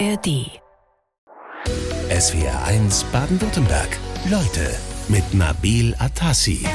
ARD. 0.00 0.50
SWR 2.10 2.64
1 2.64 3.04
Baden-Württemberg. 3.12 3.96
Leute 4.28 4.74
mit 5.08 5.34
Nabil 5.34 5.94
Atassi. 5.98 6.66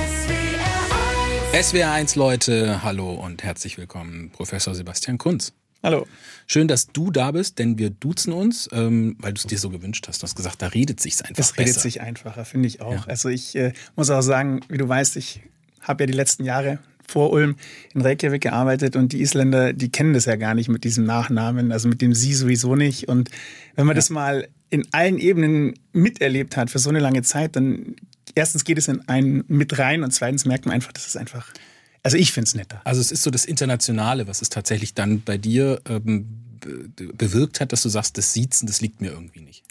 SWR 1.54 1.92
1 1.92 2.16
Leute, 2.16 2.82
hallo 2.84 3.12
und 3.12 3.44
herzlich 3.44 3.78
willkommen, 3.78 4.30
Professor 4.32 4.74
Sebastian 4.74 5.18
Kunz. 5.18 5.52
Hallo. 5.84 6.08
Schön, 6.48 6.68
dass 6.70 6.88
du 6.88 7.12
da 7.12 7.32
bist, 7.32 7.60
denn 7.60 7.78
wir 7.78 7.90
duzen 7.90 8.32
uns, 8.32 8.70
ähm, 8.72 9.18
weil 9.20 9.34
du 9.34 9.40
es 9.40 9.48
dir 9.48 9.58
so 9.58 9.70
gewünscht 9.70 10.08
hast. 10.08 10.22
Du 10.22 10.24
hast 10.24 10.36
gesagt, 10.36 10.62
da 10.62 10.68
redet 10.68 11.02
sich's 11.02 11.22
einfach 11.22 11.44
Es 11.44 11.52
besser. 11.52 11.68
redet 11.68 11.82
sich 11.82 12.02
einfacher, 12.02 12.46
finde 12.46 12.68
ich 12.68 12.82
auch. 12.82 12.94
Ja. 12.94 13.04
Also 13.08 13.28
ich 13.28 13.56
äh, 13.56 13.74
muss 13.98 14.10
auch 14.10 14.22
sagen, 14.22 14.62
wie 14.70 14.78
du 14.78 14.88
weißt, 14.88 15.18
ich 15.18 15.42
habe 15.82 16.04
ja 16.04 16.08
die 16.08 16.14
letzten 16.14 16.46
Jahre 16.46 16.80
vor 17.10 17.32
Ulm 17.32 17.56
in 17.94 18.02
Reykjavik 18.02 18.42
gearbeitet 18.42 18.96
und 18.96 19.12
die 19.12 19.22
Isländer, 19.22 19.74
die 19.74 19.90
kennen 19.90 20.14
das 20.14 20.26
ja 20.26 20.36
gar 20.36 20.54
nicht 20.54 20.70
mit 20.70 20.84
diesem 20.84 21.06
Nachnamen, 21.06 21.72
also 21.72 21.90
mit 21.90 22.02
dem 22.02 22.14
Sie 22.14 22.34
sowieso 22.34 22.76
nicht. 22.76 23.08
Und 23.10 23.30
wenn 23.76 23.88
man 23.88 23.96
das 23.96 24.10
mal 24.10 24.48
in 24.70 24.88
allen 24.92 25.18
Ebenen 25.18 25.74
miterlebt 25.92 26.56
hat 26.56 26.70
für 26.70 26.80
so 26.80 26.90
eine 26.90 27.00
lange 27.00 27.24
Zeit, 27.24 27.56
dann 27.56 27.96
erstens 28.36 28.64
geht 28.64 28.78
es 28.78 28.88
in 28.88 29.08
einen 29.08 29.44
mit 29.48 29.78
rein 29.80 30.04
und 30.04 30.12
zweitens 30.12 30.46
merkt 30.46 30.66
man 30.66 30.76
einfach, 30.76 30.94
das 30.94 31.08
ist 31.08 31.18
einfach, 31.18 31.52
also 32.04 32.18
ich 32.18 32.32
finde 32.32 32.48
es 32.48 32.56
netter. 32.56 32.82
Also 32.84 33.02
es 33.02 33.12
ist 33.12 33.24
so 33.24 33.32
das 33.32 33.46
Internationale, 33.46 34.28
was 34.28 34.42
es 34.42 34.50
tatsächlich 34.50 34.94
dann 34.94 35.22
bei 35.22 35.38
dir 35.38 35.82
ähm, 35.90 36.28
be 36.60 36.90
bewirkt 37.14 37.62
hat, 37.62 37.72
dass 37.72 37.82
du 37.82 37.90
sagst, 37.90 38.18
das 38.18 38.34
Siezen, 38.34 38.68
das 38.68 38.82
liegt 38.82 39.02
mir 39.02 39.12
irgendwie 39.12 39.42
nicht. 39.42 39.64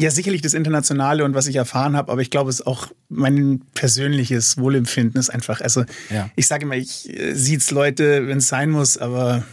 Ja, 0.00 0.10
sicherlich 0.12 0.42
das 0.42 0.54
Internationale 0.54 1.24
und 1.24 1.34
was 1.34 1.48
ich 1.48 1.56
erfahren 1.56 1.96
habe, 1.96 2.12
aber 2.12 2.20
ich 2.22 2.30
glaube, 2.30 2.50
es 2.50 2.60
ist 2.60 2.66
auch 2.68 2.88
mein 3.08 3.62
persönliches 3.74 4.56
Wohlempfinden 4.56 5.18
ist 5.18 5.28
einfach. 5.30 5.60
Also 5.60 5.84
Ja. 6.08 6.30
ich 6.36 6.46
sage 6.46 6.66
immer, 6.66 6.76
ich 6.76 7.08
äh, 7.18 7.34
sieht's 7.34 7.70
Leute, 7.72 8.28
wenn 8.28 8.38
es 8.38 8.46
sein 8.48 8.70
muss, 8.70 8.96
aber 8.96 9.44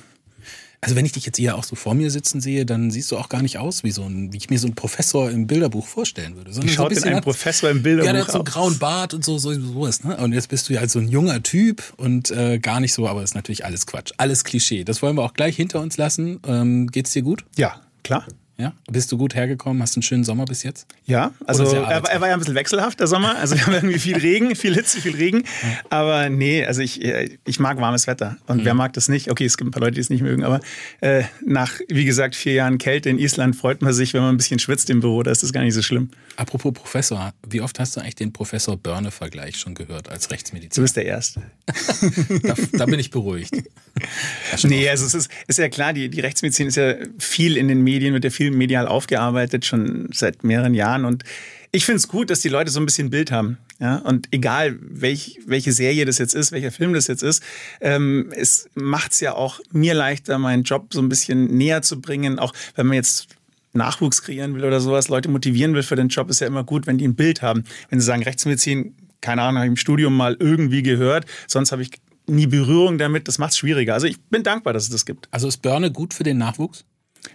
Also 0.82 0.96
wenn 0.96 1.06
ich 1.06 1.14
dich 1.14 1.26
jetzt 1.26 1.40
eher 1.40 1.56
auch 1.56 1.64
so 1.64 1.76
vor 1.76 1.96
mir 1.96 2.12
sitzen 2.12 2.42
sehe, 2.42 2.64
dann 2.64 2.92
siehst 2.92 3.12
du 3.12 3.18
auch 3.18 3.28
gar 3.28 3.42
nicht 3.42 3.58
aus 3.58 3.84
wie 3.84 3.90
so 3.90 4.04
ein, 4.04 4.32
wie 4.34 4.38
ich 4.38 4.52
mir 4.52 4.60
so 4.60 4.68
einen 4.68 4.76
Professor 4.76 5.32
im 5.32 5.48
Bilderbuch 5.48 5.88
vorstellen 5.88 6.36
würde. 6.36 6.54
sondern 6.54 6.70
Wie 6.70 6.76
so 6.76 6.84
schaut 6.84 6.96
denn 6.96 7.04
ein 7.16 7.22
Professor 7.24 7.72
im 7.72 7.82
Bilderbuch 7.82 8.06
Ja, 8.06 8.14
der 8.14 8.22
hat 8.22 8.30
so 8.32 8.38
einen 8.38 8.46
grauen 8.46 8.78
Bart 8.78 9.16
und 9.16 9.26
so, 9.26 9.40
so 9.40 9.52
sowas, 9.52 10.04
ne? 10.04 10.16
Und 10.18 10.32
jetzt 10.34 10.50
bist 10.50 10.70
du 10.70 10.74
ja 10.74 10.82
halt 10.82 10.92
so 10.92 11.00
ein 11.00 11.08
junger 11.08 11.42
Typ 11.42 11.82
und 11.98 12.30
äh, 12.30 12.60
gar 12.60 12.80
nicht 12.82 12.94
so, 12.94 13.08
aber 13.08 13.24
ist 13.24 13.34
natürlich 13.34 13.66
alles 13.66 13.88
Quatsch. 13.88 14.12
Alles 14.18 14.44
Klischee. 14.44 14.84
Das 14.84 15.02
wollen 15.02 15.16
wir 15.18 15.24
auch 15.24 15.34
gleich 15.34 15.56
hinter 15.56 15.80
uns 15.82 15.98
lassen. 15.98 16.40
Ähm, 16.48 16.86
geht's 16.92 17.14
dir 17.14 17.24
gut? 17.24 17.46
ja, 17.58 17.82
klar. 18.04 18.28
Ja? 18.58 18.72
Bist 18.90 19.12
du 19.12 19.18
gut 19.18 19.36
hergekommen? 19.36 19.82
Hast 19.82 19.98
einen 19.98 20.04
schönen 20.04 20.24
Sommer 20.24 20.46
bis 20.46 20.64
jetzt? 20.64 20.88
Ja, 21.06 21.34
also 21.46 21.66
er, 21.76 22.04
war- 22.04 22.10
er 22.10 22.22
war 22.22 22.28
ja 22.30 22.34
ein 22.36 22.40
bisschen 22.40 22.56
wechselhaft, 22.56 23.00
der 23.02 23.08
Sommer. 23.08 23.36
Also 23.38 23.56
wir 23.56 23.66
haben 23.66 23.74
irgendwie 23.74 24.00
viel 24.00 24.16
Regen, 24.18 24.56
viel 24.56 24.74
Hitze, 24.74 25.02
viel 25.02 25.16
Regen. 25.16 25.44
Aber 25.90 26.30
nee, 26.30 26.66
also 26.66 26.82
ich, 26.82 27.04
ich 27.04 27.60
mag 27.60 27.78
warmes 27.82 28.08
Wetter. 28.08 28.38
Und 28.48 28.64
wer 28.64 28.74
mag 28.74 28.94
das 28.94 29.10
nicht? 29.10 29.30
Okay, 29.30 29.44
es 29.46 29.58
gibt 29.58 29.68
ein 29.68 29.72
paar 29.72 29.82
Leute, 29.82 29.96
die 29.96 30.00
es 30.02 30.10
nicht 30.10 30.22
mögen. 30.22 30.44
Aber 30.46 30.62
äh, 31.02 31.24
nach, 31.46 31.74
wie 31.90 32.06
gesagt, 32.06 32.34
vier 32.36 32.54
Jahren 32.54 32.78
Kälte 32.78 33.10
in 33.10 33.20
Island 33.20 33.56
freut 33.58 33.82
man 33.82 33.92
sich, 33.94 34.14
wenn 34.14 34.22
man 34.22 34.34
ein 34.36 34.38
bisschen 34.38 34.60
schwitzt 34.60 34.90
im 34.90 35.02
Büro. 35.02 35.22
Da 35.22 35.32
ist 35.32 35.44
das 35.44 35.52
gar 35.52 35.62
nicht 35.64 35.74
so 35.74 35.82
schlimm. 35.82 36.10
Apropos 36.38 36.74
Professor, 36.74 37.34
wie 37.48 37.62
oft 37.62 37.80
hast 37.80 37.96
du 37.96 38.02
eigentlich 38.02 38.16
den 38.16 38.34
Professor 38.34 38.78
Börne-Vergleich 38.78 39.58
schon 39.58 39.74
gehört 39.74 40.10
als 40.10 40.28
Du 40.28 40.34
Rechtsmediziner? 40.34 40.84
bist 40.84 40.96
der 40.96 41.06
Erste. 41.06 41.42
Da, 42.44 42.56
da 42.74 42.86
bin 42.86 43.00
ich 43.00 43.10
beruhigt. 43.10 43.56
Ja, 43.56 44.70
Nee, 44.70 44.90
also 44.90 45.06
es 45.06 45.14
ist, 45.14 45.32
ist 45.48 45.60
ja 45.60 45.70
klar, 45.70 45.94
die, 45.94 46.10
die 46.10 46.20
Rechtsmedizin 46.20 46.68
ist 46.68 46.76
ja 46.76 46.96
viel 47.18 47.58
in 47.58 47.68
den 47.68 47.82
Medien, 47.82 48.14
wird 48.14 48.24
ja 48.24 48.30
viel 48.30 48.52
medial 48.52 48.88
aufgearbeitet, 48.88 49.66
schon 49.66 50.10
seit 50.12 50.44
mehreren 50.44 50.74
Jahren. 50.74 51.06
Und 51.06 51.24
ich 51.72 51.86
finde 51.86 51.98
es 51.98 52.08
gut, 52.08 52.30
dass 52.30 52.42
die 52.42 52.50
Leute 52.50 52.72
so 52.72 52.80
ein 52.80 52.86
bisschen 52.86 53.10
Bild 53.10 53.32
haben. 53.32 53.58
Ja? 53.80 53.98
Und 53.98 54.28
egal, 54.32 54.78
welch, 54.80 55.40
welche 55.46 55.72
Serie 55.72 56.06
das 56.06 56.18
jetzt 56.18 56.34
ist, 56.36 56.52
welcher 56.52 56.72
Film 56.72 56.94
das 56.94 57.08
jetzt 57.08 57.24
ist, 57.24 57.44
ähm, 57.82 58.32
es 58.36 58.70
macht 58.76 59.12
es 59.14 59.20
ja 59.20 59.34
auch 59.34 59.60
mir 59.72 59.94
leichter, 59.94 60.38
meinen 60.38 60.64
Job 60.64 60.94
so 60.94 61.02
ein 61.02 61.10
bisschen 61.10 61.46
näher 61.58 61.82
zu 61.82 62.00
bringen. 62.00 62.40
Auch 62.40 62.54
wenn 62.76 62.88
man 62.88 62.96
jetzt 62.96 63.28
Nachwuchs 63.76 64.22
kreieren 64.22 64.56
will 64.56 64.66
oder 64.66 64.80
sowas, 64.80 65.10
Leute 65.10 65.30
motivieren 65.30 65.74
will 65.74 65.84
für 65.84 65.96
den 65.96 66.08
Job, 66.08 66.30
ist 66.30 66.42
ja 66.42 66.48
immer 66.48 66.64
gut, 66.64 66.88
wenn 66.88 66.98
die 66.98 67.08
ein 67.08 67.16
Bild 67.16 67.42
haben. 67.42 67.64
Wenn 67.90 68.00
sie 68.00 68.06
sagen, 68.06 68.24
Rechtsmedizin, 68.24 68.96
keine 69.22 69.42
Ahnung, 69.42 69.58
habe 69.58 69.68
ich 69.68 69.72
im 69.72 69.78
Studium 69.78 70.16
mal 70.16 70.38
irgendwie 70.40 70.84
gehört, 70.84 71.26
sonst 71.48 71.72
habe 71.72 71.82
ich 71.82 71.92
nie 72.28 72.48
Berührung 72.48 72.98
damit, 72.98 73.28
das 73.28 73.38
macht 73.38 73.52
es 73.52 73.58
schwieriger. 73.58 73.94
Also 73.94 74.08
ich 74.08 74.22
bin 74.22 74.44
dankbar, 74.44 74.74
dass 74.74 74.84
es 74.84 74.90
das 74.90 75.06
gibt. 75.06 75.28
Also 75.32 75.48
ist 75.48 75.62
Börne 75.62 75.92
gut 75.92 76.14
für 76.14 76.24
den 76.24 76.38
Nachwuchs? 76.38 76.86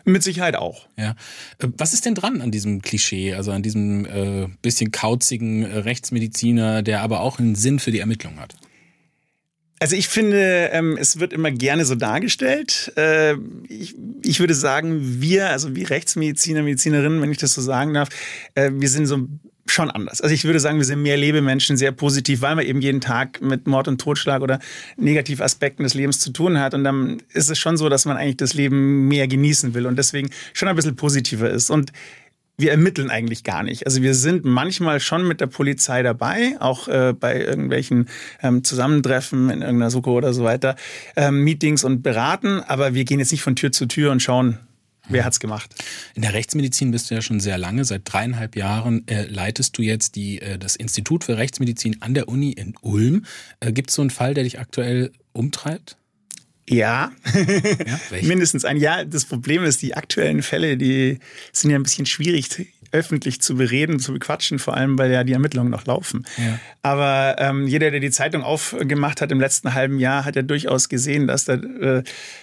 Mit 0.05 0.23
Sicherheit 0.23 0.57
auch. 0.57 0.87
Ja. 0.97 1.11
Äh, 1.59 1.69
Was 1.77 1.93
ist 1.93 2.07
denn 2.07 2.15
dran 2.15 2.41
an 2.41 2.51
diesem 2.51 2.81
Klischee, 2.83 3.35
also 3.35 3.51
an 3.51 3.63
diesem 3.63 4.05
äh, 4.07 4.49
bisschen 4.63 4.93
kauzigen 4.93 5.63
äh, 5.65 5.79
Rechtsmediziner, 5.79 6.83
der 6.83 7.03
aber 7.03 7.21
auch 7.21 7.39
einen 7.39 7.55
Sinn 7.55 7.79
für 7.79 7.91
die 7.91 7.99
Ermittlung 7.99 8.39
hat? 8.39 8.55
Also 9.83 9.97
ich 9.97 10.09
finde, 10.09 10.69
ähm, 10.73 10.99
es 11.01 11.21
wird 11.21 11.33
immer 11.33 11.51
gerne 11.51 11.87
so 11.87 11.95
dargestellt. 11.95 12.93
Äh, 12.97 13.37
ich, 13.67 13.97
ich 14.23 14.39
würde 14.39 14.53
sagen, 14.53 15.23
wir, 15.23 15.49
also 15.49 15.75
wie 15.75 15.85
Rechtsmediziner, 15.85 16.63
Medizinerinnen, 16.63 17.23
wenn 17.23 17.33
ich 17.33 17.39
das 17.39 17.55
so 17.55 17.63
sagen 17.63 17.95
darf, 17.95 18.11
äh, 18.55 18.71
wir 18.75 18.91
sind 18.91 19.07
so 19.07 19.27
schon 19.67 19.91
anders. 19.91 20.21
Also 20.21 20.35
ich 20.35 20.45
würde 20.45 20.61
sagen, 20.61 20.77
wir 20.77 20.85
sind 20.85 21.01
mehr 21.01 21.17
Lebemenschen, 21.17 21.79
sehr 21.79 21.93
positiv, 21.93 22.43
weil 22.43 22.57
man 22.57 22.67
eben 22.67 22.83
jeden 22.83 23.01
Tag 23.01 23.41
mit 23.41 23.67
Mord 23.67 23.89
und 23.89 23.99
Totschlag 23.99 24.43
oder 24.43 24.59
Negativaspekten 24.99 25.83
des 25.83 25.95
Lebens 25.95 26.19
zu 26.19 26.31
tun 26.31 26.61
hat. 26.61 26.75
Und 26.75 26.85
dann 26.85 27.23
ist 27.33 27.51
es 27.51 27.59
schon 27.59 27.79
so, 27.79 27.89
dass 27.89 28.05
man 28.05 28.19
eigentlich 28.19 28.37
das 28.37 28.53
Leben 28.53 29.09
mehr 29.09 29.29
genießen 29.29 29.73
will 29.73 29.87
und 29.87 29.97
deswegen 29.97 30.29
schon 30.53 30.69
ein 30.69 30.77
bisschen 30.77 30.97
positiver 30.97 31.49
ist. 31.49 31.71
Und 31.71 31.93
wir 32.61 32.71
ermitteln 32.71 33.11
eigentlich 33.11 33.45
gar 33.45 33.63
nicht. 33.63 33.87
Also 33.87 34.03
wir 34.03 34.15
sind 34.15 34.45
manchmal 34.45 35.01
schon 35.01 35.27
mit 35.27 35.41
der 35.41 35.47
Polizei 35.47 36.03
dabei, 36.03 36.57
auch 36.61 36.89
äh, 36.89 37.13
bei 37.19 37.41
irgendwelchen 37.41 38.09
ähm, 38.43 38.65
Zusammentreffen 38.65 39.51
in 39.51 39.63
irgendeiner 39.63 39.91
Suche 39.91 40.11
oder 40.11 40.33
so 40.33 40.45
weiter, 40.45 40.77
ähm, 41.17 41.43
Meetings 41.45 41.85
und 41.85 42.03
beraten, 42.03 42.61
aber 42.61 42.95
wir 42.95 43.05
gehen 43.05 43.19
jetzt 43.19 43.33
nicht 43.33 43.43
von 43.43 43.57
Tür 43.57 43.73
zu 43.73 43.87
Tür 43.87 44.13
und 44.13 44.21
schauen, 44.21 44.59
wer 45.09 45.25
hat's 45.25 45.41
gemacht. 45.41 45.75
In 46.15 46.23
der 46.23 46.35
Rechtsmedizin 46.35 46.91
bist 46.91 47.11
du 47.11 47.15
ja 47.15 47.23
schon 47.23 47.41
sehr 47.41 47.59
lange, 47.59 47.85
seit 47.85 48.03
dreieinhalb 48.05 48.57
Jahren 48.57 49.07
äh, 49.09 49.25
leitest 49.25 49.77
du 49.79 49.83
jetzt 49.83 50.17
die, 50.17 50.41
äh, 50.41 50.59
das 50.59 50.77
Institut 50.77 51.25
für 51.25 51.37
Rechtsmedizin 51.37 52.01
an 52.01 52.15
der 52.15 52.29
Uni 52.29 52.53
in 52.53 52.75
Ulm. 52.81 53.25
Äh, 53.61 53.73
Gibt 53.73 53.91
es 53.91 53.97
so 53.97 54.03
einen 54.03 54.11
Fall, 54.11 54.35
der 54.35 54.45
dich 54.45 54.59
aktuell 54.59 55.13
umtreibt? 55.33 55.97
Ja, 56.71 57.11
Ja, 57.11 57.13
mindestens 58.23 58.65
ein 58.65 58.77
Jahr. 58.77 59.05
Das 59.05 59.25
Problem 59.25 59.65
ist, 59.65 59.83
die 59.83 59.95
aktuellen 59.95 60.43
Fälle, 60.43 60.77
die 60.77 61.19
sind 61.53 61.71
ja 61.71 61.77
ein 61.77 61.83
bisschen 61.83 62.07
schwierig 62.07 62.69
öffentlich 62.93 63.41
zu 63.41 63.57
bereden, 63.57 64.01
zu 64.01 64.13
bequatschen, 64.13 64.59
vor 64.59 64.77
allem 64.77 64.99
weil 64.99 65.13
ja 65.13 65.23
die 65.23 65.33
Ermittlungen 65.33 65.71
noch 65.71 65.87
laufen. 65.87 66.27
Ja. 66.37 66.59
Aber 66.83 67.37
ähm, 67.39 67.67
jeder, 67.69 67.91
der 67.91 68.01
die 68.01 68.11
Zeitung 68.11 68.43
aufgemacht 68.43 69.21
hat 69.21 69.31
im 69.31 69.39
letzten 69.39 69.75
halben 69.75 69.99
Jahr, 69.99 70.25
hat 70.25 70.35
ja 70.37 70.43
durchaus 70.43 70.89
gesehen, 70.89 71.27
dass 71.27 71.45
da 71.45 71.55
äh, 71.55 72.03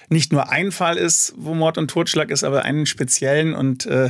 nicht 0.09 0.31
nur 0.31 0.49
ein 0.49 0.71
Fall 0.71 0.97
ist, 0.97 1.33
wo 1.37 1.53
Mord 1.53 1.77
und 1.77 1.89
Totschlag 1.89 2.31
ist, 2.31 2.43
aber 2.43 2.63
einen 2.63 2.85
speziellen 2.85 3.53
und 3.53 3.85
äh, 3.87 4.09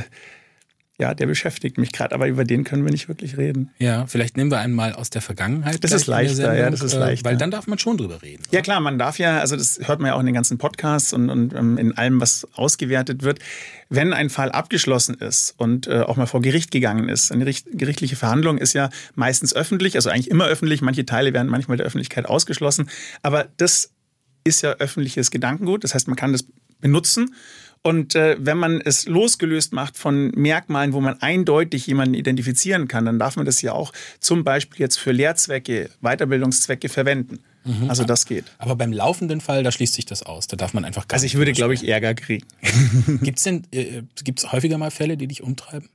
ja, 1.00 1.14
der 1.14 1.26
beschäftigt 1.26 1.78
mich 1.78 1.92
gerade, 1.92 2.12
aber 2.12 2.26
über 2.26 2.42
den 2.42 2.64
können 2.64 2.84
wir 2.84 2.90
nicht 2.90 3.06
wirklich 3.06 3.36
reden. 3.36 3.70
Ja, 3.78 4.06
vielleicht 4.06 4.36
nehmen 4.36 4.50
wir 4.50 4.58
einen 4.58 4.74
mal 4.74 4.92
aus 4.94 5.10
der 5.10 5.22
Vergangenheit. 5.22 5.84
Das 5.84 5.92
ist 5.92 6.08
leichter, 6.08 6.52
ja, 6.52 6.64
Sendung, 6.64 6.70
das 6.72 6.82
ist 6.82 6.94
äh, 6.94 6.98
leichter. 6.98 7.30
Weil 7.30 7.36
dann 7.36 7.52
darf 7.52 7.68
man 7.68 7.78
schon 7.78 7.96
drüber 7.96 8.20
reden. 8.20 8.42
Ja 8.50 8.62
klar, 8.62 8.80
man 8.80 8.98
darf 8.98 9.18
ja, 9.20 9.38
also 9.38 9.54
das 9.54 9.78
hört 9.84 10.00
man 10.00 10.08
ja 10.08 10.14
auch 10.14 10.20
in 10.20 10.26
den 10.26 10.34
ganzen 10.34 10.58
Podcasts 10.58 11.12
und, 11.12 11.30
und 11.30 11.54
ähm, 11.54 11.78
in 11.78 11.96
allem, 11.96 12.20
was 12.20 12.48
ausgewertet 12.54 13.22
wird, 13.22 13.38
wenn 13.88 14.12
ein 14.12 14.28
Fall 14.28 14.50
abgeschlossen 14.50 15.14
ist 15.14 15.54
und 15.56 15.86
äh, 15.86 16.00
auch 16.00 16.16
mal 16.16 16.26
vor 16.26 16.42
Gericht 16.42 16.72
gegangen 16.72 17.08
ist, 17.08 17.30
eine 17.30 17.46
richt- 17.46 17.68
gerichtliche 17.70 18.16
Verhandlung 18.16 18.58
ist 18.58 18.72
ja 18.72 18.90
meistens 19.14 19.54
öffentlich, 19.54 19.94
also 19.94 20.10
eigentlich 20.10 20.30
immer 20.30 20.46
öffentlich, 20.46 20.82
manche 20.82 21.06
Teile 21.06 21.32
werden 21.32 21.46
manchmal 21.46 21.76
der 21.76 21.86
Öffentlichkeit 21.86 22.26
ausgeschlossen, 22.26 22.90
aber 23.22 23.46
das 23.56 23.92
ist 24.42 24.62
ja 24.62 24.72
öffentliches 24.72 25.30
Gedankengut, 25.30 25.84
das 25.84 25.94
heißt, 25.94 26.08
man 26.08 26.16
kann 26.16 26.32
das 26.32 26.44
benutzen. 26.80 27.34
Und 27.82 28.14
äh, 28.14 28.36
wenn 28.38 28.58
man 28.58 28.80
es 28.80 29.06
losgelöst 29.06 29.72
macht 29.72 29.96
von 29.96 30.30
Merkmalen, 30.32 30.92
wo 30.92 31.00
man 31.00 31.20
eindeutig 31.22 31.86
jemanden 31.86 32.14
identifizieren 32.14 32.88
kann, 32.88 33.04
dann 33.04 33.18
darf 33.18 33.36
man 33.36 33.46
das 33.46 33.62
ja 33.62 33.72
auch 33.72 33.92
zum 34.20 34.44
Beispiel 34.44 34.80
jetzt 34.80 34.98
für 34.98 35.12
Lehrzwecke, 35.12 35.90
Weiterbildungszwecke 36.00 36.88
verwenden. 36.88 37.40
Also 37.88 38.04
das 38.04 38.24
geht. 38.26 38.44
Aber 38.58 38.76
beim 38.76 38.92
laufenden 38.92 39.40
Fall, 39.40 39.62
da 39.62 39.70
schließt 39.70 39.94
sich 39.94 40.06
das 40.06 40.22
aus. 40.22 40.46
Da 40.46 40.56
darf 40.56 40.72
man 40.72 40.84
einfach 40.84 41.06
gar 41.06 41.16
Also 41.16 41.26
ich 41.26 41.34
würde, 41.34 41.52
glaube 41.52 41.74
ich, 41.74 41.86
Ärger 41.86 42.14
kriegen. 42.14 42.46
Gibt 43.22 43.38
es 43.38 43.44
denn, 43.44 43.64
äh, 43.72 44.02
gibt's 44.24 44.50
häufiger 44.52 44.78
mal 44.78 44.90
Fälle, 44.90 45.16
die 45.16 45.26
dich 45.26 45.42
umtreiben? 45.42 45.88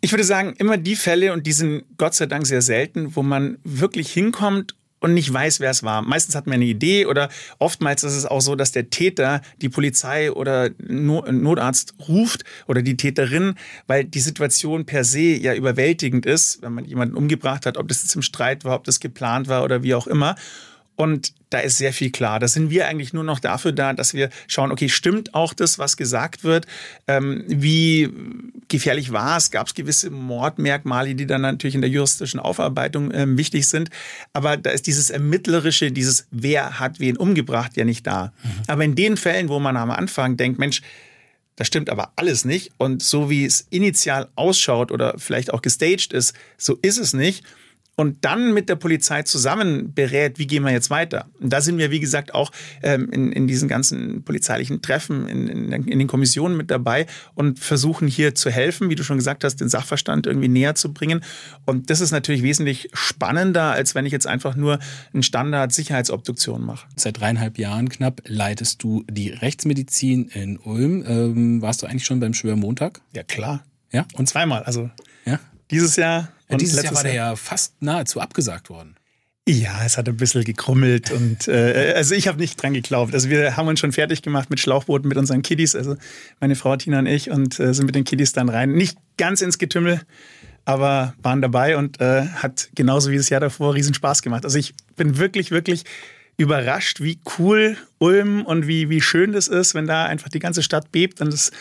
Ich 0.00 0.12
würde 0.12 0.24
sagen, 0.24 0.54
immer 0.58 0.76
die 0.76 0.94
Fälle, 0.94 1.32
und 1.32 1.46
die 1.46 1.52
sind 1.52 1.84
Gott 1.96 2.14
sei 2.14 2.26
Dank 2.26 2.46
sehr 2.46 2.62
selten, 2.62 3.16
wo 3.16 3.22
man 3.22 3.58
wirklich 3.64 4.12
hinkommt 4.12 4.74
und 5.00 5.14
nicht 5.14 5.32
weiß, 5.32 5.60
wer 5.60 5.70
es 5.70 5.82
war. 5.82 6.02
Meistens 6.02 6.34
hat 6.34 6.46
man 6.46 6.54
eine 6.54 6.64
Idee 6.64 7.06
oder 7.06 7.28
oftmals 7.58 8.02
ist 8.04 8.16
es 8.16 8.26
auch 8.26 8.40
so, 8.40 8.54
dass 8.56 8.72
der 8.72 8.90
Täter 8.90 9.40
die 9.60 9.68
Polizei 9.68 10.32
oder 10.32 10.70
No- 10.78 11.24
Notarzt 11.30 11.94
ruft 12.08 12.44
oder 12.66 12.82
die 12.82 12.96
Täterin, 12.96 13.54
weil 13.86 14.04
die 14.04 14.20
Situation 14.20 14.86
per 14.86 15.04
se 15.04 15.20
ja 15.20 15.54
überwältigend 15.54 16.26
ist, 16.26 16.62
wenn 16.62 16.72
man 16.72 16.84
jemanden 16.84 17.16
umgebracht 17.16 17.66
hat, 17.66 17.76
ob 17.76 17.88
das 17.88 18.02
jetzt 18.02 18.14
im 18.14 18.22
Streit 18.22 18.64
war, 18.64 18.76
ob 18.76 18.84
das 18.84 19.00
geplant 19.00 19.48
war 19.48 19.64
oder 19.64 19.82
wie 19.82 19.94
auch 19.94 20.06
immer. 20.06 20.34
Und 21.00 21.32
da 21.50 21.60
ist 21.60 21.78
sehr 21.78 21.92
viel 21.92 22.10
klar. 22.10 22.40
Da 22.40 22.48
sind 22.48 22.70
wir 22.70 22.88
eigentlich 22.88 23.12
nur 23.12 23.22
noch 23.22 23.38
dafür 23.38 23.70
da, 23.70 23.92
dass 23.92 24.14
wir 24.14 24.30
schauen, 24.48 24.72
okay, 24.72 24.88
stimmt 24.88 25.32
auch 25.32 25.54
das, 25.54 25.78
was 25.78 25.96
gesagt 25.96 26.42
wird? 26.42 26.66
Ähm, 27.06 27.44
wie 27.46 28.10
gefährlich 28.66 29.12
war 29.12 29.36
es? 29.36 29.52
Gab 29.52 29.68
es 29.68 29.74
gewisse 29.74 30.10
Mordmerkmale, 30.10 31.14
die 31.14 31.26
dann 31.26 31.42
natürlich 31.42 31.76
in 31.76 31.82
der 31.82 31.90
juristischen 31.90 32.40
Aufarbeitung 32.40 33.14
ähm, 33.14 33.38
wichtig 33.38 33.68
sind? 33.68 33.90
Aber 34.32 34.56
da 34.56 34.70
ist 34.70 34.88
dieses 34.88 35.10
Ermittlerische, 35.10 35.92
dieses 35.92 36.26
Wer 36.32 36.80
hat 36.80 36.98
wen 36.98 37.16
umgebracht, 37.16 37.76
ja 37.76 37.84
nicht 37.84 38.04
da. 38.04 38.32
Aber 38.66 38.82
in 38.82 38.96
den 38.96 39.16
Fällen, 39.16 39.48
wo 39.48 39.60
man 39.60 39.76
am 39.76 39.92
Anfang 39.92 40.36
denkt, 40.36 40.58
Mensch, 40.58 40.82
Das 41.54 41.68
stimmt 41.68 41.90
aber 41.90 42.12
alles 42.16 42.44
nicht. 42.44 42.72
Und 42.78 43.04
so 43.04 43.30
wie 43.30 43.44
es 43.44 43.66
initial 43.70 44.28
ausschaut 44.34 44.90
oder 44.90 45.14
vielleicht 45.16 45.52
auch 45.52 45.62
gestaged 45.62 46.12
ist, 46.12 46.34
so 46.56 46.76
ist 46.82 46.98
es 46.98 47.12
nicht 47.12 47.44
und 47.98 48.24
dann 48.24 48.54
mit 48.54 48.68
der 48.68 48.76
Polizei 48.76 49.24
zusammen 49.24 49.92
berät, 49.92 50.38
wie 50.38 50.46
gehen 50.46 50.62
wir 50.62 50.70
jetzt 50.70 50.88
weiter. 50.88 51.26
Und 51.40 51.52
da 51.52 51.60
sind 51.60 51.78
wir, 51.78 51.90
wie 51.90 51.98
gesagt, 51.98 52.32
auch 52.32 52.52
ähm, 52.80 53.10
in, 53.10 53.32
in 53.32 53.48
diesen 53.48 53.68
ganzen 53.68 54.22
polizeilichen 54.22 54.80
Treffen, 54.82 55.26
in, 55.26 55.48
in, 55.48 55.72
in, 55.72 55.98
den 55.98 56.06
Kommissionen 56.06 56.56
mit 56.56 56.70
dabei 56.70 57.06
und 57.34 57.58
versuchen 57.58 58.06
hier 58.06 58.36
zu 58.36 58.50
helfen, 58.50 58.88
wie 58.88 58.94
du 58.94 59.02
schon 59.02 59.16
gesagt 59.16 59.42
hast, 59.42 59.56
den 59.56 59.68
Sachverstand 59.68 60.28
irgendwie 60.28 60.46
näher 60.46 60.76
zu 60.76 60.92
bringen. 60.92 61.24
Und 61.66 61.90
das 61.90 62.00
ist 62.00 62.12
natürlich 62.12 62.44
wesentlich 62.44 62.88
spannender, 62.92 63.72
als 63.72 63.96
wenn 63.96 64.06
ich 64.06 64.12
jetzt 64.12 64.28
einfach 64.28 64.54
nur 64.54 64.78
eine 65.12 65.24
Standard-Sicherheitsobduktion 65.24 66.64
mache. 66.64 66.86
Seit 66.94 67.18
dreieinhalb 67.18 67.58
Jahren 67.58 67.88
knapp 67.88 68.22
leitest 68.26 68.80
du 68.84 69.04
die 69.10 69.30
Rechtsmedizin 69.30 70.28
in 70.28 70.58
Ulm. 70.58 71.04
Ähm, 71.04 71.62
warst 71.62 71.82
du 71.82 71.88
eigentlich 71.88 72.04
schon 72.04 72.20
beim 72.20 72.32
Schwörmontag? 72.32 73.00
Ja, 73.12 73.24
klar. 73.24 73.64
Ja, 73.90 74.06
und 74.14 74.28
zweimal. 74.28 74.62
Also 74.62 74.88
ja? 75.24 75.40
dieses 75.72 75.96
Jahr 75.96 76.28
und 76.48 76.60
dieses 76.60 76.82
Jahr 76.82 76.94
war 76.94 77.02
der 77.02 77.14
ja 77.14 77.36
fast 77.36 77.80
nahezu 77.80 78.20
abgesagt 78.20 78.70
worden. 78.70 78.96
Ja, 79.48 79.82
es 79.82 79.96
hat 79.96 80.06
ein 80.08 80.16
bisschen 80.18 80.44
gekrummelt 80.44 81.10
und 81.10 81.48
äh, 81.48 81.94
also 81.96 82.14
ich 82.14 82.28
habe 82.28 82.38
nicht 82.38 82.62
dran 82.62 82.74
geglaubt. 82.74 83.14
Also 83.14 83.30
wir 83.30 83.56
haben 83.56 83.66
uns 83.66 83.80
schon 83.80 83.92
fertig 83.92 84.20
gemacht 84.20 84.50
mit 84.50 84.60
Schlauchbooten 84.60 85.08
mit 85.08 85.16
unseren 85.16 85.40
Kiddies, 85.40 85.74
also 85.74 85.96
meine 86.38 86.54
Frau 86.54 86.76
Tina 86.76 86.98
und 86.98 87.06
ich 87.06 87.30
und 87.30 87.58
äh, 87.58 87.72
sind 87.72 87.86
mit 87.86 87.94
den 87.94 88.04
Kiddies 88.04 88.32
dann 88.32 88.50
rein. 88.50 88.72
Nicht 88.72 88.98
ganz 89.16 89.40
ins 89.40 89.56
Getümmel, 89.56 90.02
aber 90.66 91.14
waren 91.22 91.40
dabei 91.40 91.78
und 91.78 91.98
äh, 91.98 92.26
hat 92.26 92.68
genauso 92.74 93.10
wie 93.10 93.16
das 93.16 93.30
Jahr 93.30 93.40
davor 93.40 93.72
riesen 93.72 93.94
Spaß 93.94 94.20
gemacht. 94.20 94.44
Also 94.44 94.58
ich 94.58 94.74
bin 94.96 95.16
wirklich, 95.16 95.50
wirklich 95.50 95.84
überrascht, 96.36 97.00
wie 97.00 97.18
cool 97.38 97.78
Ulm 97.96 98.44
und 98.44 98.66
wie, 98.66 98.90
wie 98.90 99.00
schön 99.00 99.32
das 99.32 99.48
ist, 99.48 99.74
wenn 99.74 99.86
da 99.86 100.04
einfach 100.04 100.28
die 100.28 100.40
ganze 100.40 100.62
Stadt 100.62 100.92
bebt 100.92 101.22
und 101.22 101.32
es 101.32 101.52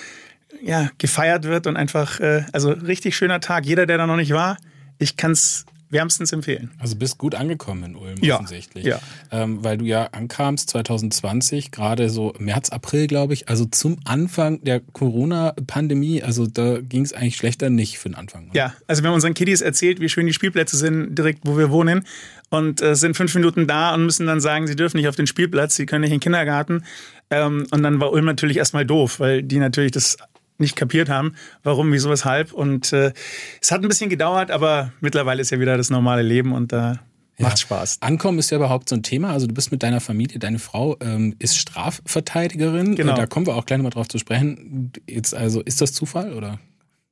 ja, 0.61 0.89
gefeiert 0.97 1.45
wird 1.45 1.67
und 1.67 1.77
einfach, 1.77 2.19
äh, 2.19 2.43
also 2.51 2.71
richtig 2.71 3.15
schöner 3.15 3.39
Tag. 3.39 3.65
Jeder, 3.65 3.85
der 3.85 3.97
da 3.97 4.07
noch 4.07 4.17
nicht 4.17 4.33
war, 4.33 4.57
ich 4.99 5.17
kann 5.17 5.31
es 5.31 5.65
wärmstens 5.89 6.33
empfehlen. 6.33 6.71
Also 6.79 6.95
bist 6.95 7.17
gut 7.17 7.35
angekommen 7.35 7.83
in 7.83 7.95
Ulm 7.95 8.17
ja, 8.21 8.35
offensichtlich. 8.35 8.85
Ja. 8.85 8.99
Ähm, 9.31 9.63
weil 9.63 9.77
du 9.77 9.85
ja 9.85 10.09
ankamst 10.11 10.69
2020, 10.69 11.71
gerade 11.71 12.09
so 12.09 12.33
März, 12.39 12.69
April, 12.69 13.07
glaube 13.07 13.33
ich, 13.33 13.47
also 13.47 13.65
zum 13.65 13.97
Anfang 14.03 14.63
der 14.63 14.81
Corona-Pandemie. 14.81 16.23
Also 16.23 16.45
da 16.47 16.79
ging 16.81 17.03
es 17.03 17.13
eigentlich 17.13 17.37
schlechter 17.37 17.69
nicht 17.69 17.99
für 17.99 18.09
den 18.09 18.15
Anfang. 18.15 18.49
Oder? 18.49 18.55
Ja, 18.55 18.73
also 18.87 19.03
wir 19.03 19.07
haben 19.07 19.15
unseren 19.15 19.33
Kiddies 19.33 19.61
erzählt, 19.61 19.99
wie 20.01 20.09
schön 20.09 20.27
die 20.27 20.33
Spielplätze 20.33 20.77
sind, 20.77 21.15
direkt 21.15 21.39
wo 21.43 21.57
wir 21.57 21.71
wohnen. 21.71 22.05
Und 22.49 22.81
äh, 22.81 22.95
sind 22.95 23.15
fünf 23.15 23.33
Minuten 23.35 23.67
da 23.67 23.93
und 23.93 24.05
müssen 24.05 24.25
dann 24.25 24.39
sagen, 24.39 24.67
sie 24.67 24.75
dürfen 24.75 24.97
nicht 24.97 25.07
auf 25.07 25.15
den 25.15 25.27
Spielplatz, 25.27 25.75
sie 25.75 25.85
können 25.85 26.01
nicht 26.01 26.11
in 26.11 26.15
den 26.15 26.21
Kindergarten. 26.21 26.83
Ähm, 27.29 27.67
und 27.71 27.83
dann 27.83 27.99
war 27.99 28.11
Ulm 28.11 28.25
natürlich 28.25 28.57
erstmal 28.57 28.85
doof, 28.85 29.19
weil 29.19 29.43
die 29.43 29.59
natürlich 29.59 29.91
das 29.91 30.17
nicht 30.57 30.75
kapiert 30.75 31.09
haben, 31.09 31.33
warum, 31.63 31.91
wieso, 31.91 32.09
weshalb. 32.09 32.53
Und 32.53 32.93
äh, 32.93 33.13
es 33.61 33.71
hat 33.71 33.81
ein 33.81 33.87
bisschen 33.87 34.09
gedauert, 34.09 34.51
aber 34.51 34.91
mittlerweile 35.01 35.41
ist 35.41 35.51
ja 35.51 35.59
wieder 35.59 35.77
das 35.77 35.89
normale 35.89 36.21
Leben 36.21 36.53
und 36.53 36.71
da 36.71 36.93
äh, 37.37 37.43
ja. 37.43 37.49
macht 37.49 37.59
Spaß. 37.59 37.97
Ankommen 38.01 38.39
ist 38.39 38.49
ja 38.49 38.57
überhaupt 38.57 38.89
so 38.89 38.95
ein 38.95 39.03
Thema. 39.03 39.31
Also 39.31 39.47
du 39.47 39.53
bist 39.53 39.71
mit 39.71 39.83
deiner 39.83 40.01
Familie, 40.01 40.39
deine 40.39 40.59
Frau 40.59 40.97
ähm, 40.99 41.35
ist 41.39 41.57
Strafverteidigerin. 41.57 42.95
Genau. 42.95 43.15
Da 43.15 43.27
kommen 43.27 43.45
wir 43.45 43.55
auch 43.55 43.65
gleich 43.65 43.77
nochmal 43.77 43.91
drauf 43.91 44.07
zu 44.07 44.17
sprechen. 44.17 44.91
Jetzt 45.07 45.33
also 45.33 45.61
ist 45.61 45.81
das 45.81 45.93
Zufall 45.93 46.33
oder? 46.33 46.59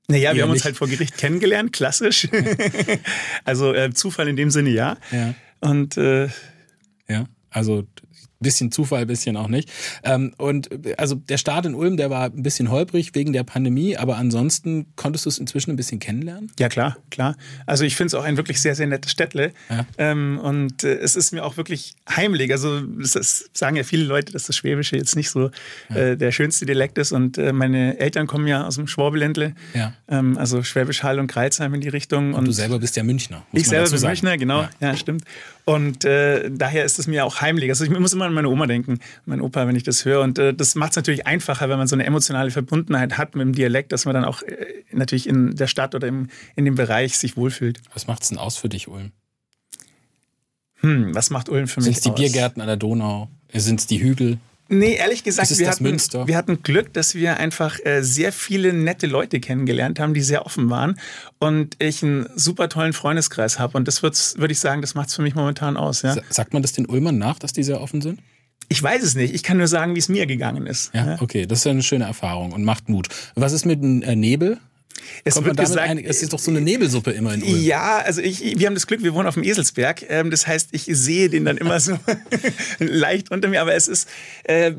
Naja, 0.07 0.35
wir 0.35 0.43
haben 0.43 0.49
nicht. 0.49 0.57
uns 0.57 0.65
halt 0.65 0.77
vor 0.77 0.87
Gericht 0.87 1.17
kennengelernt, 1.17 1.73
klassisch. 1.73 2.27
also 3.43 3.73
äh, 3.73 3.91
Zufall 3.91 4.27
in 4.27 4.35
dem 4.35 4.51
Sinne 4.51 4.69
ja. 4.69 4.97
Ja. 5.11 5.33
Und 5.61 5.97
äh, 5.97 6.29
ja, 7.07 7.25
also 7.49 7.85
bisschen 8.39 8.71
Zufall, 8.71 9.05
bisschen 9.05 9.37
auch 9.37 9.47
nicht. 9.47 9.71
Ähm, 10.03 10.33
und 10.37 10.69
also 10.97 11.15
der 11.15 11.37
Start 11.37 11.65
in 11.65 11.75
Ulm, 11.75 11.97
der 11.97 12.09
war 12.09 12.25
ein 12.25 12.43
bisschen 12.43 12.69
holprig 12.69 13.13
wegen 13.13 13.33
der 13.33 13.43
Pandemie, 13.43 13.97
aber 13.97 14.17
ansonsten 14.17 14.87
konntest 14.95 15.25
du 15.25 15.29
es 15.29 15.37
inzwischen 15.37 15.71
ein 15.71 15.75
bisschen 15.75 15.99
kennenlernen? 15.99 16.51
Ja, 16.59 16.69
klar, 16.69 16.97
klar. 17.09 17.35
Also 17.65 17.83
ich 17.83 17.95
finde 17.95 18.07
es 18.07 18.13
auch 18.13 18.23
ein 18.23 18.37
wirklich 18.37 18.61
sehr, 18.61 18.75
sehr 18.75 18.87
nettes 18.87 19.11
Städtle. 19.11 19.53
Ja. 19.69 19.85
Ähm, 19.97 20.39
und 20.41 20.83
äh, 20.83 20.95
es 20.97 21.15
ist 21.15 21.31
mir 21.31 21.45
auch 21.45 21.57
wirklich 21.57 21.95
heimlich. 22.09 22.51
Also 22.51 22.81
das 22.81 23.49
sagen 23.53 23.75
ja 23.75 23.83
viele 23.83 24.03
Leute, 24.03 24.31
dass 24.33 24.45
das 24.45 24.55
Schwäbische 24.57 24.97
jetzt 24.97 25.15
nicht 25.15 25.29
so 25.29 25.51
ja. 25.89 25.95
äh, 25.95 26.17
der 26.17 26.31
schönste 26.31 26.65
Dialekt 26.65 26.97
ist. 26.97 27.11
Und 27.11 27.37
äh, 27.37 27.53
meine 27.53 27.99
Eltern 27.99 28.27
kommen 28.27 28.47
ja 28.47 28.65
aus 28.65 28.75
dem 28.75 28.87
Schwabeländle, 28.87 29.55
ja. 29.73 29.93
ähm, 30.07 30.37
also 30.37 30.63
Schwäbisch 30.63 31.03
Hall 31.03 31.19
und 31.19 31.27
Kreilsheim 31.27 31.73
in 31.73 31.81
die 31.81 31.89
Richtung. 31.89 32.33
Und, 32.33 32.39
und 32.39 32.45
du 32.45 32.51
selber 32.51 32.79
bist 32.79 32.95
ja 32.95 33.03
Münchner. 33.03 33.45
ich 33.53 33.67
selber 33.67 33.89
bin 33.89 34.01
Münchner, 34.01 34.37
genau. 34.37 34.61
Ja, 34.61 34.69
ja 34.79 34.97
stimmt. 34.97 35.23
Und 35.65 36.05
äh, 36.05 36.51
daher 36.51 36.85
ist 36.85 36.99
es 36.99 37.07
mir 37.07 37.25
auch 37.25 37.41
heimlich. 37.41 37.71
Also 37.71 37.83
ich 37.83 37.89
muss 37.89 38.13
immer 38.13 38.25
an 38.25 38.33
meine 38.33 38.49
Oma 38.49 38.67
denken, 38.67 38.99
mein 39.25 39.41
Opa, 39.41 39.67
wenn 39.67 39.75
ich 39.75 39.81
das 39.81 40.05
höre. 40.05 40.21
Und 40.21 40.37
äh, 40.37 40.53
das 40.53 40.75
macht 40.75 40.91
es 40.91 40.95
natürlich 40.95 41.25
einfacher, 41.25 41.67
wenn 41.69 41.79
man 41.79 41.87
so 41.87 41.95
eine 41.95 42.05
emotionale 42.05 42.51
Verbundenheit 42.51 43.17
hat 43.17 43.35
mit 43.35 43.41
dem 43.41 43.53
Dialekt, 43.53 43.91
dass 43.91 44.05
man 44.05 44.13
dann 44.13 44.25
auch 44.25 44.43
äh, 44.43 44.83
natürlich 44.91 45.27
in 45.27 45.55
der 45.55 45.65
Stadt 45.65 45.95
oder 45.95 46.07
im, 46.07 46.29
in 46.55 46.65
dem 46.65 46.75
Bereich 46.75 47.17
sich 47.17 47.35
wohlfühlt. 47.35 47.81
Was 47.93 48.05
macht 48.05 48.21
es 48.21 48.29
denn 48.29 48.37
aus 48.37 48.57
für 48.57 48.69
dich, 48.69 48.87
Ulm? 48.87 49.11
Hm, 50.81 51.15
was 51.15 51.31
macht 51.31 51.49
Ulm 51.49 51.67
für 51.67 51.79
mich 51.79 51.85
Sind 51.85 51.95
es 51.95 52.01
die 52.01 52.11
Biergärten 52.11 52.61
an 52.61 52.67
der 52.67 52.77
Donau? 52.77 53.29
Sind 53.51 53.79
es 53.79 53.87
die 53.87 53.99
Hügel? 53.99 54.37
Nee, 54.67 54.95
ehrlich 54.95 55.23
gesagt, 55.23 55.57
wir 55.59 55.69
hatten, 55.69 56.27
wir 56.27 56.37
hatten 56.37 56.63
Glück, 56.63 56.91
dass 56.93 57.13
wir 57.13 57.37
einfach 57.37 57.77
äh, 57.83 58.01
sehr 58.01 58.31
viele 58.31 58.73
nette 58.73 59.05
Leute 59.05 59.39
kennengelernt 59.39 59.99
haben, 59.99 60.13
die 60.15 60.21
sehr 60.21 60.45
offen 60.45 60.69
waren 60.69 60.99
und 61.37 61.75
ich 61.79 62.01
einen 62.01 62.27
super 62.35 62.67
tollen 62.67 62.93
Freundeskreis 62.93 63.59
habe. 63.59 63.77
Und 63.77 63.87
das 63.87 64.01
würde 64.01 64.51
ich 64.51 64.59
sagen, 64.59 64.81
das 64.81 64.95
macht 64.95 65.09
es 65.09 65.15
für 65.15 65.21
mich 65.21 65.35
momentan 65.35 65.77
aus. 65.77 66.01
Ja? 66.01 66.15
Sagt 66.29 66.53
man 66.53 66.63
das 66.63 66.73
den 66.73 66.87
Ulmern 66.87 67.17
nach, 67.17 67.37
dass 67.37 67.53
die 67.53 67.63
sehr 67.63 67.79
offen 67.79 68.01
sind? 68.01 68.19
Ich 68.67 68.81
weiß 68.81 69.03
es 69.03 69.13
nicht. 69.13 69.35
Ich 69.35 69.43
kann 69.43 69.57
nur 69.57 69.67
sagen, 69.67 69.93
wie 69.93 69.99
es 69.99 70.09
mir 70.09 70.25
gegangen 70.25 70.65
ist. 70.65 70.91
Ja, 70.93 71.17
okay, 71.21 71.45
das 71.45 71.59
ist 71.59 71.65
ja 71.65 71.71
eine 71.71 71.83
schöne 71.83 72.05
Erfahrung 72.05 72.51
und 72.51 72.63
macht 72.63 72.89
Mut. 72.89 73.09
Was 73.35 73.53
ist 73.53 73.65
mit 73.65 73.83
dem 73.83 74.01
äh, 74.01 74.15
Nebel? 74.15 74.57
Es 75.23 75.35
Kommt 75.35 75.47
wird 75.47 75.57
gesagt, 75.57 75.89
ein, 75.89 75.97
es 75.97 76.21
ist 76.21 76.33
doch 76.33 76.39
so 76.39 76.51
eine 76.51 76.61
Nebelsuppe 76.61 77.11
immer 77.11 77.33
in 77.33 77.43
Ulm. 77.43 77.61
Ja, 77.61 77.97
also 77.97 78.21
ich, 78.21 78.59
wir 78.59 78.67
haben 78.67 78.73
das 78.73 78.87
Glück, 78.87 79.03
wir 79.03 79.13
wohnen 79.13 79.27
auf 79.27 79.33
dem 79.35 79.43
Eselsberg. 79.43 80.05
Ähm, 80.09 80.31
das 80.31 80.47
heißt, 80.47 80.69
ich 80.71 80.85
sehe 80.85 81.29
den 81.29 81.45
dann 81.45 81.57
immer 81.57 81.79
so 81.79 81.97
leicht 82.79 83.31
unter 83.31 83.47
mir. 83.47 83.61
Aber 83.61 83.73
es 83.73 83.87
ist, 83.87 84.07
äh, 84.43 84.73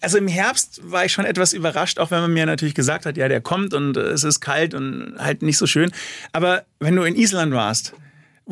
also 0.00 0.18
im 0.18 0.28
Herbst 0.28 0.80
war 0.84 1.04
ich 1.04 1.12
schon 1.12 1.24
etwas 1.24 1.52
überrascht, 1.52 1.98
auch 1.98 2.10
wenn 2.10 2.20
man 2.20 2.32
mir 2.32 2.46
natürlich 2.46 2.74
gesagt 2.74 3.06
hat, 3.06 3.16
ja, 3.16 3.28
der 3.28 3.40
kommt 3.40 3.74
und 3.74 3.96
es 3.96 4.24
ist 4.24 4.40
kalt 4.40 4.74
und 4.74 5.14
halt 5.18 5.42
nicht 5.42 5.58
so 5.58 5.66
schön. 5.66 5.92
Aber 6.32 6.64
wenn 6.80 6.96
du 6.96 7.02
in 7.02 7.14
Island 7.14 7.52
warst, 7.52 7.94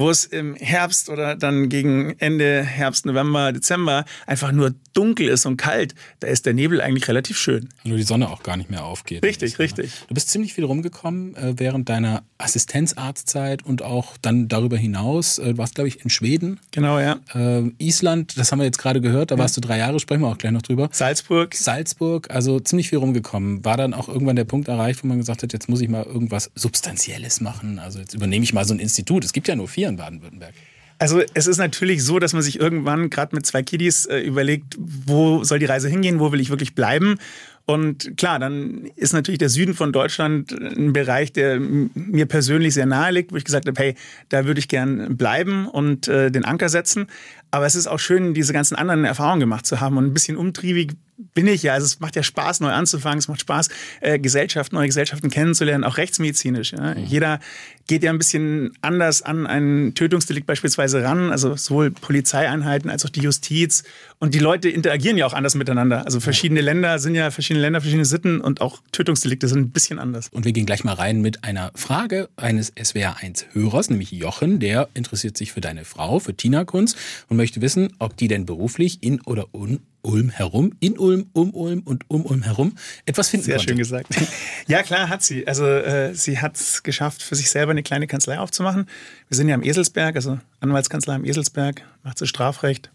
wo 0.00 0.08
es 0.08 0.25
im 0.25 0.56
Herbst 0.56 1.11
oder 1.11 1.37
dann 1.37 1.69
gegen 1.69 2.19
Ende 2.19 2.62
Herbst, 2.62 3.05
November, 3.05 3.52
Dezember 3.52 4.06
einfach 4.26 4.50
nur 4.50 4.75
dunkel 4.94 5.29
ist 5.29 5.44
und 5.44 5.58
kalt, 5.58 5.94
da 6.20 6.29
ist 6.29 6.47
der 6.47 6.55
Nebel 6.55 6.81
eigentlich 6.81 7.06
relativ 7.06 7.37
schön. 7.37 7.69
Nur 7.85 7.99
die 7.99 8.02
Sonne 8.02 8.31
auch 8.31 8.42
gar 8.42 8.57
nicht 8.57 8.71
mehr 8.71 8.85
aufgeht. 8.85 9.23
Richtig, 9.23 9.59
richtig. 9.59 9.92
Du 10.09 10.14
bist 10.14 10.30
ziemlich 10.30 10.54
viel 10.54 10.64
rumgekommen 10.64 11.37
äh, 11.37 11.52
während 11.59 11.90
deiner 11.90 12.23
Assistenzarztzeit 12.38 13.62
und 13.62 13.83
auch 13.83 14.16
dann 14.23 14.49
darüber 14.49 14.78
hinaus. 14.78 15.38
Äh, 15.38 15.52
du 15.52 15.59
warst, 15.59 15.75
glaube 15.75 15.88
ich, 15.88 16.02
in 16.02 16.09
Schweden. 16.09 16.59
Genau, 16.71 16.99
ja. 16.99 17.21
Äh, 17.35 17.71
Island, 17.78 18.38
das 18.38 18.52
haben 18.52 18.59
wir 18.59 18.64
jetzt 18.64 18.78
gerade 18.78 19.02
gehört, 19.02 19.30
da 19.30 19.35
ja. 19.35 19.38
warst 19.38 19.54
du 19.59 19.61
drei 19.61 19.76
Jahre, 19.76 20.00
sprechen 20.00 20.23
wir 20.23 20.28
auch 20.28 20.38
gleich 20.38 20.52
noch 20.52 20.62
drüber. 20.62 20.88
Salzburg. 20.92 21.54
Salzburg, 21.54 22.30
also 22.30 22.59
ziemlich 22.59 22.88
viel 22.88 22.99
rumgekommen. 22.99 23.66
War 23.66 23.76
dann 23.76 23.92
auch 23.92 24.09
irgendwann 24.09 24.37
der 24.37 24.45
Punkt 24.45 24.69
erreicht, 24.69 25.04
wo 25.04 25.09
man 25.09 25.19
gesagt 25.19 25.42
hat, 25.42 25.52
jetzt 25.52 25.69
muss 25.69 25.83
ich 25.83 25.90
mal 25.90 26.04
irgendwas 26.04 26.50
Substanzielles 26.54 27.42
machen. 27.42 27.78
Also 27.78 27.99
jetzt 27.99 28.14
übernehme 28.14 28.45
ich 28.45 28.54
mal 28.54 28.64
so 28.64 28.73
ein 28.73 28.80
Institut. 28.80 29.25
Es 29.26 29.35
gibt 29.35 29.47
ja 29.47 29.54
nur 29.54 29.69
vier 29.69 29.89
in 29.90 29.97
Baden-Württemberg. 29.97 30.54
Also 30.99 31.23
es 31.32 31.47
ist 31.47 31.56
natürlich 31.56 32.04
so, 32.04 32.18
dass 32.18 32.35
man 32.35 32.42
sich 32.42 32.61
irgendwann 32.61 33.09
gerade 33.09 33.35
mit 33.35 33.47
zwei 33.47 33.62
Kiddies 33.62 34.04
äh, 34.04 34.18
überlegt, 34.18 34.76
wo 34.78 35.42
soll 35.44 35.59
die 35.59 35.64
Reise 35.64 35.88
hingehen, 35.88 36.20
wo 36.20 36.30
will 36.30 36.40
ich 36.40 36.50
wirklich 36.50 36.75
bleiben. 36.75 37.16
Und 37.64 38.18
klar, 38.18 38.38
dann 38.38 38.90
ist 38.97 39.14
natürlich 39.14 39.38
der 39.38 39.49
Süden 39.49 39.75
von 39.75 39.92
Deutschland 39.92 40.52
ein 40.52 40.92
Bereich, 40.92 41.32
der 41.32 41.59
mir 41.59 42.26
persönlich 42.26 42.75
sehr 42.75 42.85
nahe 42.85 43.12
liegt, 43.12 43.32
wo 43.32 43.37
ich 43.37 43.44
gesagt 43.44 43.66
habe, 43.66 43.80
hey, 43.80 43.94
da 44.28 44.44
würde 44.44 44.59
ich 44.59 44.68
gern 44.68 45.16
bleiben 45.16 45.66
und 45.68 46.09
äh, 46.09 46.30
den 46.30 46.44
Anker 46.44 46.68
setzen. 46.68 47.06
Aber 47.50 47.64
es 47.64 47.76
ist 47.76 47.87
auch 47.87 47.99
schön, 47.99 48.35
diese 48.35 48.52
ganzen 48.52 48.75
anderen 48.75 49.04
Erfahrungen 49.06 49.40
gemacht 49.40 49.64
zu 49.64 49.80
haben 49.80 49.97
und 49.97 50.04
ein 50.04 50.14
bisschen 50.14 50.37
umtriebig 50.37 50.92
bin 51.34 51.46
ich 51.46 51.62
ja. 51.62 51.74
Also 51.74 51.86
es 51.86 52.00
macht 52.00 52.16
ja 52.16 52.22
Spaß, 52.22 52.60
neu 52.60 52.70
anzufangen. 52.70 53.18
Es 53.18 53.28
macht 53.28 53.40
Spaß, 53.40 53.68
äh, 54.00 54.18
Gesellschaften, 54.18 54.76
neue 54.76 54.86
Gesellschaften 54.86 55.30
kennenzulernen, 55.30 55.84
auch 55.84 55.96
rechtsmedizinisch. 55.96 56.72
Ja. 56.72 56.94
Mhm. 56.94 57.04
Jeder 57.04 57.40
geht 57.86 58.02
ja 58.02 58.10
ein 58.10 58.18
bisschen 58.18 58.72
anders 58.82 59.22
an 59.22 59.46
ein 59.46 59.92
Tötungsdelikt 59.94 60.46
beispielsweise 60.46 61.02
ran. 61.02 61.30
Also 61.30 61.56
sowohl 61.56 61.90
Polizeieinheiten 61.90 62.90
als 62.90 63.04
auch 63.04 63.10
die 63.10 63.20
Justiz. 63.20 63.82
Und 64.18 64.34
die 64.34 64.38
Leute 64.38 64.68
interagieren 64.68 65.16
ja 65.16 65.26
auch 65.26 65.32
anders 65.32 65.54
miteinander. 65.54 66.04
Also 66.04 66.20
verschiedene 66.20 66.60
Länder 66.60 66.98
sind 66.98 67.14
ja 67.14 67.30
verschiedene 67.30 67.62
Länder, 67.62 67.80
verschiedene 67.80 68.04
Sitten 68.04 68.40
und 68.40 68.60
auch 68.60 68.82
Tötungsdelikte 68.92 69.48
sind 69.48 69.60
ein 69.60 69.70
bisschen 69.70 69.98
anders. 69.98 70.28
Und 70.28 70.44
wir 70.44 70.52
gehen 70.52 70.66
gleich 70.66 70.84
mal 70.84 70.94
rein 70.94 71.20
mit 71.20 71.44
einer 71.44 71.72
Frage 71.74 72.28
eines 72.36 72.74
SWR1-Hörers, 72.76 73.90
nämlich 73.90 74.10
Jochen. 74.12 74.60
Der 74.60 74.88
interessiert 74.94 75.36
sich 75.36 75.52
für 75.52 75.60
deine 75.60 75.84
Frau, 75.84 76.18
für 76.18 76.34
Tina 76.34 76.64
Kunz 76.64 76.96
und 77.28 77.36
möchte 77.36 77.60
wissen, 77.60 77.92
ob 77.98 78.16
die 78.16 78.28
denn 78.28 78.46
beruflich 78.46 79.02
in 79.02 79.20
oder 79.22 79.46
un 79.54 79.80
Ulm 80.02 80.30
herum, 80.30 80.73
in 80.80 80.99
Ulm, 80.99 81.26
um 81.33 81.54
Ulm 81.54 81.80
und 81.80 82.04
um 82.09 82.25
Ulm 82.25 82.42
herum 82.42 82.75
etwas 83.07 83.28
finden 83.28 83.47
Sehr 83.47 83.57
konnte. 83.57 83.71
schön 83.71 83.78
gesagt. 83.78 84.09
Ja, 84.66 84.83
klar 84.83 85.09
hat 85.09 85.23
sie. 85.23 85.49
Also 85.49 85.66
äh, 85.66 86.14
sie 86.14 86.38
hat 86.38 86.57
es 86.57 86.83
geschafft, 86.83 87.23
für 87.23 87.35
sich 87.35 87.50
selber 87.50 87.73
eine 87.73 87.83
kleine 87.83 88.07
Kanzlei 88.07 88.38
aufzumachen. 88.38 88.87
Wir 89.28 89.37
sind 89.37 89.49
ja 89.49 89.54
am 89.54 89.62
Eselsberg, 89.62 90.14
also 90.14 90.38
Anwaltskanzlei 90.61 91.14
am 91.14 91.25
Eselsberg, 91.25 91.83
macht 92.02 92.19
sie 92.19 92.26
Strafrecht. 92.26 92.90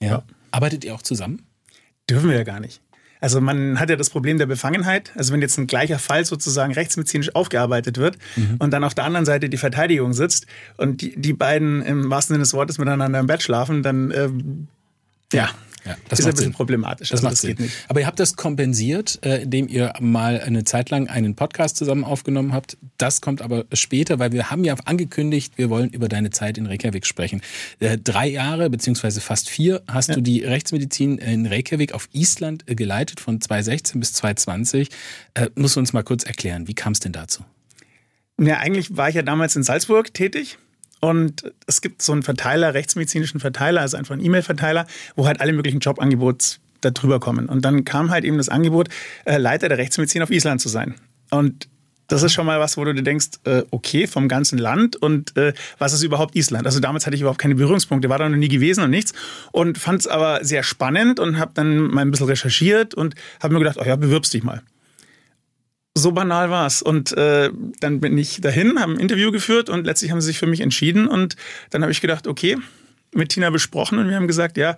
Ja. 0.00 0.08
ja. 0.08 0.22
Arbeitet 0.50 0.84
ihr 0.84 0.94
auch 0.94 1.02
zusammen? 1.02 1.42
Dürfen 2.10 2.28
wir 2.28 2.36
ja 2.36 2.44
gar 2.44 2.60
nicht. 2.60 2.80
Also 3.22 3.40
man 3.40 3.78
hat 3.78 3.88
ja 3.88 3.94
das 3.94 4.10
Problem 4.10 4.38
der 4.38 4.46
Befangenheit. 4.46 5.12
Also 5.14 5.32
wenn 5.32 5.40
jetzt 5.40 5.56
ein 5.56 5.68
gleicher 5.68 6.00
Fall 6.00 6.24
sozusagen 6.24 6.72
rechtsmedizinisch 6.72 7.32
aufgearbeitet 7.36 7.96
wird 7.96 8.18
mhm. 8.34 8.56
und 8.58 8.72
dann 8.72 8.82
auf 8.82 8.94
der 8.94 9.04
anderen 9.04 9.24
Seite 9.24 9.48
die 9.48 9.56
Verteidigung 9.58 10.12
sitzt 10.12 10.46
und 10.76 11.00
die, 11.02 11.14
die 11.14 11.32
beiden 11.32 11.82
im 11.82 12.10
wahrsten 12.10 12.34
Sinne 12.34 12.42
des 12.42 12.52
Wortes 12.52 12.78
miteinander 12.78 13.20
im 13.20 13.28
Bett 13.28 13.44
schlafen, 13.44 13.84
dann 13.84 14.10
ähm, 14.10 14.66
ja, 15.32 15.44
ja, 15.44 15.50
das 16.08 16.20
ist 16.20 16.26
ein 16.26 16.30
bisschen 16.30 16.44
Sinn. 16.44 16.52
problematisch. 16.52 17.08
Das, 17.08 17.18
also 17.18 17.24
macht 17.24 17.32
das 17.32 17.42
geht 17.42 17.60
nicht. 17.60 17.74
Aber 17.88 18.00
ihr 18.00 18.06
habt 18.06 18.20
das 18.20 18.36
kompensiert, 18.36 19.18
äh, 19.24 19.42
indem 19.42 19.68
ihr 19.68 19.92
mal 20.00 20.40
eine 20.40 20.64
Zeit 20.64 20.90
lang 20.90 21.08
einen 21.08 21.34
Podcast 21.34 21.76
zusammen 21.76 22.04
aufgenommen 22.04 22.52
habt. 22.52 22.76
Das 22.98 23.20
kommt 23.20 23.42
aber 23.42 23.64
später, 23.72 24.18
weil 24.18 24.32
wir 24.32 24.50
haben 24.50 24.64
ja 24.64 24.74
angekündigt, 24.84 25.54
wir 25.56 25.70
wollen 25.70 25.90
über 25.90 26.08
deine 26.08 26.30
Zeit 26.30 26.58
in 26.58 26.66
Reykjavik 26.66 27.06
sprechen. 27.06 27.42
Äh, 27.80 27.98
drei 27.98 28.28
Jahre 28.28 28.70
beziehungsweise 28.70 29.20
fast 29.20 29.48
vier 29.48 29.82
hast 29.88 30.10
ja. 30.10 30.14
du 30.14 30.20
die 30.20 30.44
Rechtsmedizin 30.44 31.18
in 31.18 31.46
Reykjavik 31.46 31.94
auf 31.94 32.08
Island 32.12 32.64
äh, 32.68 32.74
geleitet 32.74 33.20
von 33.20 33.40
2016 33.40 34.00
bis 34.00 34.12
2020. 34.14 34.88
Äh, 35.34 35.48
musst 35.56 35.76
du 35.76 35.80
uns 35.80 35.92
mal 35.92 36.04
kurz 36.04 36.24
erklären, 36.24 36.68
wie 36.68 36.74
kam 36.74 36.92
es 36.92 37.00
denn 37.00 37.12
dazu? 37.12 37.44
Ja, 38.40 38.58
eigentlich 38.58 38.96
war 38.96 39.08
ich 39.08 39.14
ja 39.14 39.22
damals 39.22 39.56
in 39.56 39.62
Salzburg 39.62 40.14
tätig 40.14 40.58
und 41.04 41.52
es 41.66 41.80
gibt 41.80 42.00
so 42.00 42.12
einen 42.12 42.22
Verteiler, 42.22 42.74
rechtsmedizinischen 42.74 43.40
Verteiler, 43.40 43.80
also 43.80 43.96
einfach 43.96 44.12
einen 44.12 44.24
E-Mail-Verteiler, 44.24 44.86
wo 45.16 45.26
halt 45.26 45.40
alle 45.40 45.52
möglichen 45.52 45.80
Jobangebote 45.80 46.58
da 46.80 46.90
drüber 46.90 47.18
kommen. 47.18 47.48
Und 47.48 47.64
dann 47.64 47.84
kam 47.84 48.10
halt 48.10 48.24
eben 48.24 48.38
das 48.38 48.48
Angebot, 48.48 48.88
äh, 49.24 49.36
Leiter 49.36 49.68
der 49.68 49.78
Rechtsmedizin 49.78 50.22
auf 50.22 50.30
Island 50.30 50.60
zu 50.60 50.68
sein. 50.68 50.94
Und 51.30 51.68
das 52.06 52.22
ist 52.22 52.32
schon 52.32 52.46
mal 52.46 52.60
was, 52.60 52.76
wo 52.76 52.84
du 52.84 52.94
dir 52.94 53.02
denkst, 53.02 53.30
äh, 53.44 53.62
okay, 53.72 54.06
vom 54.06 54.28
ganzen 54.28 54.58
Land 54.58 54.94
und 54.94 55.36
äh, 55.36 55.54
was 55.78 55.92
ist 55.92 56.04
überhaupt 56.04 56.36
Island? 56.36 56.66
Also 56.66 56.78
damals 56.78 57.04
hatte 57.04 57.16
ich 57.16 57.22
überhaupt 57.22 57.40
keine 57.40 57.56
Berührungspunkte, 57.56 58.08
war 58.08 58.18
da 58.18 58.28
noch 58.28 58.36
nie 58.36 58.48
gewesen 58.48 58.84
und 58.84 58.90
nichts 58.90 59.12
und 59.50 59.78
fand 59.78 60.02
es 60.02 60.06
aber 60.06 60.44
sehr 60.44 60.62
spannend 60.62 61.18
und 61.18 61.38
habe 61.38 61.50
dann 61.54 61.88
mal 61.88 62.02
ein 62.02 62.12
bisschen 62.12 62.28
recherchiert 62.28 62.94
und 62.94 63.16
habe 63.42 63.54
mir 63.54 63.60
gedacht, 63.60 63.78
oh 63.80 63.84
ja, 63.84 63.96
bewirbst 63.96 64.32
dich 64.34 64.44
mal 64.44 64.62
so 66.02 66.12
banal 66.12 66.50
war's. 66.50 66.82
Und 66.82 67.16
äh, 67.16 67.50
dann 67.80 68.00
bin 68.00 68.18
ich 68.18 68.40
dahin, 68.40 68.78
haben 68.80 68.94
ein 68.94 69.00
Interview 69.00 69.32
geführt 69.32 69.70
und 69.70 69.86
letztlich 69.86 70.10
haben 70.10 70.20
sie 70.20 70.26
sich 70.28 70.38
für 70.38 70.46
mich 70.46 70.60
entschieden. 70.60 71.08
Und 71.08 71.36
dann 71.70 71.82
habe 71.82 71.92
ich 71.92 72.00
gedacht, 72.00 72.26
okay, 72.26 72.58
mit 73.14 73.30
Tina 73.30 73.50
besprochen 73.50 73.98
und 73.98 74.08
wir 74.08 74.16
haben 74.16 74.26
gesagt, 74.26 74.56
ja, 74.56 74.76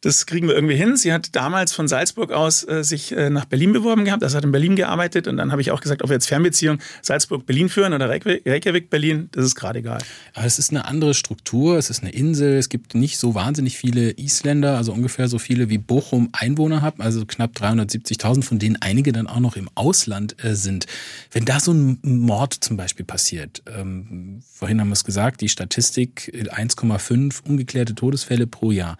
das 0.00 0.26
kriegen 0.26 0.46
wir 0.46 0.54
irgendwie 0.54 0.76
hin. 0.76 0.96
Sie 0.96 1.12
hat 1.12 1.34
damals 1.34 1.72
von 1.72 1.88
Salzburg 1.88 2.30
aus 2.30 2.66
äh, 2.68 2.84
sich 2.84 3.10
äh, 3.10 3.30
nach 3.30 3.46
Berlin 3.46 3.72
beworben 3.72 4.04
gehabt. 4.04 4.22
Also 4.22 4.36
hat 4.36 4.44
in 4.44 4.52
Berlin 4.52 4.76
gearbeitet. 4.76 5.26
Und 5.26 5.36
dann 5.38 5.50
habe 5.50 5.60
ich 5.60 5.72
auch 5.72 5.80
gesagt, 5.80 6.02
ob 6.02 6.10
wir 6.10 6.14
jetzt 6.14 6.28
Fernbeziehung 6.28 6.78
Salzburg-Berlin 7.02 7.68
führen 7.68 7.92
oder 7.92 8.08
Reykjavik-Berlin, 8.08 9.28
das 9.32 9.44
ist 9.44 9.54
gerade 9.56 9.80
egal. 9.80 9.98
Aber 10.34 10.46
es 10.46 10.60
ist 10.60 10.70
eine 10.70 10.84
andere 10.84 11.14
Struktur. 11.14 11.78
Es 11.78 11.90
ist 11.90 12.02
eine 12.02 12.12
Insel. 12.12 12.58
Es 12.58 12.68
gibt 12.68 12.94
nicht 12.94 13.18
so 13.18 13.34
wahnsinnig 13.34 13.76
viele 13.76 14.12
Isländer, 14.16 14.76
also 14.76 14.92
ungefähr 14.92 15.26
so 15.26 15.38
viele 15.38 15.68
wie 15.68 15.78
Bochum 15.78 16.28
Einwohner 16.32 16.80
haben, 16.80 17.02
also 17.02 17.26
knapp 17.26 17.56
370.000, 17.56 18.44
von 18.44 18.60
denen 18.60 18.76
einige 18.80 19.10
dann 19.10 19.26
auch 19.26 19.40
noch 19.40 19.56
im 19.56 19.68
Ausland 19.74 20.36
äh, 20.44 20.54
sind. 20.54 20.86
Wenn 21.32 21.44
da 21.44 21.58
so 21.58 21.72
ein 21.72 21.98
Mord 22.02 22.54
zum 22.54 22.76
Beispiel 22.76 23.04
passiert, 23.04 23.62
ähm, 23.66 24.42
vorhin 24.48 24.80
haben 24.80 24.88
wir 24.88 24.92
es 24.92 25.04
gesagt, 25.04 25.40
die 25.40 25.48
Statistik 25.48 26.32
1,5 26.32 27.48
ungeklärte 27.48 27.96
Todesfälle 27.96 28.46
pro 28.46 28.70
Jahr 28.70 28.96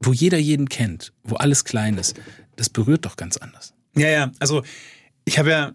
wo 0.00 0.12
jeder 0.12 0.38
jeden 0.38 0.68
kennt, 0.68 1.12
wo 1.22 1.36
alles 1.36 1.64
klein 1.64 1.98
ist, 1.98 2.20
das 2.56 2.68
berührt 2.68 3.04
doch 3.04 3.16
ganz 3.16 3.36
anders. 3.36 3.74
Ja, 3.96 4.08
ja, 4.08 4.32
also 4.38 4.62
ich 5.24 5.38
habe 5.38 5.50
ja 5.50 5.72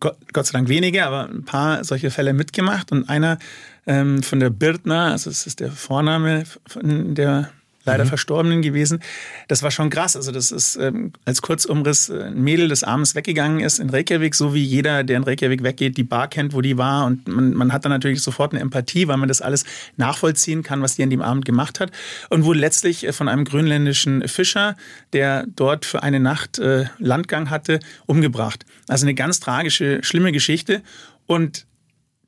Gott, 0.00 0.16
Gott, 0.32 0.46
sei 0.46 0.52
Dank 0.52 0.68
wenige, 0.68 1.04
aber 1.04 1.28
ein 1.28 1.44
paar 1.44 1.82
solche 1.84 2.10
Fälle 2.10 2.32
mitgemacht 2.32 2.92
und 2.92 3.08
einer 3.08 3.38
ähm, 3.86 4.22
von 4.22 4.38
der 4.38 4.50
Birtner, 4.50 5.12
also 5.12 5.30
das 5.30 5.46
ist 5.46 5.60
der 5.60 5.72
Vorname 5.72 6.44
von 6.66 7.14
der 7.14 7.50
leider 7.88 8.04
mhm. 8.04 8.08
Verstorbenen 8.08 8.62
gewesen. 8.62 9.00
Das 9.48 9.62
war 9.62 9.70
schon 9.70 9.90
krass. 9.90 10.16
Also 10.16 10.30
das 10.30 10.50
ist 10.52 10.76
ähm, 10.76 11.12
als 11.24 11.42
Kurzumriss 11.42 12.08
äh, 12.08 12.24
ein 12.24 12.42
Mädel 12.42 12.68
des 12.68 12.84
abends 12.84 13.14
weggegangen 13.14 13.60
ist 13.60 13.78
in 13.78 13.90
Reykjavik, 13.90 14.34
so 14.34 14.54
wie 14.54 14.62
jeder, 14.62 15.04
der 15.04 15.16
in 15.16 15.24
Reykjavik 15.24 15.62
weggeht, 15.62 15.96
die 15.96 16.04
Bar 16.04 16.28
kennt, 16.28 16.52
wo 16.52 16.60
die 16.60 16.78
war. 16.78 17.06
Und 17.06 17.26
man, 17.28 17.54
man 17.54 17.72
hat 17.72 17.84
dann 17.84 17.92
natürlich 17.92 18.22
sofort 18.22 18.52
eine 18.52 18.60
Empathie, 18.60 19.08
weil 19.08 19.16
man 19.16 19.28
das 19.28 19.40
alles 19.42 19.64
nachvollziehen 19.96 20.62
kann, 20.62 20.82
was 20.82 20.96
die 20.96 21.02
an 21.02 21.10
dem 21.10 21.22
Abend 21.22 21.44
gemacht 21.44 21.80
hat. 21.80 21.90
Und 22.30 22.44
wurde 22.44 22.60
letztlich 22.60 23.06
äh, 23.06 23.12
von 23.12 23.28
einem 23.28 23.44
grönländischen 23.44 24.26
Fischer, 24.28 24.76
der 25.12 25.46
dort 25.46 25.84
für 25.84 26.02
eine 26.02 26.20
Nacht 26.20 26.58
äh, 26.58 26.86
Landgang 26.98 27.50
hatte, 27.50 27.80
umgebracht. 28.06 28.64
Also 28.86 29.04
eine 29.04 29.14
ganz 29.14 29.40
tragische, 29.40 30.02
schlimme 30.02 30.32
Geschichte. 30.32 30.82
Und 31.26 31.66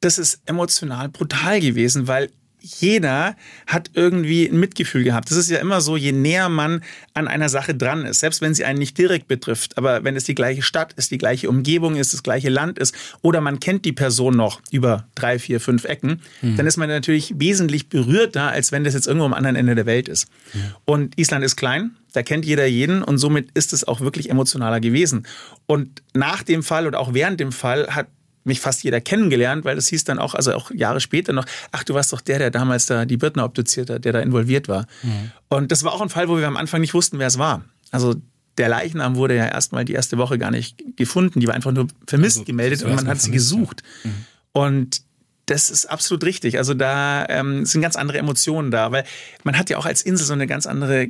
das 0.01 0.19
ist 0.19 0.41
emotional 0.47 1.09
brutal 1.09 1.61
gewesen, 1.61 2.09
weil 2.09 2.31
jeder 2.61 3.37
hat 3.67 3.91
irgendwie 3.95 4.47
ein 4.47 4.59
Mitgefühl 4.59 5.05
gehabt. 5.05 5.31
Das 5.31 5.39
ist 5.39 5.51
ja 5.51 5.59
immer 5.59 5.81
so, 5.81 5.97
je 5.97 6.13
näher 6.13 6.49
man 6.49 6.83
an 7.15 7.29
einer 7.29 7.49
Sache 7.49 7.75
dran 7.75 8.05
ist, 8.05 8.21
selbst 8.21 8.41
wenn 8.41 8.55
sie 8.55 8.65
einen 8.65 8.79
nicht 8.79 8.97
direkt 8.99 9.29
betrifft, 9.29 9.79
aber 9.79 10.05
wenn 10.05 10.17
es 10.17 10.25
die 10.25 10.35
gleiche 10.35 10.63
Stadt 10.63 10.93
ist, 10.95 11.11
die 11.11 11.19
gleiche 11.19 11.49
Umgebung 11.49 11.97
ist, 11.97 12.13
das 12.13 12.23
gleiche 12.23 12.49
Land 12.49 12.79
ist 12.79 12.95
oder 13.23 13.41
man 13.41 13.61
kennt 13.61 13.85
die 13.85 13.93
Person 13.93 14.37
noch 14.37 14.61
über 14.71 15.07
drei, 15.15 15.39
vier, 15.39 15.61
fünf 15.61 15.85
Ecken, 15.85 16.21
mhm. 16.43 16.57
dann 16.57 16.67
ist 16.67 16.77
man 16.77 16.89
natürlich 16.89 17.35
wesentlich 17.39 17.89
berührter, 17.89 18.51
als 18.51 18.73
wenn 18.73 18.85
das 18.85 18.95
jetzt 18.95 19.07
irgendwo 19.07 19.27
am 19.27 19.35
anderen 19.35 19.57
Ende 19.57 19.75
der 19.75 19.87
Welt 19.87 20.09
ist. 20.09 20.29
Mhm. 20.53 20.61
Und 20.85 21.19
Island 21.19 21.45
ist 21.45 21.57
klein, 21.57 21.97
da 22.13 22.23
kennt 22.23 22.45
jeder 22.45 22.67
jeden 22.67 23.03
und 23.03 23.19
somit 23.19 23.51
ist 23.55 23.73
es 23.73 23.87
auch 23.87 24.01
wirklich 24.01 24.31
emotionaler 24.31 24.81
gewesen. 24.81 25.27
Und 25.67 26.03
nach 26.15 26.43
dem 26.43 26.63
Fall 26.63 26.87
oder 26.87 26.99
auch 26.99 27.15
während 27.15 27.41
dem 27.41 27.53
Fall 27.53 27.89
hat 27.89 28.09
mich 28.51 28.61
fast 28.61 28.83
jeder 28.85 29.01
kennengelernt, 29.01 29.65
weil 29.65 29.77
das 29.77 29.89
hieß 29.89 30.05
dann 30.05 30.19
auch, 30.19 30.35
also 30.35 30.53
auch 30.53 30.71
Jahre 30.71 31.01
später 31.01 31.33
noch, 31.33 31.47
ach, 31.73 31.85
du 31.85 31.95
warst 31.95 32.13
doch 32.13 32.21
der, 32.21 32.39
der 32.39 32.51
damals 32.51 32.87
da 32.87 33.05
die 33.05 33.17
Birtner 33.17 33.45
obduziert 33.45 33.89
hat, 33.89 34.05
der 34.05 34.13
da 34.13 34.21
involviert 34.21 34.69
war. 34.69 34.87
Mhm. 35.03 35.31
Und 35.49 35.73
das 35.73 35.85
war 35.85 35.93
auch 35.93 36.01
ein 36.03 36.09
Fall, 36.09 36.29
wo 36.29 36.37
wir 36.37 36.47
am 36.47 36.57
Anfang 36.57 36.81
nicht 36.81 36.95
wussten, 36.95 37.19
wer 37.19 37.29
es 37.29 37.39
war. 37.39 37.65
Also 37.91 38.17
der 38.59 38.69
Leichnam 38.69 39.17
wurde 39.17 39.37
ja 39.37 39.47
erstmal 39.47 39.85
die 39.85 39.95
erste 39.95 40.19
Woche 40.19 40.39
gar 40.39 40.51
nicht 40.51 40.83
gefunden, 40.97 41.41
die 41.41 41.47
war 41.47 41.55
einfach 41.55 41.73
nur 41.73 41.89
vermisst 42.07 42.39
also, 42.39 42.45
gemeldet 42.45 42.83
und 42.83 42.95
man 42.95 43.09
hat 43.09 43.21
sie 43.21 43.31
gesucht. 43.31 43.83
Ja. 44.05 44.11
Mhm. 44.11 44.15
Und 44.53 45.03
das 45.47 45.71
ist 45.71 45.87
absolut 45.87 46.25
richtig. 46.25 46.59
Also 46.59 46.75
da 46.75 47.27
ähm, 47.29 47.65
sind 47.65 47.81
ganz 47.81 47.97
andere 47.97 48.19
Emotionen 48.19 48.71
da, 48.71 48.93
weil 48.93 49.05
man 49.43 49.59
hat 49.59 49.69
ja 49.71 49.79
auch 49.79 49.87
als 49.87 50.03
Insel 50.03 50.27
so 50.27 50.33
eine 50.33 50.47
ganz 50.47 50.67
andere 50.67 51.09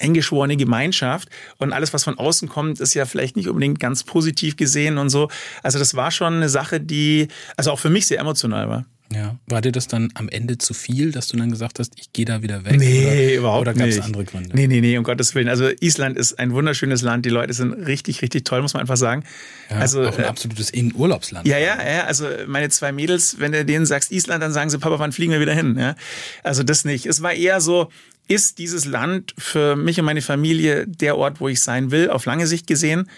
eingeschworene 0.00 0.56
Gemeinschaft 0.56 1.28
und 1.58 1.72
alles, 1.72 1.92
was 1.92 2.04
von 2.04 2.18
außen 2.18 2.48
kommt, 2.48 2.80
ist 2.80 2.94
ja 2.94 3.04
vielleicht 3.04 3.36
nicht 3.36 3.48
unbedingt 3.48 3.80
ganz 3.80 4.04
positiv 4.04 4.56
gesehen 4.56 4.98
und 4.98 5.10
so. 5.10 5.28
Also 5.62 5.78
das 5.78 5.94
war 5.94 6.10
schon 6.10 6.34
eine 6.34 6.48
Sache, 6.48 6.80
die 6.80 7.28
also 7.56 7.70
auch 7.70 7.78
für 7.78 7.90
mich 7.90 8.06
sehr 8.06 8.18
emotional 8.18 8.68
war. 8.68 8.86
Ja. 9.12 9.36
War 9.46 9.60
dir 9.60 9.72
das 9.72 9.88
dann 9.88 10.10
am 10.14 10.28
Ende 10.28 10.56
zu 10.58 10.72
viel, 10.72 11.10
dass 11.10 11.26
du 11.26 11.36
dann 11.36 11.50
gesagt 11.50 11.80
hast, 11.80 11.94
ich 11.98 12.12
gehe 12.12 12.24
da 12.24 12.42
wieder 12.42 12.64
weg? 12.64 12.78
Nee, 12.78 13.06
oder, 13.06 13.34
überhaupt 13.34 13.60
oder 13.62 13.72
nicht. 13.72 13.82
Oder 13.82 13.90
gab 13.90 13.98
es 13.98 14.04
andere 14.04 14.24
Gründe? 14.24 14.50
Nee, 14.54 14.68
nee, 14.68 14.80
nee, 14.80 14.96
um 14.96 15.02
Gottes 15.02 15.34
Willen. 15.34 15.48
Also 15.48 15.68
Island 15.80 16.16
ist 16.16 16.38
ein 16.38 16.52
wunderschönes 16.52 17.02
Land. 17.02 17.26
Die 17.26 17.30
Leute 17.30 17.52
sind 17.52 17.72
richtig, 17.72 18.22
richtig 18.22 18.44
toll, 18.44 18.62
muss 18.62 18.74
man 18.74 18.82
einfach 18.82 18.96
sagen. 18.96 19.24
Ja, 19.68 19.78
also, 19.78 20.06
auch 20.06 20.16
ein 20.16 20.24
äh, 20.24 20.28
absolutes 20.28 20.72
Urlaubsland. 20.94 21.46
Ja, 21.48 21.58
ja, 21.58 21.76
ja. 21.82 22.04
Also 22.04 22.28
meine 22.46 22.68
zwei 22.68 22.92
Mädels, 22.92 23.40
wenn 23.40 23.50
du 23.50 23.64
denen 23.64 23.84
sagst 23.84 24.12
Island, 24.12 24.44
dann 24.44 24.52
sagen 24.52 24.70
sie, 24.70 24.78
Papa, 24.78 25.00
wann 25.00 25.10
fliegen 25.10 25.32
wir 25.32 25.40
wieder 25.40 25.54
hin? 25.54 25.76
Ja? 25.76 25.96
Also 26.44 26.62
das 26.62 26.84
nicht. 26.84 27.06
Es 27.06 27.20
war 27.20 27.32
eher 27.32 27.60
so, 27.60 27.90
ist 28.30 28.58
dieses 28.58 28.84
Land 28.84 29.34
für 29.36 29.74
mich 29.74 29.98
und 29.98 30.06
meine 30.06 30.22
Familie 30.22 30.86
der 30.86 31.18
Ort, 31.18 31.40
wo 31.40 31.48
ich 31.48 31.60
sein 31.60 31.90
will, 31.90 32.08
auf 32.08 32.26
lange 32.26 32.46
Sicht 32.46 32.68
gesehen? 32.68 33.10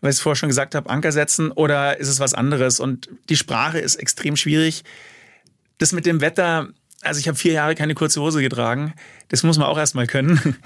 Weil 0.00 0.10
ich 0.10 0.16
es 0.16 0.22
vorher 0.22 0.36
schon 0.36 0.48
gesagt 0.48 0.74
habe, 0.74 0.88
Anker 0.88 1.12
setzen 1.12 1.50
oder 1.52 1.98
ist 2.00 2.08
es 2.08 2.18
was 2.18 2.32
anderes? 2.32 2.80
Und 2.80 3.10
die 3.28 3.36
Sprache 3.36 3.78
ist 3.78 3.96
extrem 3.96 4.36
schwierig. 4.36 4.82
Das 5.76 5.92
mit 5.92 6.06
dem 6.06 6.22
Wetter, 6.22 6.70
also 7.04 7.20
ich 7.20 7.28
habe 7.28 7.36
vier 7.36 7.52
Jahre 7.52 7.74
keine 7.74 7.94
kurze 7.94 8.20
Hose 8.20 8.40
getragen. 8.40 8.94
Das 9.28 9.42
muss 9.42 9.58
man 9.58 9.66
auch 9.66 9.78
erstmal 9.78 10.06
können. 10.06 10.56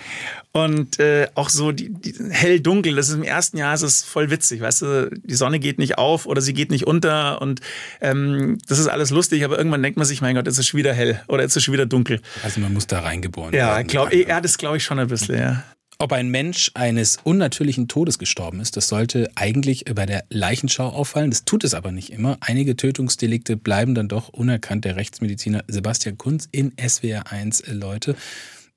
Und 0.52 0.98
äh, 0.98 1.28
auch 1.34 1.48
so 1.48 1.72
die, 1.72 1.90
die 1.90 2.14
hell-dunkel, 2.30 2.96
das 2.96 3.08
ist 3.08 3.14
im 3.14 3.22
ersten 3.22 3.58
Jahr 3.58 3.74
ist 3.74 3.82
es 3.82 4.02
voll 4.02 4.30
witzig, 4.30 4.60
weißt 4.60 4.82
du, 4.82 5.10
die 5.10 5.34
Sonne 5.34 5.58
geht 5.58 5.78
nicht 5.78 5.98
auf 5.98 6.26
oder 6.26 6.40
sie 6.40 6.54
geht 6.54 6.70
nicht 6.70 6.86
unter 6.86 7.40
und 7.40 7.60
ähm, 8.00 8.58
das 8.66 8.78
ist 8.78 8.88
alles 8.88 9.10
lustig, 9.10 9.44
aber 9.44 9.58
irgendwann 9.58 9.82
denkt 9.82 9.96
man 9.98 10.06
sich, 10.06 10.20
mein 10.20 10.34
Gott, 10.34 10.46
jetzt 10.46 10.58
ist 10.58 10.66
schon 10.66 10.78
wieder 10.78 10.92
hell 10.92 11.20
oder 11.28 11.42
jetzt 11.42 11.56
ist 11.56 11.64
schon 11.64 11.74
wieder 11.74 11.86
dunkel. 11.86 12.20
Also 12.42 12.60
man 12.60 12.72
muss 12.72 12.86
da 12.86 13.00
reingeboren 13.00 13.54
ja, 13.54 13.76
werden. 13.76 13.86
Glaub, 13.86 14.12
ja, 14.12 14.40
das 14.40 14.58
glaube 14.58 14.78
ich 14.78 14.84
schon 14.84 14.98
ein 14.98 15.08
bisschen, 15.08 15.38
ja. 15.38 15.64
Ob 16.00 16.12
ein 16.12 16.28
Mensch 16.28 16.70
eines 16.74 17.18
unnatürlichen 17.24 17.88
Todes 17.88 18.20
gestorben 18.20 18.60
ist, 18.60 18.76
das 18.76 18.86
sollte 18.86 19.28
eigentlich 19.34 19.84
bei 19.92 20.06
der 20.06 20.22
Leichenschau 20.30 20.90
auffallen. 20.90 21.30
Das 21.30 21.44
tut 21.44 21.64
es 21.64 21.74
aber 21.74 21.90
nicht 21.90 22.12
immer. 22.12 22.36
Einige 22.38 22.76
Tötungsdelikte 22.76 23.56
bleiben 23.56 23.96
dann 23.96 24.06
doch 24.06 24.28
unerkannt. 24.28 24.84
Der 24.84 24.94
Rechtsmediziner 24.94 25.64
Sebastian 25.66 26.16
Kunz 26.16 26.48
in 26.52 26.72
SWR 26.78 27.32
1 27.32 27.64
Leute. 27.72 28.14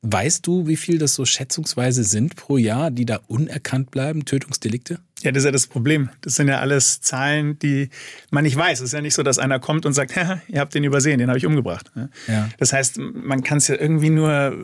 Weißt 0.01 0.47
du, 0.47 0.65
wie 0.65 0.77
viel 0.77 0.97
das 0.97 1.13
so 1.13 1.25
schätzungsweise 1.25 2.03
sind 2.03 2.35
pro 2.35 2.57
Jahr, 2.57 2.89
die 2.89 3.05
da 3.05 3.19
unerkannt 3.27 3.91
bleiben, 3.91 4.25
Tötungsdelikte? 4.25 4.97
Ja, 5.21 5.31
das 5.31 5.41
ist 5.41 5.45
ja 5.45 5.51
das 5.51 5.67
Problem. 5.67 6.09
Das 6.21 6.37
sind 6.37 6.47
ja 6.47 6.59
alles 6.59 7.01
Zahlen, 7.01 7.59
die 7.59 7.91
man 8.31 8.45
nicht 8.45 8.57
weiß. 8.57 8.79
Es 8.79 8.85
ist 8.85 8.93
ja 8.93 9.01
nicht 9.01 9.13
so, 9.13 9.21
dass 9.21 9.37
einer 9.37 9.59
kommt 9.59 9.85
und 9.85 9.93
sagt, 9.93 10.15
ihr 10.47 10.59
habt 10.59 10.73
den 10.73 10.83
übersehen, 10.83 11.19
den 11.19 11.27
habe 11.27 11.37
ich 11.37 11.45
umgebracht. 11.45 11.91
Ja. 12.27 12.49
Das 12.57 12.73
heißt, 12.73 12.97
man 12.97 13.43
kann 13.43 13.59
es 13.59 13.67
ja 13.67 13.75
irgendwie 13.75 14.09
nur 14.09 14.57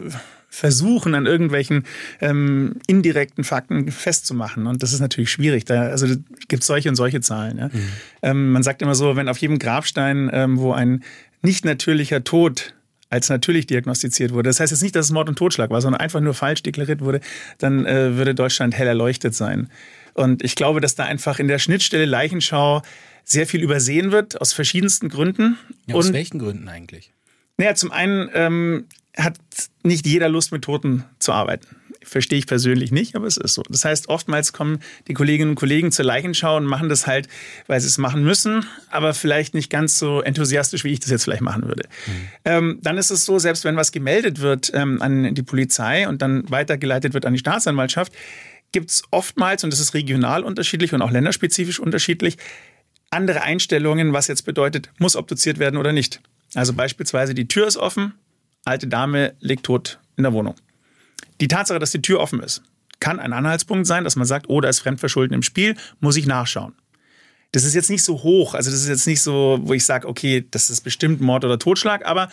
versuchen, 0.49 1.13
an 1.13 1.25
irgendwelchen 1.25 1.85
ähm, 2.21 2.75
indirekten 2.87 3.43
Fakten 3.43 3.91
festzumachen. 3.91 4.65
Und 4.65 4.81
das 4.81 4.93
ist 4.93 4.99
natürlich 4.99 5.31
schwierig. 5.31 5.65
Da, 5.65 5.83
also 5.83 6.07
gibt 6.47 6.63
es 6.63 6.67
solche 6.67 6.89
und 6.89 6.95
solche 6.95 7.21
Zahlen. 7.21 7.57
Ja? 7.57 7.67
Mhm. 7.67 7.89
Ähm, 8.21 8.51
man 8.51 8.63
sagt 8.63 8.81
immer 8.81 8.95
so, 8.95 9.15
wenn 9.15 9.29
auf 9.29 9.37
jedem 9.37 9.59
Grabstein, 9.59 10.29
ähm, 10.33 10.57
wo 10.57 10.71
ein 10.71 11.03
nicht 11.41 11.65
natürlicher 11.65 12.23
Tod 12.23 12.73
als 13.09 13.29
natürlich 13.29 13.67
diagnostiziert 13.67 14.33
wurde. 14.33 14.49
Das 14.49 14.59
heißt 14.59 14.71
jetzt 14.71 14.81
nicht, 14.81 14.95
dass 14.95 15.05
es 15.05 15.11
Mord 15.11 15.29
und 15.29 15.37
Totschlag 15.37 15.69
war, 15.69 15.81
sondern 15.81 16.01
einfach 16.01 16.19
nur 16.19 16.33
falsch 16.33 16.63
deklariert 16.63 17.01
wurde, 17.01 17.21
dann 17.57 17.85
äh, 17.85 18.17
würde 18.17 18.35
Deutschland 18.35 18.75
hell 18.75 18.87
erleuchtet 18.87 19.33
sein. 19.33 19.69
Und 20.13 20.43
ich 20.43 20.55
glaube, 20.55 20.81
dass 20.81 20.95
da 20.95 21.05
einfach 21.05 21.39
in 21.39 21.47
der 21.47 21.59
Schnittstelle 21.59 22.05
Leichenschau 22.05 22.81
sehr 23.23 23.45
viel 23.45 23.61
übersehen 23.61 24.11
wird, 24.11 24.41
aus 24.41 24.53
verschiedensten 24.53 25.09
Gründen. 25.09 25.57
Ja, 25.85 25.95
aus 25.95 26.07
und, 26.07 26.13
welchen 26.13 26.39
Gründen 26.39 26.67
eigentlich? 26.67 27.13
Naja, 27.57 27.75
zum 27.75 27.91
einen 27.91 28.29
ähm, 28.33 28.85
hat 29.17 29.37
nicht 29.83 30.05
jeder 30.05 30.29
Lust, 30.29 30.51
mit 30.51 30.63
Toten 30.63 31.03
zu 31.19 31.33
arbeiten. 31.33 31.67
Verstehe 32.03 32.39
ich 32.39 32.47
persönlich 32.47 32.91
nicht, 32.91 33.15
aber 33.15 33.25
es 33.25 33.37
ist 33.37 33.55
so. 33.55 33.63
Das 33.67 33.83
heißt, 33.83 34.07
oftmals 34.09 34.53
kommen 34.53 34.79
die 35.07 35.13
Kolleginnen 35.13 35.51
und 35.51 35.55
Kollegen 35.55 35.91
zur 35.91 36.05
Leichenschau 36.05 36.57
und 36.57 36.65
machen 36.65 36.87
das 36.87 37.07
halt, 37.07 37.27
weil 37.65 37.81
sie 37.81 37.87
es 37.87 37.97
machen 37.97 38.23
müssen, 38.23 38.65
aber 38.91 39.13
vielleicht 39.13 39.53
nicht 39.53 39.69
ganz 39.69 39.97
so 39.97 40.21
enthusiastisch, 40.21 40.83
wie 40.83 40.89
ich 40.89 40.99
das 40.99 41.09
jetzt 41.09 41.23
vielleicht 41.23 41.41
machen 41.41 41.63
würde. 41.63 41.83
Mhm. 42.05 42.11
Ähm, 42.45 42.79
dann 42.81 42.97
ist 42.97 43.09
es 43.09 43.25
so, 43.25 43.39
selbst 43.39 43.65
wenn 43.65 43.75
was 43.75 43.91
gemeldet 43.91 44.39
wird 44.39 44.71
ähm, 44.73 45.01
an 45.01 45.33
die 45.33 45.43
Polizei 45.43 46.07
und 46.07 46.21
dann 46.21 46.49
weitergeleitet 46.49 47.13
wird 47.13 47.25
an 47.25 47.33
die 47.33 47.39
Staatsanwaltschaft, 47.39 48.13
gibt 48.71 48.91
es 48.91 49.03
oftmals, 49.11 49.63
und 49.63 49.73
das 49.73 49.79
ist 49.79 49.93
regional 49.93 50.43
unterschiedlich 50.43 50.93
und 50.93 51.01
auch 51.01 51.11
länderspezifisch 51.11 51.79
unterschiedlich, 51.79 52.37
andere 53.09 53.41
Einstellungen, 53.41 54.13
was 54.13 54.27
jetzt 54.27 54.43
bedeutet, 54.43 54.91
muss 54.97 55.15
obduziert 55.15 55.59
werden 55.59 55.77
oder 55.77 55.93
nicht. 55.93 56.21
Also 56.53 56.73
beispielsweise 56.73 57.33
die 57.33 57.47
Tür 57.47 57.67
ist 57.67 57.77
offen, 57.77 58.13
alte 58.67 58.87
Dame 58.87 59.33
liegt 59.39 59.65
tot 59.65 59.99
in 60.15 60.23
der 60.23 60.33
Wohnung. 60.33 60.55
Die 61.41 61.47
Tatsache, 61.47 61.79
dass 61.79 61.91
die 61.91 62.01
Tür 62.01 62.19
offen 62.19 62.41
ist, 62.41 62.63
kann 62.99 63.19
ein 63.19 63.33
Anhaltspunkt 63.33 63.87
sein, 63.87 64.03
dass 64.03 64.15
man 64.15 64.25
sagt, 64.25 64.49
oh, 64.49 64.61
da 64.61 64.69
ist 64.69 64.79
Fremdverschulden 64.79 65.35
im 65.35 65.43
Spiel, 65.43 65.75
muss 65.99 66.17
ich 66.17 66.25
nachschauen. 66.25 66.73
Das 67.51 67.63
ist 67.63 67.75
jetzt 67.75 67.89
nicht 67.89 68.03
so 68.03 68.23
hoch, 68.23 68.55
also 68.55 68.69
das 68.69 68.81
ist 68.81 68.89
jetzt 68.89 69.07
nicht 69.07 69.21
so, 69.21 69.59
wo 69.61 69.73
ich 69.73 69.85
sage, 69.85 70.07
okay, 70.07 70.45
das 70.51 70.69
ist 70.69 70.81
bestimmt 70.81 71.21
Mord 71.21 71.45
oder 71.45 71.57
Totschlag, 71.57 72.05
aber 72.05 72.29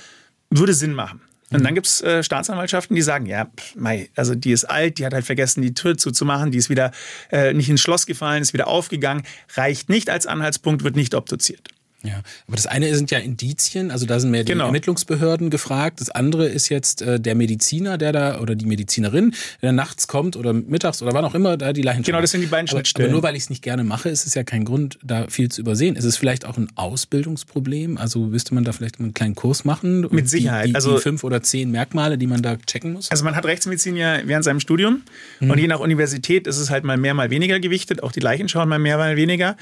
würde 0.50 0.74
Sinn 0.74 0.92
machen. 0.92 1.20
Und 1.50 1.62
dann 1.62 1.74
gibt 1.74 1.86
es 1.86 2.00
äh, 2.00 2.22
Staatsanwaltschaften, 2.24 2.96
die 2.96 3.02
sagen, 3.02 3.26
ja, 3.26 3.44
pff, 3.44 3.76
mei, 3.76 4.10
also 4.16 4.34
die 4.34 4.50
ist 4.50 4.64
alt, 4.64 4.98
die 4.98 5.06
hat 5.06 5.14
halt 5.14 5.24
vergessen, 5.24 5.62
die 5.62 5.72
Tür 5.72 5.96
zuzumachen, 5.96 6.50
die 6.50 6.58
ist 6.58 6.68
wieder 6.68 6.90
äh, 7.30 7.52
nicht 7.52 7.68
ins 7.68 7.80
Schloss 7.80 8.06
gefallen, 8.06 8.42
ist 8.42 8.54
wieder 8.54 8.66
aufgegangen, 8.66 9.22
reicht 9.54 9.88
nicht 9.88 10.10
als 10.10 10.26
Anhaltspunkt, 10.26 10.82
wird 10.82 10.96
nicht 10.96 11.14
obduziert. 11.14 11.68
Ja, 12.04 12.20
aber 12.46 12.56
das 12.56 12.66
eine 12.66 12.94
sind 12.94 13.10
ja 13.10 13.18
Indizien, 13.18 13.90
also 13.90 14.04
da 14.04 14.20
sind 14.20 14.30
mehr 14.30 14.44
die 14.44 14.52
genau. 14.52 14.66
Ermittlungsbehörden 14.66 15.48
gefragt. 15.48 16.00
Das 16.00 16.10
andere 16.10 16.46
ist 16.46 16.68
jetzt 16.68 17.00
äh, 17.00 17.18
der 17.18 17.34
Mediziner, 17.34 17.96
der 17.96 18.12
da 18.12 18.40
oder 18.40 18.54
die 18.54 18.66
Medizinerin, 18.66 19.34
der 19.62 19.72
nachts 19.72 20.06
kommt 20.06 20.36
oder 20.36 20.52
mittags 20.52 21.02
oder 21.02 21.14
wann 21.14 21.24
auch 21.24 21.34
immer 21.34 21.56
da 21.56 21.72
die 21.72 21.82
Leichen 21.82 22.02
Genau, 22.02 22.20
das 22.20 22.30
sind 22.30 22.42
die 22.42 22.46
beiden 22.46 22.68
Schnittstellen. 22.68 23.06
Aber, 23.06 23.12
aber 23.12 23.20
nur 23.20 23.28
weil 23.28 23.36
ich 23.36 23.44
es 23.44 23.50
nicht 23.50 23.62
gerne 23.62 23.84
mache, 23.84 24.10
ist 24.10 24.26
es 24.26 24.34
ja 24.34 24.44
kein 24.44 24.66
Grund, 24.66 24.98
da 25.02 25.28
viel 25.28 25.50
zu 25.50 25.62
übersehen. 25.62 25.96
Ist 25.96 26.04
es 26.04 26.18
vielleicht 26.18 26.44
auch 26.44 26.58
ein 26.58 26.68
Ausbildungsproblem? 26.74 27.96
Also 27.96 28.20
müsste 28.26 28.54
man 28.54 28.64
da 28.64 28.72
vielleicht 28.72 29.00
einen 29.00 29.14
kleinen 29.14 29.34
Kurs 29.34 29.64
machen? 29.64 30.06
Mit 30.10 30.28
Sicherheit. 30.28 30.66
Die, 30.66 30.70
die, 30.70 30.74
also 30.74 30.96
die 30.96 31.02
fünf 31.02 31.24
oder 31.24 31.42
zehn 31.42 31.70
Merkmale, 31.70 32.18
die 32.18 32.26
man 32.26 32.42
da 32.42 32.56
checken 32.56 32.92
muss? 32.92 33.10
Also 33.10 33.24
man 33.24 33.34
hat 33.34 33.46
Rechtsmedizin 33.46 33.96
ja 33.96 34.20
während 34.24 34.44
seinem 34.44 34.60
Studium 34.60 35.02
hm. 35.38 35.50
und 35.50 35.58
je 35.58 35.68
nach 35.68 35.80
Universität 35.80 36.46
ist 36.46 36.58
es 36.58 36.68
halt 36.68 36.84
mal 36.84 36.98
mehr, 36.98 37.14
mal 37.14 37.30
weniger 37.30 37.60
gewichtet. 37.60 38.02
Auch 38.02 38.12
die 38.12 38.20
Leichen 38.20 38.48
schauen 38.48 38.68
mal 38.68 38.78
mehr, 38.78 38.98
mal 38.98 39.16
weniger. 39.16 39.56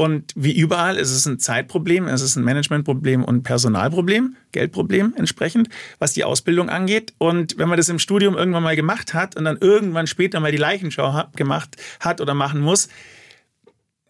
Und 0.00 0.32
wie 0.36 0.56
überall 0.56 0.96
ist 0.96 1.10
es 1.10 1.26
ein 1.26 1.40
Zeitproblem, 1.40 2.06
es 2.06 2.22
ist 2.22 2.36
ein 2.36 2.44
Managementproblem 2.44 3.24
und 3.24 3.42
Personalproblem, 3.42 4.36
Geldproblem 4.52 5.12
entsprechend, 5.16 5.70
was 5.98 6.12
die 6.12 6.22
Ausbildung 6.22 6.70
angeht. 6.70 7.14
Und 7.18 7.58
wenn 7.58 7.68
man 7.68 7.78
das 7.78 7.88
im 7.88 7.98
Studium 7.98 8.36
irgendwann 8.36 8.62
mal 8.62 8.76
gemacht 8.76 9.12
hat 9.12 9.34
und 9.34 9.44
dann 9.44 9.58
irgendwann 9.60 10.06
später 10.06 10.38
mal 10.38 10.52
die 10.52 10.56
Leichenschau 10.56 11.24
gemacht 11.34 11.76
hat 11.98 12.20
oder 12.20 12.34
machen 12.34 12.60
muss, 12.60 12.88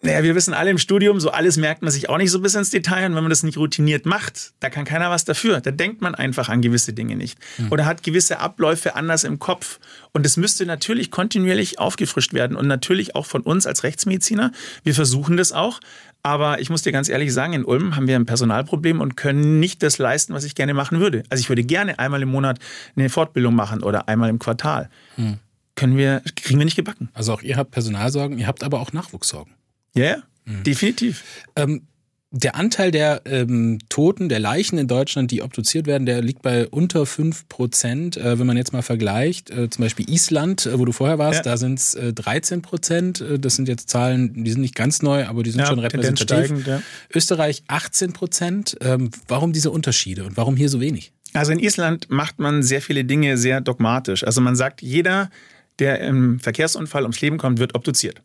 naja, 0.01 0.23
wir 0.23 0.37
wissen 0.37 0.55
alle 0.55 0.71
im 0.71 0.79
Studium, 0.79 1.19
so 1.19 1.31
alles 1.31 1.57
merkt 1.57 1.83
man 1.83 1.91
sich 1.91 2.09
auch 2.09 2.19
nicht 2.19 2.31
so 2.31 2.41
bis 2.41 2.55
ins 2.55 2.71
Detail. 2.71 3.07
Und 3.07 3.17
wenn 3.17 3.25
man 3.25 3.31
das 3.31 3.43
nicht 3.43 3.59
routiniert 3.59 4.07
macht, 4.07 4.53
da 4.61 4.71
kann 4.71 4.85
keiner 4.85 5.11
was 5.11 5.25
dafür. 5.25 5.61
Da 5.61 5.73
denkt 5.73 6.03
man 6.03 6.15
einfach 6.15 6.49
an 6.49 6.63
gewisse 6.63 6.93
Dinge 6.93 7.17
nicht. 7.17 7.37
Mhm. 7.59 7.73
Oder 7.73 7.85
hat 7.85 8.05
gewisse 8.05 8.39
Abläufe 8.39 8.95
anders 8.95 9.25
im 9.25 9.41
Kopf. 9.41 9.81
Und 10.13 10.25
es 10.25 10.37
müsste 10.37 10.67
natürlich 10.67 11.11
kontinuierlich 11.11 11.81
aufgefrischt 11.81 12.33
werden. 12.33 12.57
Und 12.57 12.69
natürlich 12.69 13.17
auch 13.17 13.27
von 13.27 13.43
uns 13.43 13.67
als 13.67 13.83
Rechtsmediziner. 13.83 14.53
Wir 14.85 14.95
versuchen 14.95 15.37
das 15.37 15.51
auch. 15.51 15.81
Aber 16.23 16.61
ich 16.61 16.71
muss 16.71 16.83
dir 16.83 16.93
ganz 16.93 17.09
ehrlich 17.09 17.33
sagen, 17.33 17.53
in 17.53 17.65
Ulm 17.65 17.97
haben 17.97 18.07
wir 18.07 18.17
ein 18.17 18.27
Personalproblem 18.27 19.01
und 19.01 19.17
können 19.17 19.59
nicht 19.59 19.83
das 19.83 19.99
leisten, 19.99 20.33
was 20.33 20.45
ich 20.45 20.55
gerne 20.55 20.75
machen 20.75 21.01
würde. 21.01 21.25
Also 21.29 21.41
ich 21.41 21.49
würde 21.49 21.65
gerne 21.65 21.99
einmal 21.99 22.23
im 22.23 22.29
Monat 22.29 22.61
eine 22.95 23.09
Fortbildung 23.09 23.55
machen 23.55 23.83
oder 23.83 24.09
einmal 24.09 24.29
im 24.29 24.39
Quartal. 24.39 24.91
Mhm. 25.17 25.39
Können 25.75 25.97
wir, 25.97 26.23
kriegen 26.37 26.59
wir 26.59 26.65
nicht 26.65 26.77
gebacken. 26.77 27.09
Also 27.15 27.33
auch 27.33 27.43
ihr 27.43 27.57
habt 27.57 27.71
Personalsorgen, 27.71 28.39
ihr 28.39 28.47
habt 28.47 28.63
aber 28.63 28.81
auch 28.81 28.93
Nachwuchssorgen. 28.93 29.58
Ja, 29.95 30.05
yeah, 30.05 30.23
mhm. 30.45 30.63
definitiv. 30.65 31.25
Ähm, 31.57 31.83
der 32.31 32.57
Anteil 32.57 32.91
der 32.91 33.23
ähm, 33.25 33.79
Toten, 33.89 34.29
der 34.29 34.39
Leichen 34.39 34.77
in 34.77 34.87
Deutschland, 34.87 35.31
die 35.31 35.41
obduziert 35.41 35.87
werden, 35.87 36.05
der 36.05 36.21
liegt 36.21 36.43
bei 36.43 36.69
unter 36.69 37.07
5 37.07 37.49
Prozent. 37.49 38.19
Äh, 38.19 38.39
wenn 38.39 38.47
man 38.47 38.59
jetzt 38.59 38.73
mal 38.75 38.83
vergleicht, 38.83 39.51
äh, 39.51 39.71
zum 39.71 39.85
Beispiel 39.85 40.11
Island, 40.11 40.67
äh, 40.67 40.79
wo 40.79 40.85
du 40.85 40.93
vorher 40.93 41.19
warst, 41.19 41.39
ja. 41.39 41.43
da 41.43 41.57
sind 41.57 41.79
es 41.79 41.95
äh, 41.95 42.13
13 42.13 42.61
Prozent. 42.61 43.23
Äh, 43.23 43.39
das 43.39 43.57
sind 43.57 43.67
jetzt 43.67 43.89
Zahlen, 43.89 44.45
die 44.45 44.51
sind 44.51 44.61
nicht 44.61 44.75
ganz 44.75 45.01
neu, 45.01 45.25
aber 45.25 45.43
die 45.43 45.51
sind 45.51 45.61
ja, 45.61 45.67
schon 45.67 45.79
repräsentativ. 45.79 46.47
Steigend, 46.47 46.67
ja. 46.67 46.83
Österreich 47.15 47.63
18 47.67 48.13
Prozent. 48.13 48.77
Ähm, 48.83 49.11
warum 49.27 49.55
diese 49.55 49.71
Unterschiede 49.71 50.25
und 50.25 50.37
warum 50.37 50.55
hier 50.55 50.69
so 50.69 50.81
wenig? 50.81 51.13
Also 51.33 51.53
in 51.53 51.61
Island 51.61 52.11
macht 52.11 52.39
man 52.39 52.63
sehr 52.63 52.83
viele 52.83 53.05
Dinge 53.05 53.39
sehr 53.39 53.63
dogmatisch. 53.63 54.25
Also 54.25 54.43
man 54.43 54.55
sagt, 54.55 54.83
jeder, 54.83 55.31
der 55.79 56.01
im 56.01 56.41
Verkehrsunfall 56.41 57.03
ums 57.03 57.21
Leben 57.23 57.39
kommt, 57.39 57.59
wird 57.59 57.75
obduziert. 57.75 58.21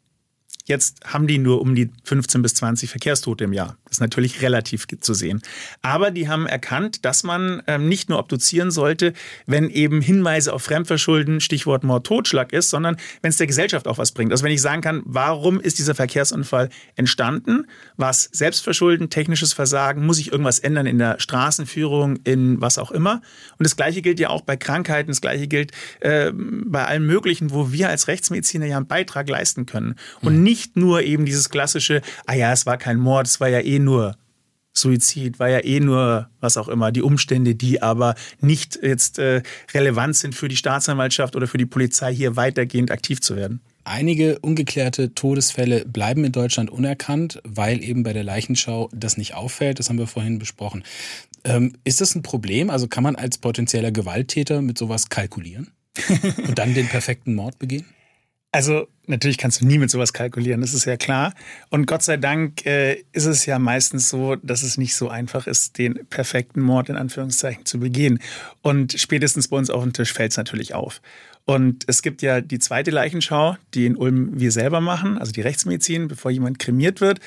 Jetzt 0.65 1.01
haben 1.05 1.27
die 1.27 1.39
nur 1.39 1.59
um 1.59 1.75
die 1.75 1.89
15 2.05 2.41
bis 2.41 2.53
20 2.55 2.89
Verkehrstote 2.89 3.43
im 3.43 3.51
Jahr. 3.51 3.75
Das 3.83 3.97
ist 3.97 3.99
natürlich 3.99 4.41
relativ 4.41 4.87
zu 5.01 5.13
sehen. 5.13 5.41
Aber 5.81 6.09
die 6.09 6.29
haben 6.29 6.47
erkannt, 6.47 7.03
dass 7.03 7.23
man 7.23 7.61
ähm, 7.67 7.89
nicht 7.89 8.09
nur 8.09 8.17
obduzieren 8.17 8.71
sollte, 8.71 9.11
wenn 9.45 9.69
eben 9.69 9.99
Hinweise 9.99 10.53
auf 10.53 10.63
Fremdverschulden, 10.63 11.41
Stichwort 11.41 11.83
Mord, 11.83 12.07
Totschlag 12.07 12.53
ist, 12.53 12.69
sondern 12.69 12.95
wenn 13.21 13.29
es 13.29 13.37
der 13.37 13.47
Gesellschaft 13.47 13.89
auch 13.89 13.97
was 13.97 14.13
bringt. 14.13 14.31
Also 14.31 14.45
wenn 14.45 14.53
ich 14.53 14.61
sagen 14.61 14.81
kann, 14.81 15.01
warum 15.03 15.59
ist 15.59 15.79
dieser 15.79 15.95
Verkehrsunfall 15.95 16.69
entstanden? 16.95 17.67
Was 17.97 18.29
Selbstverschulden, 18.31 19.09
technisches 19.09 19.51
Versagen? 19.51 20.05
Muss 20.05 20.17
ich 20.17 20.31
irgendwas 20.31 20.59
ändern 20.59 20.85
in 20.85 20.97
der 20.97 21.19
Straßenführung, 21.19 22.19
in 22.23 22.61
was 22.61 22.77
auch 22.77 22.91
immer? 22.91 23.21
Und 23.57 23.65
das 23.65 23.75
Gleiche 23.75 24.01
gilt 24.01 24.17
ja 24.21 24.29
auch 24.29 24.41
bei 24.41 24.55
Krankheiten. 24.55 25.09
Das 25.09 25.19
Gleiche 25.19 25.47
gilt 25.47 25.73
äh, 25.99 26.31
bei 26.33 26.85
allem 26.85 27.05
Möglichen, 27.05 27.51
wo 27.51 27.73
wir 27.73 27.89
als 27.89 28.07
Rechtsmediziner 28.07 28.65
ja 28.65 28.77
einen 28.77 28.87
Beitrag 28.87 29.27
leisten 29.27 29.65
können. 29.65 29.95
Und 30.21 30.41
nicht 30.41 30.52
nicht 30.53 30.77
nur 30.77 31.01
eben 31.01 31.25
dieses 31.25 31.49
klassische, 31.49 32.03
ah 32.27 32.35
ja, 32.35 32.53
es 32.53 32.67
war 32.67 32.77
kein 32.77 32.99
Mord, 32.99 33.25
es 33.25 33.39
war 33.39 33.49
ja 33.49 33.59
eh 33.59 33.79
nur 33.79 34.15
Suizid, 34.71 35.39
war 35.39 35.49
ja 35.49 35.63
eh 35.63 35.79
nur 35.79 36.29
was 36.41 36.57
auch 36.57 36.67
immer, 36.67 36.91
die 36.91 37.01
Umstände, 37.01 37.55
die 37.55 37.81
aber 37.81 38.13
nicht 38.39 38.77
jetzt 38.79 39.17
äh, 39.17 39.41
relevant 39.73 40.15
sind 40.15 40.35
für 40.35 40.47
die 40.47 40.55
Staatsanwaltschaft 40.55 41.35
oder 41.35 41.47
für 41.47 41.57
die 41.57 41.65
Polizei, 41.65 42.13
hier 42.13 42.35
weitergehend 42.35 42.91
aktiv 42.91 43.19
zu 43.19 43.35
werden. 43.35 43.61
Einige 43.83 44.37
ungeklärte 44.39 45.15
Todesfälle 45.15 45.85
bleiben 45.85 46.23
in 46.23 46.31
Deutschland 46.31 46.69
unerkannt, 46.69 47.41
weil 47.43 47.83
eben 47.83 48.03
bei 48.03 48.13
der 48.13 48.23
Leichenschau 48.23 48.89
das 48.93 49.17
nicht 49.17 49.33
auffällt. 49.33 49.79
Das 49.79 49.89
haben 49.89 49.97
wir 49.97 50.07
vorhin 50.07 50.37
besprochen. 50.37 50.83
Ähm, 51.45 51.73
ist 51.83 51.99
das 51.99 52.13
ein 52.13 52.21
Problem? 52.21 52.69
Also 52.69 52.87
kann 52.87 53.03
man 53.03 53.15
als 53.15 53.39
potenzieller 53.39 53.91
Gewalttäter 53.91 54.61
mit 54.61 54.77
sowas 54.77 55.09
kalkulieren 55.09 55.71
und 56.47 56.59
dann 56.59 56.75
den 56.75 56.87
perfekten 56.87 57.33
Mord 57.33 57.57
begehen? 57.57 57.85
Also 58.53 58.87
natürlich 59.07 59.39
kannst 59.39 59.61
du 59.61 59.65
nie 59.65 59.79
mit 59.79 59.89
sowas 59.89 60.13
kalkulieren, 60.13 60.61
das 60.61 60.75
ist 60.75 60.85
ja 60.85 60.95
klar. 60.95 61.33
Und 61.71 61.87
Gott 61.87 62.03
sei 62.03 62.17
Dank 62.17 62.63
äh, 62.67 63.03
ist 63.11 63.25
es 63.25 63.47
ja 63.47 63.57
meistens 63.57 64.09
so, 64.09 64.35
dass 64.35 64.61
es 64.61 64.77
nicht 64.77 64.95
so 64.95 65.09
einfach 65.09 65.47
ist, 65.47 65.79
den 65.79 66.05
perfekten 66.07 66.61
Mord 66.61 66.87
in 66.89 66.95
Anführungszeichen 66.95 67.65
zu 67.65 67.79
begehen. 67.79 68.19
Und 68.61 68.93
spätestens 68.93 69.47
bei 69.47 69.57
uns 69.57 69.71
auf 69.71 69.81
dem 69.81 69.91
Tisch 69.91 70.13
fällt 70.13 70.31
es 70.31 70.37
natürlich 70.37 70.75
auf. 70.75 71.01
Und 71.45 71.83
es 71.87 72.03
gibt 72.03 72.21
ja 72.21 72.41
die 72.41 72.59
zweite 72.59 72.91
Leichenschau, 72.91 73.57
die 73.73 73.87
in 73.87 73.97
Ulm 73.97 74.39
wir 74.39 74.51
selber 74.51 74.81
machen, 74.81 75.17
also 75.17 75.31
die 75.31 75.41
Rechtsmedizin, 75.41 76.07
bevor 76.07 76.29
jemand 76.29 76.59
kremiert 76.59 77.01
wird. 77.01 77.21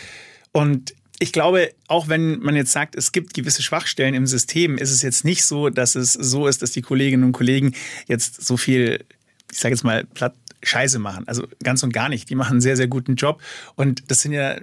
Und 0.52 0.94
ich 1.18 1.32
glaube, 1.32 1.72
auch 1.88 2.06
wenn 2.06 2.38
man 2.38 2.54
jetzt 2.54 2.70
sagt, 2.70 2.94
es 2.94 3.10
gibt 3.10 3.34
gewisse 3.34 3.62
Schwachstellen 3.62 4.14
im 4.14 4.28
System, 4.28 4.78
ist 4.78 4.92
es 4.92 5.02
jetzt 5.02 5.24
nicht 5.24 5.44
so, 5.44 5.70
dass 5.70 5.96
es 5.96 6.12
so 6.12 6.46
ist, 6.46 6.62
dass 6.62 6.70
die 6.70 6.82
Kolleginnen 6.82 7.24
und 7.24 7.32
Kollegen 7.32 7.74
jetzt 8.06 8.46
so 8.46 8.56
viel, 8.56 9.04
ich 9.50 9.58
sage 9.58 9.74
jetzt 9.74 9.82
mal 9.82 10.04
platt 10.04 10.32
Scheiße 10.68 10.98
machen. 10.98 11.26
Also 11.26 11.46
ganz 11.62 11.82
und 11.82 11.92
gar 11.92 12.08
nicht. 12.08 12.28
Die 12.30 12.34
machen 12.34 12.52
einen 12.52 12.60
sehr, 12.60 12.76
sehr 12.76 12.88
guten 12.88 13.16
Job. 13.16 13.40
Und 13.74 14.10
das 14.10 14.22
sind 14.22 14.32
ja 14.32 14.56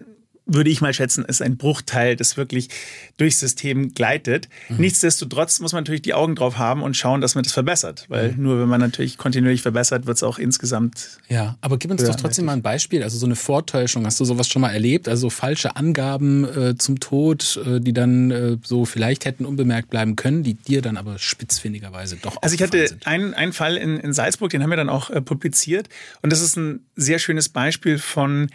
würde 0.46 0.70
ich 0.70 0.82
mal 0.82 0.94
schätzen, 0.94 1.24
ist 1.24 1.42
ein 1.42 1.58
Bruchteil, 1.58 2.16
das 2.16 2.36
wirklich 2.36 2.70
durchs 3.18 3.40
System 3.40 3.94
gleitet. 3.94 4.50
Mhm. 4.70 4.78
Nichtsdestotrotz 4.78 5.60
muss 5.60 5.72
man 5.72 5.84
natürlich 5.84 6.02
die 6.02 6.14
Augen 6.14 6.36
drauf 6.36 6.58
haben 6.58 6.84
und 6.84 6.98
schauen, 6.98 7.22
dass 7.22 7.36
man 7.36 7.44
das 7.44 7.54
verbessert. 7.54 8.06
Weil 8.10 8.34
mhm. 8.34 8.44
nur 8.44 8.60
wenn 8.60 8.68
man 8.68 8.82
natürlich 8.82 9.18
kontinuierlich 9.18 9.62
verbessert, 9.62 10.06
wird 10.06 10.18
es 10.18 10.24
auch 10.24 10.40
insgesamt. 10.40 11.20
Ja, 11.30 11.58
aber 11.62 11.78
gib 11.78 11.92
uns 11.92 12.04
doch 12.04 12.16
trotzdem 12.16 12.46
mal 12.46 12.54
ein 12.54 12.62
Beispiel. 12.62 13.04
Also 13.04 13.18
so 13.18 13.26
eine 13.26 13.36
Vortäuschung, 13.36 14.06
hast 14.06 14.20
du 14.20 14.26
sowas 14.26 14.48
schon 14.48 14.62
mal 14.62 14.72
erlebt? 14.72 15.08
Also 15.08 15.30
falsche 15.30 15.76
Angaben 15.76 16.44
äh, 16.44 16.76
zum 16.76 17.00
Tod, 17.00 17.60
äh, 17.66 17.80
die 17.80 17.94
dann 17.94 18.32
äh, 18.32 18.58
so 18.64 18.86
vielleicht 18.86 19.26
hätten 19.26 19.46
unbemerkt 19.46 19.90
bleiben 19.90 20.16
können, 20.16 20.44
die 20.44 20.56
dir 20.56 20.82
dann 20.82 20.98
aber 20.98 21.20
spitzfindigerweise 21.20 22.18
doch 22.18 22.38
Also 22.42 22.56
ich 22.56 22.62
hatte 22.62 22.98
einen, 23.06 23.34
einen 23.34 23.54
Fall 23.54 23.78
in, 23.78 23.98
in 23.98 24.12
Salzburg, 24.14 24.52
den 24.52 24.62
haben 24.62 24.70
wir 24.70 24.78
dann 24.78 24.90
auch 24.90 25.10
äh, 25.10 25.22
publiziert. 25.22 25.88
Und 26.22 26.34
das 26.34 26.42
ist 26.42 26.58
ein 26.58 26.82
sehr 26.96 27.20
schönes 27.20 27.48
Beispiel 27.48 27.98
von 27.98 28.50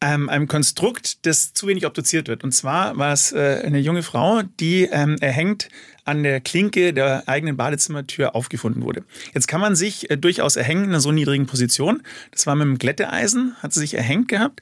ähm, 0.00 0.28
einem 0.28 0.46
Konstrukt, 0.46 1.24
das 1.26 1.54
zu 1.54 1.66
wenig 1.66 1.86
obduziert 1.86 2.28
wird. 2.28 2.44
Und 2.44 2.52
zwar 2.52 2.96
war 2.98 3.12
es 3.12 3.32
äh, 3.32 3.62
eine 3.64 3.78
junge 3.78 4.02
Frau, 4.02 4.42
die 4.60 4.84
ähm, 4.84 5.16
erhängt 5.20 5.68
an 6.04 6.22
der 6.22 6.40
Klinke 6.40 6.92
der 6.92 7.24
eigenen 7.26 7.56
Badezimmertür 7.56 8.34
aufgefunden 8.34 8.82
wurde. 8.82 9.04
Jetzt 9.34 9.48
kann 9.48 9.60
man 9.60 9.74
sich 9.74 10.10
äh, 10.10 10.16
durchaus 10.16 10.56
erhängen 10.56 10.84
in 10.84 10.90
einer 10.90 11.00
so 11.00 11.12
niedrigen 11.12 11.46
Position. 11.46 12.02
Das 12.30 12.46
war 12.46 12.54
mit 12.54 12.62
einem 12.62 12.78
Glätteeisen, 12.78 13.56
hat 13.62 13.72
sie 13.72 13.80
sich 13.80 13.94
erhängt 13.94 14.28
gehabt. 14.28 14.60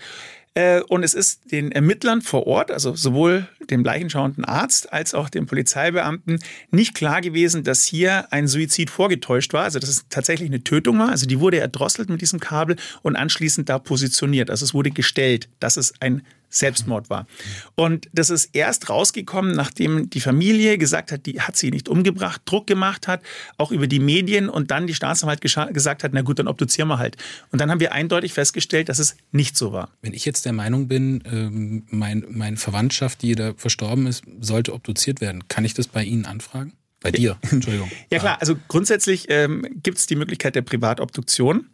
Äh, 0.55 0.83
und 0.83 1.03
es 1.03 1.15
ist 1.15 1.51
den 1.51 1.73
Ermittlern 1.73 2.23
vor 2.23 2.47
Ort, 2.47 2.71
also 2.71 2.95
sowohl 2.95 3.49
dem 3.71 3.83
leichenschauenden 3.83 4.45
Arzt 4.45 4.93
als 4.93 5.15
auch 5.15 5.29
dem 5.29 5.47
Polizeibeamten, 5.47 6.39
nicht 6.71 6.95
klar 6.95 7.21
gewesen, 7.21 7.65
dass 7.65 7.85
hier 7.85 8.33
ein 8.33 8.47
Suizid 8.47 8.91
vorgetäuscht 8.91 9.53
war, 9.53 9.65
also 9.65 9.79
dass 9.79 9.91
es 9.91 10.07
tatsächlich 10.09 10.49
eine 10.49 10.63
Tötung 10.63 10.99
war. 10.99 11.09
Also 11.09 11.27
die 11.27 11.41
wurde 11.41 11.59
erdrosselt 11.59 12.09
mit 12.09 12.21
diesem 12.21 12.39
Kabel 12.41 12.77
und 13.03 13.17
anschließend 13.17 13.69
da 13.69 13.79
positioniert. 13.79 14.51
Also 14.51 14.65
es 14.65 14.75
wurde 14.75 14.91
gestellt, 14.91 15.49
dass 15.59 15.77
es 15.77 15.95
ein 16.01 16.23
Selbstmord 16.55 17.11
war. 17.11 17.27
Und 17.75 18.09
das 18.13 18.31
ist 18.31 18.51
erst 18.53 18.89
rausgekommen, 18.89 19.53
nachdem 19.53 20.09
die 20.11 20.21
Familie 20.21 20.79
gesagt 20.79 21.13
hat, 21.13 21.27
die 21.27 21.41
hat 21.41 21.57
sie 21.57 21.71
nicht 21.71 21.89
umgebracht, 21.89 22.43
Druck 22.45 22.67
gemacht 22.67 23.09
hat, 23.09 23.23
auch 23.59 23.73
über 23.73 23.87
die 23.87 24.01
Medien 24.01 24.49
und 24.49 24.71
dann 24.71 24.87
die 24.87 24.95
Staatsanwalt 24.95 25.41
gesagt 25.41 26.05
hat, 26.05 26.13
na 26.13 26.23
gut, 26.23 26.39
dann 26.39 26.49
obduzieren 26.49 26.89
wir 26.89 26.99
halt. 26.99 27.17
Und 27.51 27.61
dann 27.61 27.71
haben 27.71 27.81
wir 27.81 27.93
eindeutig 27.93 28.33
festgestellt, 28.33 28.89
dass 28.89 28.99
es 28.99 29.17
nicht 29.33 29.57
so 29.57 29.73
war. 29.73 29.91
Wenn 30.03 30.15
ich 30.15 30.25
jetzt 30.25 30.45
der 30.45 30.53
Meinung 30.53 30.89
bin, 30.89 31.23
ähm, 31.31 31.85
mein, 31.91 32.25
meine 32.29 32.57
Verwandtschaft, 32.57 33.23
die 33.23 33.35
da 33.35 33.55
verstorben 33.57 34.07
ist, 34.07 34.23
sollte 34.41 34.73
obduziert 34.73 35.21
werden, 35.21 35.49
kann 35.49 35.65
ich 35.65 35.75
das 35.75 35.89
bei 35.89 36.05
Ihnen 36.05 36.25
anfragen? 36.25 36.73
Bei 37.01 37.11
dir, 37.11 37.37
Entschuldigung. 37.51 37.91
Ja 38.11 38.19
klar, 38.19 38.39
also 38.41 38.57
grundsätzlich 38.69 39.27
ähm, 39.29 39.67
gibt 39.83 39.99
es 39.99 40.07
die 40.07 40.17
Möglichkeit 40.17 40.55
der 40.55 40.63
Privatobduktion. 40.63 41.67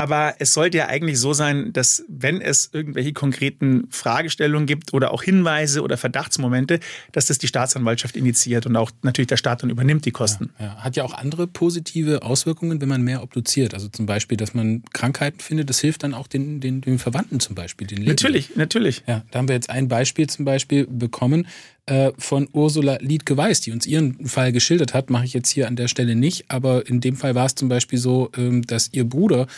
Aber 0.00 0.34
es 0.38 0.54
sollte 0.54 0.78
ja 0.78 0.86
eigentlich 0.86 1.20
so 1.20 1.34
sein, 1.34 1.74
dass 1.74 2.04
wenn 2.08 2.40
es 2.40 2.70
irgendwelche 2.72 3.12
konkreten 3.12 3.86
Fragestellungen 3.90 4.66
gibt 4.66 4.94
oder 4.94 5.12
auch 5.12 5.22
Hinweise 5.22 5.82
oder 5.82 5.98
Verdachtsmomente, 5.98 6.80
dass 7.12 7.26
das 7.26 7.36
die 7.36 7.46
Staatsanwaltschaft 7.46 8.16
initiiert 8.16 8.64
und 8.64 8.76
auch 8.76 8.90
natürlich 9.02 9.28
der 9.28 9.36
Staat 9.36 9.62
dann 9.62 9.68
übernimmt 9.68 10.06
die 10.06 10.10
Kosten. 10.10 10.50
Ja, 10.58 10.64
ja. 10.64 10.76
Hat 10.76 10.96
ja 10.96 11.04
auch 11.04 11.12
andere 11.12 11.46
positive 11.46 12.22
Auswirkungen, 12.22 12.80
wenn 12.80 12.88
man 12.88 13.02
mehr 13.02 13.22
obduziert. 13.22 13.74
Also 13.74 13.88
zum 13.88 14.06
Beispiel, 14.06 14.38
dass 14.38 14.54
man 14.54 14.82
Krankheiten 14.94 15.40
findet, 15.40 15.68
das 15.68 15.80
hilft 15.80 16.02
dann 16.02 16.14
auch 16.14 16.28
den, 16.28 16.60
den, 16.60 16.80
den 16.80 16.98
Verwandten 16.98 17.38
zum 17.38 17.54
Beispiel. 17.54 17.86
Den 17.86 18.04
natürlich, 18.04 18.56
natürlich. 18.56 19.02
Ja, 19.06 19.22
da 19.30 19.38
haben 19.38 19.48
wir 19.48 19.54
jetzt 19.54 19.68
ein 19.68 19.88
Beispiel 19.88 20.28
zum 20.28 20.46
Beispiel 20.46 20.86
bekommen 20.86 21.46
äh, 21.90 22.12
von 22.18 22.48
Ursula 22.52 22.98
Liedke-Weiß, 23.00 23.62
die 23.62 23.72
uns 23.72 23.84
ihren 23.84 24.24
Fall 24.26 24.52
geschildert 24.52 24.94
hat, 24.94 25.10
mache 25.10 25.24
ich 25.24 25.34
jetzt 25.34 25.50
hier 25.50 25.66
an 25.66 25.74
der 25.74 25.88
Stelle 25.88 26.14
nicht. 26.14 26.44
Aber 26.48 26.86
in 26.86 27.00
dem 27.00 27.16
Fall 27.16 27.34
war 27.34 27.46
es 27.46 27.56
zum 27.56 27.68
Beispiel 27.68 27.98
so, 27.98 28.30
ähm, 28.36 28.62
dass 28.62 28.90
ihr 28.92 29.04
Bruder 29.04 29.48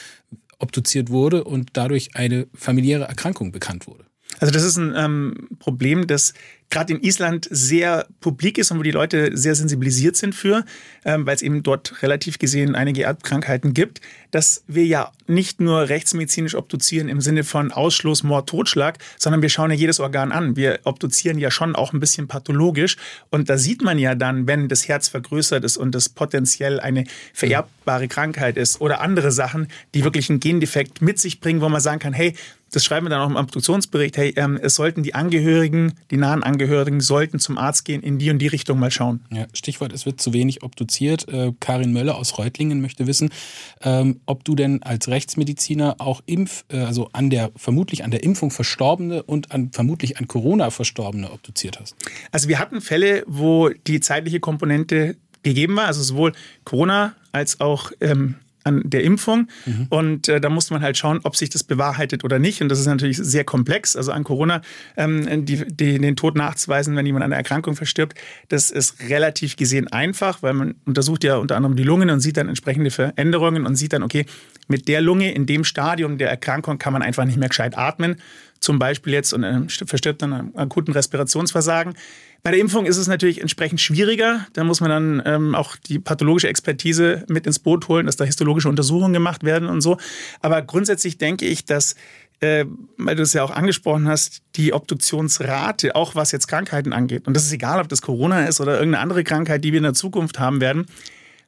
obduziert 0.59 1.11
wurde 1.11 1.45
und 1.45 1.71
dadurch 1.75 2.16
eine 2.16 2.47
familiäre 2.55 3.05
Erkrankung 3.05 3.53
bekannt 3.53 3.87
wurde. 3.87 4.05
Also 4.38 4.51
das 4.51 4.62
ist 4.62 4.79
ein 4.79 4.95
ähm, 4.97 5.49
Problem, 5.59 6.07
das 6.07 6.33
gerade 6.73 6.95
in 6.95 7.03
Island 7.03 7.47
sehr 7.51 8.07
publik 8.21 8.59
ist 8.59 8.73
und 8.73 8.79
wo 8.79 8.83
die 8.83 8.91
Leute 8.91 9.37
sehr 9.37 9.55
sensibilisiert 9.55 10.17
sind 10.17 10.35
für, 10.35 10.65
ähm, 11.05 11.27
weil 11.27 11.37
es 11.37 11.43
eben 11.43 11.63
dort 11.63 12.03
relativ 12.03 12.39
gesehen 12.39 12.75
einige 12.75 13.05
Erbkrankheiten 13.05 13.75
gibt, 13.75 14.01
dass 14.31 14.65
wir 14.67 14.87
ja 14.87 15.13
nicht 15.27 15.61
nur 15.61 15.91
rechtsmedizinisch 15.91 16.55
obduzieren 16.55 17.09
im 17.09 17.21
Sinne 17.21 17.45
von 17.45 17.71
Ausschluss, 17.73 18.23
Mord, 18.23 18.49
Totschlag, 18.49 18.99
sondern 19.19 19.43
wir 19.43 19.51
schauen 19.51 19.71
ja 19.71 19.77
jedes 19.77 20.01
Organ 20.01 20.33
an. 20.33 20.57
Wir 20.57 20.81
obduzieren 20.85 21.39
ja 21.39 21.51
schon 21.51 21.77
auch 21.77 21.93
ein 21.93 22.01
bisschen 22.01 22.27
pathologisch 22.27 22.97
und 23.31 23.51
da 23.51 23.59
sieht 23.59 23.83
man 23.83 23.99
ja 23.99 24.15
dann, 24.15 24.47
wenn 24.47 24.69
das 24.69 24.89
Herz 24.89 25.09
vergrößert 25.09 25.65
ist 25.65 25.77
und 25.77 25.95
das 25.95 26.09
potenziell 26.09 26.81
eine 26.81 27.05
vererbbare 27.35 28.09
Krankheit 28.09 28.57
ist 28.57 28.81
oder 28.81 29.03
andere 29.03 29.31
Sachen, 29.31 29.69
die 29.95 30.05
wirklich 30.05 30.31
einen 30.31 30.41
Gendefekt 30.41 31.03
mit 31.03 31.19
sich 31.19 31.41
bringen, 31.41 31.61
wo 31.61 31.69
man 31.69 31.83
sagen 31.83 31.99
kann, 31.99 32.15
hey, 32.15 32.35
das 32.73 32.85
schreiben 32.85 33.07
wir 33.07 33.11
dann 33.11 33.21
auch 33.21 33.29
im 33.29 33.37
Obduktionsbericht, 33.37 34.17
hey, 34.17 34.33
ähm, 34.37 34.59
es 34.61 34.75
sollten 34.75 35.03
die 35.03 35.15
Angehörigen, 35.15 35.93
die 36.11 36.17
nahen 36.17 36.43
Angehörigen 36.43 36.62
sollten 37.01 37.38
zum 37.38 37.59
Arzt 37.59 37.85
gehen, 37.85 38.03
in 38.03 38.18
die 38.18 38.31
und 38.31 38.38
die 38.38 38.46
Richtung 38.46 38.79
mal 38.79 38.90
schauen. 38.90 39.20
Ja, 39.31 39.46
Stichwort, 39.53 39.92
es 39.92 40.07
wird 40.07 40.20
zu 40.20 40.33
wenig 40.33 40.62
obduziert. 40.62 41.29
Äh, 41.29 41.53
Karin 41.61 41.92
Möller 41.92 42.16
aus 42.16 42.38
Reutlingen 42.38 42.81
möchte 42.81 43.07
wissen, 43.07 43.31
ähm, 43.83 44.20
ob 44.27 44.44
du 44.44 44.55
denn 44.55 44.83
als 44.83 45.09
Rechtsmediziner 45.09 45.96
auch 45.98 46.22
Impf, 46.27 46.64
äh, 46.68 46.79
also 46.79 47.09
an 47.12 47.31
der, 47.31 47.51
vermutlich 47.57 48.05
an 48.05 48.11
der 48.11 48.22
Impfung 48.22 48.51
Verstorbene 48.51 49.22
und 49.22 49.53
an, 49.53 49.70
vermutlich 49.72 50.18
an 50.18 50.29
Corona 50.29 50.70
Verstorbene 50.70 51.31
obduziert 51.31 51.79
hast. 51.81 51.96
Also 52.31 52.48
wir 52.48 52.59
hatten 52.59 52.81
Fälle, 52.81 53.25
wo 53.27 53.68
die 53.68 54.01
zeitliche 54.01 54.40
Komponente 54.40 55.16
gegeben 55.42 55.77
war, 55.77 55.87
also 55.87 56.03
sowohl 56.03 56.33
Corona 56.64 57.14
als 57.33 57.61
auch 57.61 57.92
ähm, 58.01 58.37
an 58.64 58.83
der 58.85 59.05
Impfung. 59.05 59.48
Mhm. 59.66 59.87
Und 59.90 60.29
äh, 60.29 60.40
da 60.40 60.48
muss 60.48 60.70
man 60.70 60.83
halt 60.83 60.96
schauen, 60.96 61.20
ob 61.25 61.37
sich 61.37 61.51
das 61.51 61.64
bewahrheitet 61.64 62.25
oder 62.25 62.38
nicht. 62.38 62.62
Und 62.62 62.68
das 62.68 62.79
ist 62.79 62.87
natürlich 62.87 63.18
sehr 63.18 63.44
komplex. 63.44 63.96
Also 63.96 64.12
an 64.12 64.25
Corona 64.25 64.62
ähm, 64.96 65.44
die, 65.44 65.64
die, 65.66 65.98
den 65.98 66.16
Tod 66.16 66.37
nachzuweisen, 66.37 66.96
wenn 66.96 67.07
jemand 67.07 67.25
an 67.25 67.31
der 67.31 67.38
Erkrankung 67.38 67.77
verstirbt, 67.77 68.18
das 68.48 68.70
ist 68.70 69.09
relativ 69.09 69.57
gesehen 69.57 69.88
einfach, 69.88 70.42
weil 70.42 70.55
man 70.55 70.75
untersucht 70.85 71.25
ja 71.25 71.37
unter 71.37 71.57
anderem 71.57 71.77
die 71.77 71.85
Lungen 71.85 72.11
und 72.11 72.20
sieht 72.20 72.37
dann 72.37 72.48
entsprechende 72.48 72.90
Veränderungen 72.90 73.66
und 73.66 73.77
sieht 73.77 73.92
dann, 73.92 74.03
okay, 74.03 74.27
mit 74.68 74.88
der 74.88 75.01
Lunge 75.01 75.33
in 75.33 75.46
dem 75.46 75.64
Stadium 75.64 76.18
der 76.18 76.31
Erkrankung 76.31 76.79
kann 76.79 76.92
man 76.92 77.03
einfach 77.03 77.25
nicht 77.25 77.38
mehr 77.38 77.48
gescheit 77.48 77.77
atmen. 77.77 78.16
Zum 78.61 78.79
Beispiel 78.79 79.12
jetzt 79.12 79.33
und 79.33 79.42
äh, 79.42 79.61
verstirbt 79.68 80.22
dann 80.22 80.33
an 80.33 80.55
akuten 80.55 80.94
Respirationsversagen. 80.94 81.94
Bei 82.42 82.50
der 82.50 82.59
Impfung 82.59 82.87
ist 82.87 82.96
es 82.96 83.07
natürlich 83.07 83.40
entsprechend 83.40 83.81
schwieriger. 83.81 84.46
Da 84.52 84.64
muss 84.64 84.81
man 84.81 84.90
dann 84.90 85.22
ähm, 85.24 85.55
auch 85.55 85.76
die 85.76 86.00
pathologische 86.00 86.48
Expertise 86.48 87.24
mit 87.28 87.46
ins 87.46 87.61
Boot 87.61 87.87
holen, 87.87 88.07
dass 88.07 88.16
da 88.16 88.24
histologische 88.24 88.68
Untersuchungen 88.68 89.12
gemacht 89.12 89.44
werden 89.44 89.68
und 89.68 89.81
so. 89.81 89.98
Aber 90.40 90.61
grundsätzlich 90.62 91.18
denke 91.18 91.46
ich, 91.46 91.64
dass 91.64 91.94
äh, 92.40 92.64
weil 92.98 93.14
du 93.14 93.22
es 93.22 93.33
ja 93.33 93.44
auch 93.44 93.52
angesprochen 93.52 94.09
hast, 94.09 94.42
die 94.57 94.72
Obduktionsrate, 94.72 95.94
auch 95.94 96.16
was 96.16 96.33
jetzt 96.33 96.48
Krankheiten 96.48 96.92
angeht, 96.92 97.28
und 97.28 97.35
das 97.35 97.44
ist 97.44 97.52
egal, 97.52 97.81
ob 97.81 97.88
das 97.88 98.02
Corona 98.02 98.46
ist 98.46 98.61
oder 98.61 98.74
irgendeine 98.74 99.00
andere 99.00 99.22
Krankheit, 99.22 99.62
die 99.62 99.72
wir 99.72 99.78
in 99.78 99.85
der 99.85 99.94
Zukunft 99.94 100.40
haben 100.40 100.61
werden, 100.61 100.87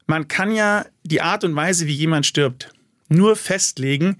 man 0.06 0.28
kann 0.28 0.54
ja 0.54 0.86
die 1.02 1.20
Art 1.20 1.42
und 1.42 1.56
Weise, 1.56 1.86
wie 1.86 1.94
jemand 1.94 2.26
stirbt, 2.26 2.72
nur 3.08 3.34
festlegen, 3.34 4.18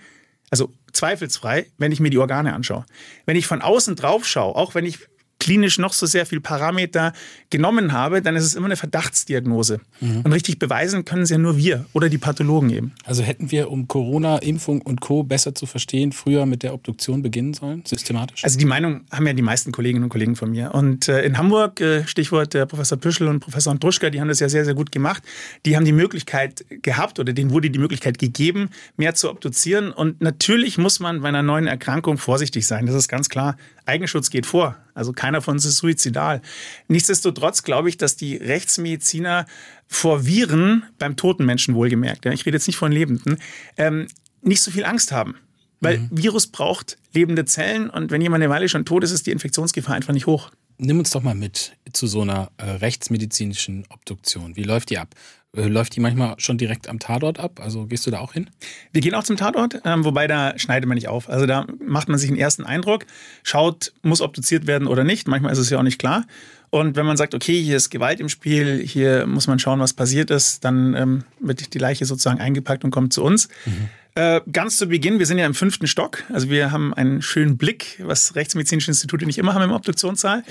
also 0.50 0.72
zweifelsfrei, 0.92 1.66
wenn 1.78 1.92
ich 1.92 2.00
mir 2.00 2.10
die 2.10 2.18
Organe 2.18 2.52
anschaue. 2.54 2.84
Wenn 3.24 3.36
ich 3.36 3.46
von 3.46 3.62
außen 3.62 3.94
drauf 3.94 4.26
schaue, 4.26 4.56
auch 4.56 4.74
wenn 4.74 4.84
ich 4.84 4.98
klinisch 5.44 5.78
noch 5.78 5.92
so 5.92 6.06
sehr 6.06 6.24
viel 6.24 6.40
Parameter 6.40 7.12
genommen 7.50 7.92
habe, 7.92 8.22
dann 8.22 8.34
ist 8.34 8.44
es 8.44 8.54
immer 8.54 8.64
eine 8.64 8.76
Verdachtsdiagnose. 8.76 9.78
Mhm. 10.04 10.20
Und 10.22 10.32
richtig 10.32 10.58
beweisen 10.58 11.04
können 11.04 11.22
es 11.22 11.30
ja 11.30 11.38
nur 11.38 11.56
wir 11.56 11.86
oder 11.92 12.08
die 12.08 12.18
Pathologen 12.18 12.70
eben. 12.70 12.92
Also 13.04 13.22
hätten 13.22 13.50
wir, 13.50 13.70
um 13.70 13.88
Corona, 13.88 14.38
Impfung 14.38 14.82
und 14.82 15.00
Co. 15.00 15.22
besser 15.22 15.54
zu 15.54 15.66
verstehen, 15.66 16.12
früher 16.12 16.46
mit 16.46 16.62
der 16.62 16.74
Obduktion 16.74 17.22
beginnen 17.22 17.54
sollen, 17.54 17.82
systematisch? 17.86 18.44
Also 18.44 18.58
die 18.58 18.66
Meinung 18.66 19.02
haben 19.10 19.26
ja 19.26 19.32
die 19.32 19.42
meisten 19.42 19.72
Kolleginnen 19.72 20.04
und 20.04 20.10
Kollegen 20.10 20.36
von 20.36 20.50
mir. 20.50 20.74
Und 20.74 21.08
äh, 21.08 21.22
in 21.22 21.38
Hamburg, 21.38 21.80
äh, 21.80 22.06
Stichwort 22.06 22.54
der 22.54 22.66
Professor 22.66 22.98
Püschel 22.98 23.28
und 23.28 23.40
Professor 23.40 23.70
Andruschka, 23.70 24.10
die 24.10 24.20
haben 24.20 24.28
das 24.28 24.40
ja 24.40 24.48
sehr, 24.48 24.64
sehr 24.64 24.74
gut 24.74 24.92
gemacht. 24.92 25.22
Die 25.64 25.76
haben 25.76 25.84
die 25.84 25.92
Möglichkeit 25.92 26.64
gehabt 26.82 27.18
oder 27.18 27.32
denen 27.32 27.50
wurde 27.50 27.70
die 27.70 27.78
Möglichkeit 27.78 28.18
gegeben, 28.18 28.70
mehr 28.96 29.14
zu 29.14 29.30
obduzieren. 29.30 29.90
Und 29.90 30.20
natürlich 30.20 30.76
muss 30.76 31.00
man 31.00 31.22
bei 31.22 31.28
einer 31.28 31.42
neuen 31.42 31.66
Erkrankung 31.66 32.18
vorsichtig 32.18 32.66
sein. 32.66 32.86
Das 32.86 32.94
ist 32.94 33.08
ganz 33.08 33.28
klar. 33.28 33.56
Eigenschutz 33.86 34.30
geht 34.30 34.46
vor. 34.46 34.76
Also 34.94 35.12
keiner 35.12 35.42
von 35.42 35.54
uns 35.54 35.64
ist 35.64 35.78
suizidal. 35.78 36.40
Nichtsdestotrotz 36.88 37.64
glaube 37.64 37.88
ich, 37.88 37.96
dass 37.96 38.16
die 38.16 38.36
Rechtsmediziner 38.36 39.46
vor 39.94 40.26
Viren, 40.26 40.82
beim 40.98 41.16
toten 41.16 41.46
Menschen 41.46 41.74
wohlgemerkt, 41.74 42.24
ja, 42.24 42.32
ich 42.32 42.44
rede 42.44 42.56
jetzt 42.56 42.66
nicht 42.66 42.76
von 42.76 42.92
Lebenden, 42.92 43.38
ähm, 43.76 44.08
nicht 44.42 44.60
so 44.60 44.70
viel 44.70 44.84
Angst 44.84 45.12
haben. 45.12 45.36
Weil 45.80 45.98
mhm. 45.98 46.08
Virus 46.10 46.46
braucht 46.46 46.96
lebende 47.12 47.44
Zellen 47.44 47.90
und 47.90 48.10
wenn 48.10 48.20
jemand 48.20 48.42
eine 48.42 48.52
Weile 48.52 48.68
schon 48.68 48.84
tot 48.84 49.04
ist, 49.04 49.10
ist 49.10 49.26
die 49.26 49.30
Infektionsgefahr 49.30 49.94
einfach 49.94 50.12
nicht 50.12 50.26
hoch. 50.26 50.50
Nimm 50.78 50.98
uns 50.98 51.10
doch 51.10 51.22
mal 51.22 51.34
mit 51.34 51.76
zu 51.92 52.06
so 52.06 52.22
einer 52.22 52.50
äh, 52.56 52.64
rechtsmedizinischen 52.64 53.86
Obduktion. 53.90 54.56
Wie 54.56 54.64
läuft 54.64 54.90
die 54.90 54.98
ab? 54.98 55.14
Äh, 55.56 55.68
läuft 55.68 55.94
die 55.94 56.00
manchmal 56.00 56.34
schon 56.38 56.58
direkt 56.58 56.88
am 56.88 56.98
Tatort 56.98 57.38
ab? 57.38 57.60
Also 57.60 57.86
gehst 57.86 58.06
du 58.06 58.10
da 58.10 58.18
auch 58.18 58.32
hin? 58.32 58.50
Wir 58.92 59.00
gehen 59.00 59.14
auch 59.14 59.22
zum 59.22 59.36
Tatort, 59.36 59.80
ähm, 59.84 60.04
wobei 60.04 60.26
da 60.26 60.58
schneidet 60.58 60.88
man 60.88 60.96
nicht 60.96 61.08
auf. 61.08 61.28
Also 61.28 61.46
da 61.46 61.66
macht 61.78 62.08
man 62.08 62.18
sich 62.18 62.30
einen 62.30 62.38
ersten 62.38 62.64
Eindruck, 62.64 63.06
schaut, 63.44 63.92
muss 64.02 64.20
obduziert 64.20 64.66
werden 64.66 64.88
oder 64.88 65.04
nicht. 65.04 65.28
Manchmal 65.28 65.52
ist 65.52 65.58
es 65.58 65.70
ja 65.70 65.78
auch 65.78 65.84
nicht 65.84 66.00
klar. 66.00 66.24
Und 66.74 66.96
wenn 66.96 67.06
man 67.06 67.16
sagt, 67.16 67.36
okay, 67.36 67.62
hier 67.62 67.76
ist 67.76 67.90
Gewalt 67.90 68.18
im 68.18 68.28
Spiel, 68.28 68.84
hier 68.84 69.28
muss 69.28 69.46
man 69.46 69.60
schauen, 69.60 69.78
was 69.78 69.92
passiert 69.92 70.32
ist, 70.32 70.64
dann 70.64 70.96
ähm, 70.96 71.24
wird 71.38 71.72
die 71.72 71.78
Leiche 71.78 72.04
sozusagen 72.04 72.40
eingepackt 72.40 72.82
und 72.82 72.90
kommt 72.90 73.12
zu 73.12 73.22
uns. 73.22 73.46
Mhm. 73.64 73.90
Äh, 74.16 74.40
ganz 74.50 74.76
zu 74.76 74.88
Beginn, 74.88 75.20
wir 75.20 75.26
sind 75.26 75.38
ja 75.38 75.46
im 75.46 75.54
fünften 75.54 75.86
Stock, 75.86 76.24
also 76.32 76.50
wir 76.50 76.72
haben 76.72 76.92
einen 76.92 77.22
schönen 77.22 77.56
Blick, 77.56 78.02
was 78.02 78.34
rechtsmedizinische 78.34 78.90
Institute 78.90 79.24
nicht 79.24 79.38
immer 79.38 79.54
haben 79.54 79.62
im 79.62 79.70
Obduktionssaal. 79.70 80.42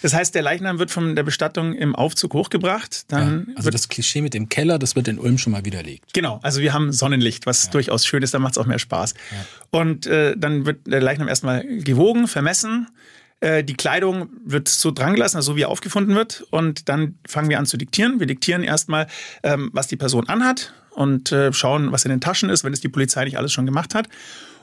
Das 0.00 0.14
heißt, 0.14 0.34
der 0.34 0.40
Leichnam 0.40 0.78
wird 0.78 0.90
von 0.90 1.14
der 1.14 1.24
Bestattung 1.24 1.74
im 1.74 1.94
Aufzug 1.94 2.32
hochgebracht. 2.32 3.12
Dann 3.12 3.46
ja, 3.48 3.54
also 3.56 3.68
das 3.68 3.90
Klischee 3.90 4.22
mit 4.22 4.32
dem 4.32 4.48
Keller, 4.48 4.78
das 4.78 4.96
wird 4.96 5.08
in 5.08 5.18
Ulm 5.18 5.36
schon 5.36 5.52
mal 5.52 5.66
widerlegt. 5.66 6.14
Genau, 6.14 6.40
also 6.42 6.62
wir 6.62 6.72
haben 6.72 6.90
Sonnenlicht, 6.90 7.44
was 7.44 7.66
ja. 7.66 7.70
durchaus 7.72 8.06
schön 8.06 8.22
ist, 8.22 8.32
da 8.32 8.38
macht 8.38 8.52
es 8.52 8.58
auch 8.58 8.66
mehr 8.66 8.78
Spaß. 8.78 9.12
Ja. 9.12 9.78
Und 9.78 10.06
äh, 10.06 10.34
dann 10.38 10.64
wird 10.64 10.86
der 10.86 11.02
Leichnam 11.02 11.28
erstmal 11.28 11.66
gewogen, 11.66 12.28
vermessen. 12.28 12.88
Äh, 13.40 13.64
die 13.64 13.74
Kleidung 13.74 14.28
wird 14.44 14.68
so 14.68 14.90
drangelassen, 14.90 15.36
also 15.36 15.52
so 15.52 15.56
wie 15.56 15.62
er 15.62 15.68
aufgefunden 15.68 16.14
wird. 16.14 16.46
Und 16.50 16.88
dann 16.88 17.18
fangen 17.26 17.50
wir 17.50 17.58
an 17.58 17.66
zu 17.66 17.76
diktieren. 17.76 18.20
Wir 18.20 18.26
diktieren 18.26 18.62
erstmal, 18.62 19.06
ähm, 19.42 19.70
was 19.72 19.88
die 19.88 19.96
Person 19.96 20.28
anhat 20.28 20.72
und 20.90 21.32
äh, 21.32 21.52
schauen, 21.52 21.92
was 21.92 22.04
in 22.04 22.10
den 22.10 22.20
Taschen 22.20 22.48
ist, 22.48 22.64
wenn 22.64 22.72
es 22.72 22.80
die 22.80 22.88
Polizei 22.88 23.24
nicht 23.24 23.36
alles 23.36 23.52
schon 23.52 23.66
gemacht 23.66 23.94
hat. 23.94 24.08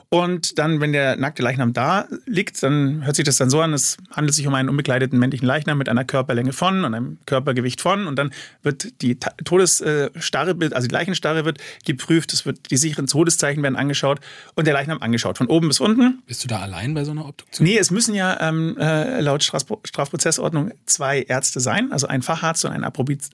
Und 0.08 0.58
dann, 0.58 0.80
wenn 0.80 0.92
der 0.92 1.16
nackte 1.16 1.42
Leichnam 1.42 1.72
da 1.72 2.06
liegt, 2.26 2.62
dann 2.62 3.04
hört 3.04 3.16
sich 3.16 3.24
das 3.24 3.36
dann 3.36 3.50
so 3.50 3.60
an, 3.60 3.72
es 3.72 3.96
handelt 4.10 4.34
sich 4.34 4.46
um 4.46 4.54
einen 4.54 4.68
unbekleideten 4.68 5.18
männlichen 5.18 5.46
Leichnam 5.46 5.78
mit 5.78 5.88
einer 5.88 6.04
Körperlänge 6.04 6.52
von 6.52 6.84
und 6.84 6.94
einem 6.94 7.18
Körpergewicht 7.26 7.80
von. 7.80 8.06
Und 8.06 8.16
dann 8.16 8.30
wird 8.62 9.02
die 9.02 9.18
Todesstarre, 9.18 10.56
also 10.72 10.88
die 10.88 10.94
Leichenstarre 10.94 11.44
wird 11.44 11.58
geprüft, 11.84 12.32
es 12.32 12.46
wird 12.46 12.70
die 12.70 12.76
sicheren 12.76 13.06
Todeszeichen 13.06 13.62
werden 13.62 13.76
angeschaut 13.76 14.20
und 14.54 14.66
der 14.66 14.74
Leichnam 14.74 14.98
angeschaut, 15.00 15.38
von 15.38 15.48
oben 15.48 15.68
bis 15.68 15.80
unten. 15.80 16.22
Bist 16.26 16.44
du 16.44 16.48
da 16.48 16.60
allein 16.60 16.94
bei 16.94 17.04
so 17.04 17.10
einer 17.10 17.26
Obduktion? 17.26 17.66
Nee, 17.66 17.78
es 17.78 17.90
müssen 17.90 18.14
ja 18.14 18.40
ähm, 18.40 18.76
äh, 18.78 19.20
laut 19.20 19.42
Strafprozessordnung 19.42 20.72
zwei 20.86 21.22
Ärzte 21.22 21.60
sein, 21.60 21.92
also 21.92 22.06
ein 22.06 22.22
Facharzt 22.22 22.64
und 22.64 22.72
ein 22.72 22.84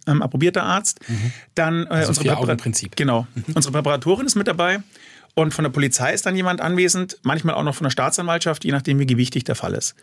ähm, 0.06 0.22
approbierter 0.22 0.62
Arzt. 0.62 1.00
Mhm. 1.09 1.33
Dann 1.54 1.87
äh, 1.87 1.88
also 1.90 2.09
unsere 2.11 2.26
Präparat 2.28 2.62
Genau. 2.96 3.26
Unsere 3.54 3.72
Präparatorin 3.72 4.26
ist 4.26 4.37
mit 4.37 4.48
dabei. 4.48 4.80
Und 5.34 5.54
von 5.54 5.64
der 5.64 5.70
Polizei 5.70 6.12
ist 6.12 6.26
dann 6.26 6.36
jemand 6.36 6.60
anwesend, 6.60 7.18
manchmal 7.22 7.54
auch 7.54 7.62
noch 7.62 7.74
von 7.74 7.84
der 7.84 7.90
Staatsanwaltschaft, 7.90 8.64
je 8.64 8.72
nachdem, 8.72 8.98
wie 8.98 9.06
gewichtig 9.06 9.44
der 9.44 9.54
Fall 9.54 9.74
ist. 9.74 9.94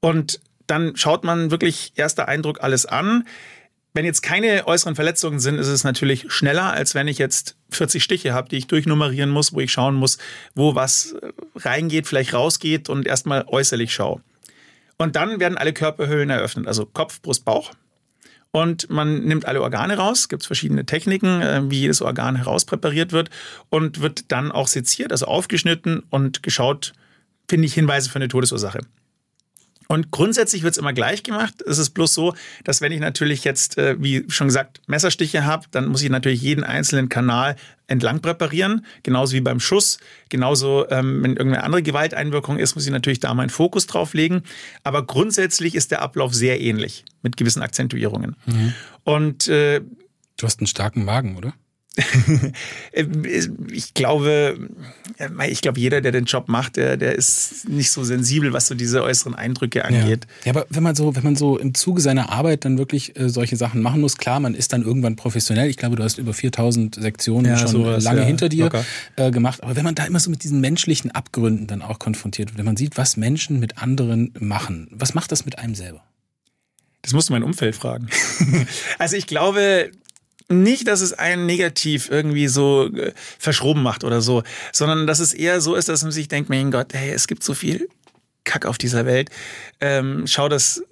Und 0.00 0.40
dann 0.66 0.96
schaut 0.96 1.24
man 1.24 1.50
wirklich 1.50 1.92
erster 1.96 2.28
Eindruck 2.28 2.62
alles 2.62 2.86
an. 2.86 3.26
Wenn 3.92 4.04
jetzt 4.04 4.22
keine 4.22 4.68
äußeren 4.68 4.94
Verletzungen 4.94 5.40
sind, 5.40 5.58
ist 5.58 5.66
es 5.66 5.82
natürlich 5.82 6.32
schneller, 6.32 6.72
als 6.72 6.94
wenn 6.94 7.08
ich 7.08 7.18
jetzt 7.18 7.56
40 7.70 8.02
Stiche 8.02 8.32
habe, 8.32 8.48
die 8.48 8.56
ich 8.56 8.68
durchnummerieren 8.68 9.30
muss, 9.30 9.52
wo 9.52 9.60
ich 9.60 9.72
schauen 9.72 9.96
muss, 9.96 10.18
wo 10.54 10.76
was 10.76 11.16
reingeht, 11.56 12.06
vielleicht 12.06 12.32
rausgeht 12.32 12.88
und 12.88 13.06
erstmal 13.06 13.44
äußerlich 13.48 13.92
schaue. 13.92 14.20
Und 14.96 15.16
dann 15.16 15.40
werden 15.40 15.58
alle 15.58 15.72
Körperhöhlen 15.72 16.30
eröffnet, 16.30 16.68
also 16.68 16.86
Kopf, 16.86 17.20
Brust, 17.20 17.44
Bauch 17.44 17.72
und 18.52 18.90
man 18.90 19.24
nimmt 19.24 19.46
alle 19.46 19.62
Organe 19.62 19.96
raus. 19.96 20.28
Gibt 20.28 20.42
es 20.42 20.46
verschiedene 20.46 20.84
Techniken, 20.84 21.40
äh, 21.40 21.62
wie 21.70 21.80
jedes 21.80 22.02
Organ 22.02 22.36
herauspräpariert 22.36 23.12
wird 23.12 23.30
und 23.68 24.00
wird 24.00 24.30
dann 24.32 24.52
auch 24.52 24.68
seziert, 24.68 25.12
also 25.12 25.26
aufgeschnitten 25.26 26.02
und 26.10 26.42
geschaut, 26.42 26.92
finde 27.48 27.66
ich 27.66 27.74
Hinweise 27.74 28.10
für 28.10 28.16
eine 28.16 28.28
Todesursache. 28.28 28.80
Und 29.90 30.12
grundsätzlich 30.12 30.62
wird 30.62 30.70
es 30.70 30.78
immer 30.78 30.92
gleich 30.92 31.24
gemacht. 31.24 31.62
Es 31.66 31.78
ist 31.78 31.90
bloß 31.90 32.14
so, 32.14 32.36
dass 32.62 32.80
wenn 32.80 32.92
ich 32.92 33.00
natürlich 33.00 33.42
jetzt, 33.42 33.76
äh, 33.76 33.96
wie 33.98 34.24
schon 34.28 34.46
gesagt, 34.46 34.80
Messerstiche 34.86 35.44
habe, 35.44 35.66
dann 35.72 35.88
muss 35.88 36.00
ich 36.00 36.10
natürlich 36.10 36.40
jeden 36.40 36.62
einzelnen 36.62 37.08
Kanal 37.08 37.56
entlang 37.88 38.20
präparieren. 38.20 38.86
Genauso 39.02 39.34
wie 39.34 39.40
beim 39.40 39.58
Schuss. 39.58 39.98
Genauso, 40.28 40.88
ähm, 40.90 41.24
wenn 41.24 41.32
irgendeine 41.32 41.64
andere 41.64 41.82
Gewalteinwirkung 41.82 42.56
ist, 42.56 42.76
muss 42.76 42.86
ich 42.86 42.92
natürlich 42.92 43.18
da 43.18 43.34
meinen 43.34 43.50
Fokus 43.50 43.88
drauf 43.88 44.14
legen. 44.14 44.44
Aber 44.84 45.04
grundsätzlich 45.04 45.74
ist 45.74 45.90
der 45.90 46.02
Ablauf 46.02 46.34
sehr 46.34 46.60
ähnlich 46.60 47.04
mit 47.22 47.36
gewissen 47.36 47.60
Akzentuierungen. 47.60 48.36
Mhm. 48.46 48.74
Und 49.02 49.48
äh, 49.48 49.80
du 50.36 50.46
hast 50.46 50.60
einen 50.60 50.68
starken 50.68 51.04
Magen, 51.04 51.36
oder? 51.36 51.52
ich 53.72 53.94
glaube, 53.94 54.58
ich 55.48 55.60
glaube, 55.60 55.80
jeder, 55.80 56.00
der 56.00 56.12
den 56.12 56.24
Job 56.24 56.48
macht, 56.48 56.76
der, 56.76 56.96
der 56.96 57.14
ist 57.14 57.68
nicht 57.68 57.90
so 57.90 58.04
sensibel, 58.04 58.52
was 58.52 58.66
so 58.66 58.74
diese 58.74 59.02
äußeren 59.02 59.34
Eindrücke 59.34 59.84
angeht. 59.84 60.26
Ja. 60.44 60.52
ja, 60.52 60.58
aber 60.58 60.66
wenn 60.70 60.82
man 60.82 60.94
so, 60.94 61.14
wenn 61.14 61.24
man 61.24 61.36
so 61.36 61.58
im 61.58 61.74
Zuge 61.74 62.00
seiner 62.00 62.30
Arbeit 62.30 62.64
dann 62.64 62.78
wirklich 62.78 63.18
äh, 63.18 63.28
solche 63.28 63.56
Sachen 63.56 63.82
machen 63.82 64.00
muss, 64.00 64.16
klar, 64.16 64.40
man 64.40 64.54
ist 64.54 64.72
dann 64.72 64.82
irgendwann 64.82 65.16
professionell. 65.16 65.68
Ich 65.68 65.76
glaube, 65.76 65.96
du 65.96 66.02
hast 66.02 66.18
über 66.18 66.32
4000 66.32 66.96
Sektionen 66.96 67.52
ja, 67.52 67.58
schon 67.58 67.68
sowas, 67.68 68.04
lange 68.04 68.20
ja, 68.20 68.26
hinter 68.26 68.48
dir 68.48 68.70
äh, 69.16 69.30
gemacht. 69.30 69.62
Aber 69.62 69.76
wenn 69.76 69.84
man 69.84 69.94
da 69.94 70.04
immer 70.04 70.20
so 70.20 70.30
mit 70.30 70.44
diesen 70.44 70.60
menschlichen 70.60 71.10
Abgründen 71.10 71.66
dann 71.66 71.82
auch 71.82 71.98
konfrontiert 71.98 72.50
wird, 72.50 72.58
wenn 72.58 72.66
man 72.66 72.76
sieht, 72.76 72.96
was 72.96 73.16
Menschen 73.16 73.60
mit 73.60 73.78
anderen 73.78 74.32
machen, 74.38 74.88
was 74.90 75.14
macht 75.14 75.32
das 75.32 75.44
mit 75.44 75.58
einem 75.58 75.74
selber? 75.74 76.02
Das 77.02 77.12
musst 77.12 77.30
du 77.30 77.32
mein 77.32 77.42
Umfeld 77.42 77.76
fragen. 77.76 78.08
also 78.98 79.16
ich 79.16 79.26
glaube, 79.26 79.90
nicht, 80.50 80.88
dass 80.88 81.00
es 81.00 81.12
einen 81.12 81.46
negativ 81.46 82.10
irgendwie 82.10 82.48
so 82.48 82.92
äh, 82.92 83.12
verschroben 83.38 83.82
macht 83.82 84.04
oder 84.04 84.20
so, 84.20 84.42
sondern 84.72 85.06
dass 85.06 85.20
es 85.20 85.32
eher 85.32 85.60
so 85.60 85.74
ist, 85.74 85.88
dass 85.88 86.02
man 86.02 86.12
sich 86.12 86.28
denkt, 86.28 86.50
mein 86.50 86.70
Gott, 86.70 86.92
hey, 86.92 87.10
es 87.10 87.28
gibt 87.28 87.44
so 87.44 87.54
viel 87.54 87.88
Kack 88.44 88.66
auf 88.66 88.76
dieser 88.76 89.06
Welt. 89.06 89.30
Ähm, 89.80 90.26
schau, 90.26 90.48
dass 90.48 90.82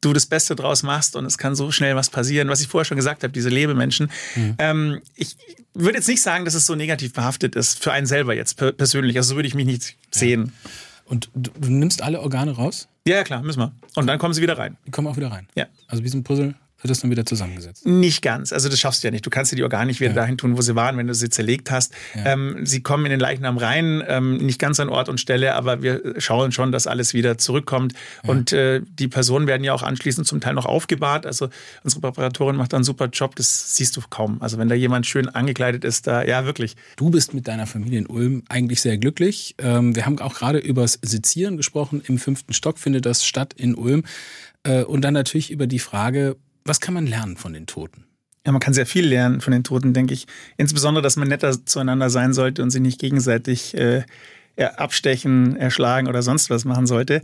du 0.00 0.12
das 0.12 0.26
Beste 0.26 0.56
draus 0.56 0.82
machst 0.82 1.16
und 1.16 1.26
es 1.26 1.36
kann 1.36 1.54
so 1.54 1.70
schnell 1.70 1.94
was 1.96 2.10
passieren. 2.10 2.48
Was 2.48 2.60
ich 2.60 2.68
vorher 2.68 2.84
schon 2.84 2.96
gesagt 2.96 3.22
habe, 3.22 3.32
diese 3.32 3.48
Lebemenschen. 3.48 4.10
Mhm. 4.34 4.54
Ähm, 4.58 5.00
ich 5.14 5.36
würde 5.74 5.98
jetzt 5.98 6.08
nicht 6.08 6.22
sagen, 6.22 6.44
dass 6.44 6.54
es 6.54 6.66
so 6.66 6.74
negativ 6.74 7.12
behaftet 7.12 7.54
ist 7.54 7.82
für 7.82 7.92
einen 7.92 8.06
selber 8.06 8.34
jetzt 8.34 8.56
persönlich. 8.56 9.16
Also 9.16 9.30
so 9.30 9.36
würde 9.36 9.48
ich 9.48 9.54
mich 9.54 9.66
nicht 9.66 9.90
ja. 9.90 9.94
sehen. 10.10 10.52
Und 11.04 11.30
du, 11.34 11.50
du, 11.50 11.70
nimmst 11.70 12.02
alle 12.02 12.20
Organe 12.20 12.52
raus? 12.52 12.88
Ja, 13.06 13.22
klar, 13.22 13.42
müssen 13.42 13.60
wir. 13.60 13.72
Und 13.94 14.06
dann 14.06 14.18
kommen 14.18 14.34
sie 14.34 14.42
wieder 14.42 14.58
rein. 14.58 14.76
Die 14.86 14.90
kommen 14.90 15.06
auch 15.06 15.16
wieder 15.16 15.30
rein. 15.30 15.46
Ja. 15.54 15.66
Also 15.86 16.02
wie 16.02 16.08
so 16.08 16.18
ein 16.18 16.24
Puzzle 16.24 16.54
wird 16.82 16.90
das 16.90 17.00
dann 17.00 17.10
wieder 17.10 17.24
zusammengesetzt? 17.24 17.86
Nicht 17.86 18.20
ganz. 18.20 18.52
Also 18.52 18.68
das 18.68 18.78
schaffst 18.78 19.02
du 19.02 19.08
ja 19.08 19.10
nicht. 19.10 19.24
Du 19.24 19.30
kannst 19.30 19.50
dir 19.50 19.56
die 19.56 19.62
Organe 19.62 19.86
nicht 19.86 20.00
wieder 20.00 20.10
ja. 20.10 20.16
dahin 20.16 20.36
tun, 20.36 20.58
wo 20.58 20.60
sie 20.60 20.74
waren, 20.74 20.98
wenn 20.98 21.06
du 21.06 21.14
sie 21.14 21.30
zerlegt 21.30 21.70
hast. 21.70 21.92
Ja. 22.14 22.32
Ähm, 22.32 22.66
sie 22.66 22.82
kommen 22.82 23.06
in 23.06 23.10
den 23.10 23.20
Leichnam 23.20 23.56
rein, 23.56 24.02
ähm, 24.06 24.36
nicht 24.36 24.58
ganz 24.58 24.78
an 24.78 24.90
Ort 24.90 25.08
und 25.08 25.18
Stelle, 25.18 25.54
aber 25.54 25.82
wir 25.82 26.14
schauen 26.18 26.52
schon, 26.52 26.72
dass 26.72 26.86
alles 26.86 27.14
wieder 27.14 27.38
zurückkommt. 27.38 27.94
Ja. 28.22 28.30
Und 28.30 28.52
äh, 28.52 28.82
die 28.86 29.08
Personen 29.08 29.46
werden 29.46 29.64
ja 29.64 29.72
auch 29.72 29.82
anschließend 29.82 30.26
zum 30.26 30.40
Teil 30.40 30.52
noch 30.52 30.66
aufgebahrt. 30.66 31.24
Also 31.24 31.48
unsere 31.82 32.02
Präparatorin 32.02 32.56
macht 32.56 32.74
da 32.74 32.76
einen 32.76 32.84
super 32.84 33.06
Job. 33.06 33.36
Das 33.36 33.74
siehst 33.76 33.96
du 33.96 34.02
kaum. 34.10 34.42
Also 34.42 34.58
wenn 34.58 34.68
da 34.68 34.74
jemand 34.74 35.06
schön 35.06 35.28
angekleidet 35.28 35.82
ist, 35.82 36.06
da 36.06 36.24
ja 36.24 36.44
wirklich. 36.44 36.76
Du 36.96 37.08
bist 37.08 37.32
mit 37.32 37.48
deiner 37.48 37.66
Familie 37.66 38.00
in 38.00 38.06
Ulm 38.06 38.42
eigentlich 38.48 38.82
sehr 38.82 38.98
glücklich. 38.98 39.54
Ähm, 39.58 39.96
wir 39.96 40.04
haben 40.04 40.18
auch 40.18 40.34
gerade 40.34 40.58
übers 40.58 40.98
Sezieren 41.00 41.56
gesprochen. 41.56 42.02
Im 42.06 42.18
fünften 42.18 42.52
Stock 42.52 42.78
findet 42.78 43.06
das 43.06 43.24
statt 43.24 43.54
in 43.56 43.74
Ulm. 43.74 44.04
Äh, 44.66 44.82
und 44.82 45.02
dann 45.02 45.14
natürlich 45.14 45.50
über 45.50 45.66
die 45.66 45.78
Frage, 45.78 46.36
was 46.66 46.80
kann 46.80 46.94
man 46.94 47.06
lernen 47.06 47.36
von 47.36 47.52
den 47.52 47.66
Toten? 47.66 48.04
Ja, 48.46 48.52
man 48.52 48.60
kann 48.60 48.74
sehr 48.74 48.86
viel 48.86 49.06
lernen 49.06 49.40
von 49.40 49.52
den 49.52 49.64
Toten, 49.64 49.92
denke 49.92 50.14
ich. 50.14 50.26
Insbesondere, 50.56 51.02
dass 51.02 51.16
man 51.16 51.28
netter 51.28 51.66
zueinander 51.66 52.10
sein 52.10 52.32
sollte 52.32 52.62
und 52.62 52.70
sich 52.70 52.80
nicht 52.80 53.00
gegenseitig 53.00 53.76
äh, 53.76 54.04
abstechen, 54.56 55.56
erschlagen 55.56 56.06
oder 56.08 56.22
sonst 56.22 56.48
was 56.48 56.64
machen 56.64 56.86
sollte. 56.86 57.22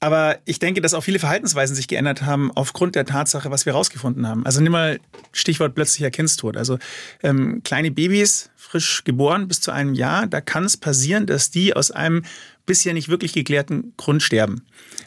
Aber 0.00 0.38
ich 0.44 0.58
denke, 0.58 0.82
dass 0.82 0.92
auch 0.92 1.02
viele 1.02 1.18
Verhaltensweisen 1.18 1.74
sich 1.74 1.88
geändert 1.88 2.22
haben 2.22 2.50
aufgrund 2.54 2.96
der 2.96 3.06
Tatsache, 3.06 3.50
was 3.50 3.64
wir 3.64 3.72
herausgefunden 3.72 4.28
haben. 4.28 4.44
Also 4.44 4.60
nimm 4.60 4.72
mal 4.72 5.00
Stichwort 5.32 5.74
plötzlicher 5.74 6.10
Kindstod. 6.10 6.56
Also 6.56 6.78
ähm, 7.22 7.62
kleine 7.64 7.90
Babys, 7.90 8.50
frisch 8.56 9.04
geboren 9.04 9.48
bis 9.48 9.60
zu 9.60 9.70
einem 9.70 9.94
Jahr, 9.94 10.26
da 10.26 10.40
kann 10.40 10.64
es 10.64 10.76
passieren, 10.76 11.26
dass 11.26 11.50
die 11.50 11.74
aus 11.74 11.90
einem 11.90 12.24
bisher 12.66 12.92
nicht 12.92 13.08
wirklich 13.08 13.32
geklärten 13.32 13.92
Grund 13.96 14.22
sterben. 14.22 14.62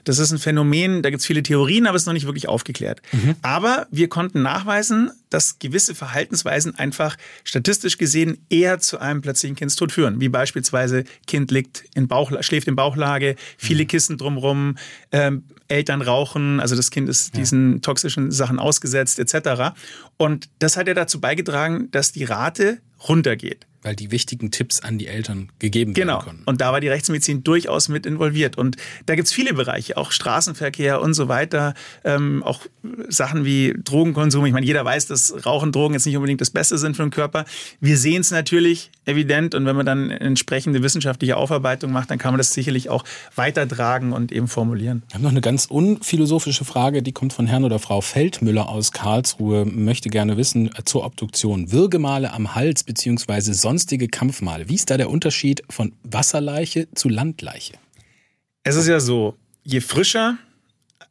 Das 0.05 0.17
ist 0.17 0.31
ein 0.31 0.39
Phänomen, 0.39 1.03
da 1.03 1.09
gibt 1.09 1.19
es 1.19 1.25
viele 1.25 1.43
Theorien, 1.43 1.85
aber 1.85 1.95
es 1.95 2.03
ist 2.03 2.07
noch 2.07 2.13
nicht 2.13 2.25
wirklich 2.25 2.47
aufgeklärt. 2.47 3.01
Mhm. 3.11 3.35
Aber 3.41 3.87
wir 3.91 4.07
konnten 4.07 4.41
nachweisen, 4.41 5.11
dass 5.29 5.59
gewisse 5.59 5.93
Verhaltensweisen 5.93 6.75
einfach 6.75 7.17
statistisch 7.43 7.97
gesehen 7.97 8.37
eher 8.49 8.79
zu 8.79 8.97
einem 8.97 9.21
plötzlichen 9.21 9.55
Kindstod 9.55 9.91
führen. 9.91 10.19
Wie 10.21 10.29
beispielsweise 10.29 11.03
Kind 11.27 11.51
liegt 11.51 11.83
in 11.93 12.07
Bauch, 12.07 12.31
schläft 12.41 12.67
in 12.67 12.75
Bauchlage, 12.75 13.35
viele 13.57 13.83
mhm. 13.83 13.87
Kissen 13.87 14.17
drumherum, 14.17 14.77
ähm, 15.11 15.43
Eltern 15.67 16.01
rauchen, 16.01 16.59
also 16.59 16.75
das 16.75 16.89
Kind 16.89 17.09
ist 17.09 17.37
diesen 17.37 17.83
toxischen 17.83 18.31
Sachen 18.31 18.57
ausgesetzt 18.57 19.19
etc. 19.19 19.75
Und 20.17 20.49
das 20.57 20.77
hat 20.77 20.87
ja 20.87 20.95
dazu 20.95 21.21
beigetragen, 21.21 21.91
dass 21.91 22.11
die 22.11 22.23
Rate 22.23 22.79
runtergeht 23.07 23.68
weil 23.81 23.95
die 23.95 24.11
wichtigen 24.11 24.51
Tipps 24.51 24.81
an 24.81 24.97
die 24.97 25.07
Eltern 25.07 25.51
gegeben 25.59 25.93
genau. 25.93 26.13
werden 26.13 26.25
konnten. 26.25 26.43
Und 26.45 26.61
da 26.61 26.71
war 26.71 26.81
die 26.81 26.87
Rechtsmedizin 26.87 27.43
durchaus 27.43 27.89
mit 27.89 28.05
involviert. 28.05 28.57
Und 28.57 28.77
da 29.05 29.15
gibt 29.15 29.27
es 29.27 29.33
viele 29.33 29.53
Bereiche, 29.53 29.97
auch 29.97 30.11
Straßenverkehr 30.11 31.01
und 31.01 31.13
so 31.13 31.27
weiter, 31.27 31.73
ähm, 32.03 32.43
auch 32.43 32.61
Sachen 33.07 33.45
wie 33.45 33.73
Drogenkonsum. 33.83 34.45
Ich 34.45 34.53
meine, 34.53 34.65
jeder 34.65 34.83
weiß, 34.85 35.07
dass 35.07 35.45
Rauchen, 35.45 35.71
Drogen 35.71 35.93
jetzt 35.93 36.05
nicht 36.05 36.17
unbedingt 36.17 36.41
das 36.41 36.49
Beste 36.49 36.77
sind 36.77 36.95
für 36.95 37.03
den 37.03 37.11
Körper. 37.11 37.45
Wir 37.79 37.97
sehen 37.97 38.21
es 38.21 38.31
natürlich 38.31 38.91
evident 39.05 39.55
und 39.55 39.65
wenn 39.65 39.75
man 39.75 39.85
dann 39.85 40.11
entsprechende 40.11 40.83
wissenschaftliche 40.83 41.37
Aufarbeitung 41.37 41.91
macht, 41.91 42.11
dann 42.11 42.17
kann 42.17 42.33
man 42.33 42.37
das 42.37 42.53
sicherlich 42.53 42.89
auch 42.89 43.03
weitertragen 43.35 44.13
und 44.13 44.31
eben 44.31 44.47
formulieren. 44.47 45.03
Wir 45.09 45.15
haben 45.15 45.23
noch 45.23 45.31
eine 45.31 45.41
ganz 45.41 45.65
unphilosophische 45.65 46.65
Frage, 46.65 47.01
die 47.01 47.11
kommt 47.11 47.33
von 47.33 47.47
Herrn 47.47 47.63
oder 47.63 47.79
Frau 47.79 48.01
Feldmüller 48.01 48.69
aus 48.69 48.91
Karlsruhe, 48.91 49.65
möchte 49.65 50.09
gerne 50.09 50.37
wissen 50.37 50.67
äh, 50.75 50.83
zur 50.85 51.05
Obduktion. 51.05 51.71
Würgemale 51.71 52.33
am 52.33 52.55
Hals 52.55 52.83
bzw 52.83 53.53
sonstige 53.69 54.07
Kampfmale. 54.07 54.67
Wie 54.67 54.73
ist 54.73 54.89
da 54.89 54.97
der 54.97 55.11
Unterschied 55.11 55.61
von 55.69 55.93
Wasserleiche 56.01 56.87
zu 56.95 57.07
Landleiche? 57.07 57.73
Es 58.63 58.75
ist 58.75 58.87
ja 58.87 58.99
so, 58.99 59.37
je 59.63 59.79
frischer 59.79 60.39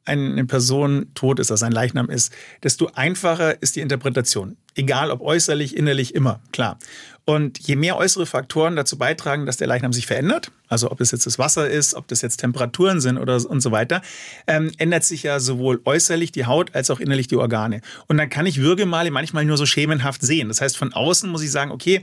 eine 0.04 0.44
Person 0.46 1.10
tot 1.14 1.38
ist, 1.38 1.50
also 1.50 1.66
ein 1.66 1.72
Leichnam 1.72 2.08
ist, 2.08 2.32
desto 2.62 2.90
einfacher 2.94 3.62
ist 3.62 3.76
die 3.76 3.80
Interpretation. 3.80 4.56
Egal 4.74 5.10
ob 5.10 5.20
äußerlich, 5.20 5.76
innerlich, 5.76 6.14
immer, 6.14 6.40
klar. 6.50 6.78
Und 7.26 7.58
je 7.58 7.76
mehr 7.76 7.98
äußere 7.98 8.24
Faktoren 8.24 8.74
dazu 8.74 8.96
beitragen, 8.96 9.44
dass 9.44 9.58
der 9.58 9.66
Leichnam 9.66 9.92
sich 9.92 10.06
verändert, 10.06 10.50
also 10.66 10.90
ob 10.90 11.02
es 11.02 11.10
jetzt 11.10 11.26
das 11.26 11.38
Wasser 11.38 11.68
ist, 11.68 11.92
ob 11.92 12.08
das 12.08 12.22
jetzt 12.22 12.38
Temperaturen 12.38 13.02
sind 13.02 13.18
oder 13.18 13.34
und 13.50 13.60
so 13.60 13.70
weiter, 13.70 14.00
ähm, 14.46 14.72
ändert 14.78 15.04
sich 15.04 15.24
ja 15.24 15.38
sowohl 15.38 15.82
äußerlich 15.84 16.32
die 16.32 16.46
Haut 16.46 16.74
als 16.74 16.90
auch 16.90 17.00
innerlich 17.00 17.26
die 17.26 17.36
Organe. 17.36 17.82
Und 18.06 18.16
dann 18.16 18.30
kann 18.30 18.46
ich 18.46 18.62
Würgemale 18.62 19.10
manchmal 19.10 19.44
nur 19.44 19.58
so 19.58 19.66
schemenhaft 19.66 20.22
sehen. 20.22 20.48
Das 20.48 20.62
heißt, 20.62 20.78
von 20.78 20.94
außen 20.94 21.28
muss 21.28 21.42
ich 21.42 21.50
sagen, 21.50 21.70
okay, 21.70 22.02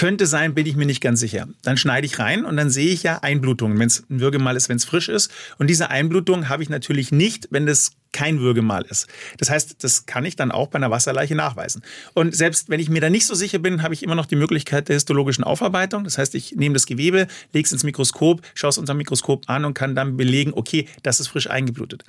könnte 0.00 0.24
sein, 0.24 0.54
bin 0.54 0.64
ich 0.64 0.76
mir 0.76 0.86
nicht 0.86 1.02
ganz 1.02 1.20
sicher. 1.20 1.46
Dann 1.62 1.76
schneide 1.76 2.06
ich 2.06 2.18
rein 2.18 2.46
und 2.46 2.56
dann 2.56 2.70
sehe 2.70 2.88
ich 2.88 3.02
ja 3.02 3.18
Einblutungen, 3.18 3.78
wenn 3.78 3.88
es 3.88 4.02
ein 4.08 4.18
Würgemal 4.18 4.56
ist, 4.56 4.70
wenn 4.70 4.78
es 4.78 4.86
frisch 4.86 5.10
ist. 5.10 5.30
Und 5.58 5.68
diese 5.68 5.90
Einblutungen 5.90 6.48
habe 6.48 6.62
ich 6.62 6.70
natürlich 6.70 7.12
nicht, 7.12 7.48
wenn 7.50 7.66
das 7.66 7.90
kein 8.10 8.40
Würgemal 8.40 8.86
ist. 8.88 9.08
Das 9.36 9.50
heißt, 9.50 9.84
das 9.84 10.06
kann 10.06 10.24
ich 10.24 10.36
dann 10.36 10.52
auch 10.52 10.68
bei 10.68 10.76
einer 10.76 10.90
Wasserleiche 10.90 11.34
nachweisen. 11.34 11.82
Und 12.14 12.34
selbst 12.34 12.70
wenn 12.70 12.80
ich 12.80 12.88
mir 12.88 13.02
da 13.02 13.10
nicht 13.10 13.26
so 13.26 13.34
sicher 13.34 13.58
bin, 13.58 13.82
habe 13.82 13.92
ich 13.92 14.02
immer 14.02 14.14
noch 14.14 14.24
die 14.24 14.36
Möglichkeit 14.36 14.88
der 14.88 14.94
histologischen 14.94 15.44
Aufarbeitung. 15.44 16.04
Das 16.04 16.16
heißt, 16.16 16.34
ich 16.34 16.56
nehme 16.56 16.72
das 16.72 16.86
Gewebe, 16.86 17.26
lege 17.52 17.66
es 17.66 17.72
ins 17.72 17.84
Mikroskop, 17.84 18.40
schaue 18.54 18.70
es 18.70 18.78
unter 18.78 18.94
dem 18.94 18.98
Mikroskop 18.98 19.50
an 19.50 19.66
und 19.66 19.74
kann 19.74 19.94
dann 19.94 20.16
belegen, 20.16 20.54
okay, 20.54 20.88
das 21.02 21.20
ist 21.20 21.28
frisch 21.28 21.50
eingeblutet. 21.50 22.04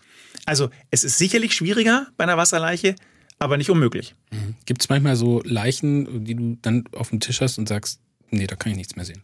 Also 0.45 0.69
es 0.91 1.03
ist 1.03 1.17
sicherlich 1.17 1.53
schwieriger 1.53 2.07
bei 2.15 2.23
einer 2.23 2.37
Wasserleiche, 2.37 2.95
aber 3.41 3.57
nicht 3.57 3.71
unmöglich. 3.71 4.15
Mhm. 4.31 4.55
Gibt 4.65 4.81
es 4.81 4.89
manchmal 4.89 5.15
so 5.15 5.41
Leichen, 5.43 6.25
die 6.25 6.35
du 6.35 6.57
dann 6.61 6.83
auf 6.93 7.09
dem 7.09 7.19
Tisch 7.19 7.41
hast 7.41 7.57
und 7.57 7.67
sagst, 7.67 7.99
nee, 8.29 8.45
da 8.45 8.55
kann 8.55 8.71
ich 8.71 8.77
nichts 8.77 8.95
mehr 8.95 9.05
sehen? 9.05 9.23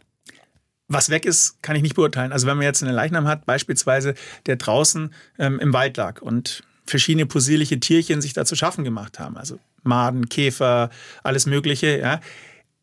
Was 0.88 1.10
weg 1.10 1.24
ist, 1.24 1.62
kann 1.62 1.76
ich 1.76 1.82
nicht 1.82 1.94
beurteilen. 1.94 2.32
Also 2.32 2.46
wenn 2.46 2.56
man 2.56 2.64
jetzt 2.64 2.82
einen 2.82 2.94
Leichnam 2.94 3.28
hat, 3.28 3.46
beispielsweise, 3.46 4.14
der 4.46 4.56
draußen 4.56 5.12
ähm, 5.38 5.60
im 5.60 5.72
Wald 5.72 5.96
lag 5.96 6.20
und 6.20 6.64
verschiedene 6.84 7.26
possierliche 7.26 7.78
Tierchen 7.78 8.20
sich 8.20 8.32
da 8.32 8.44
zu 8.44 8.56
schaffen 8.56 8.82
gemacht 8.82 9.20
haben, 9.20 9.36
also 9.36 9.60
Maden, 9.82 10.28
Käfer, 10.28 10.90
alles 11.22 11.46
Mögliche, 11.46 11.98
ja. 11.98 12.20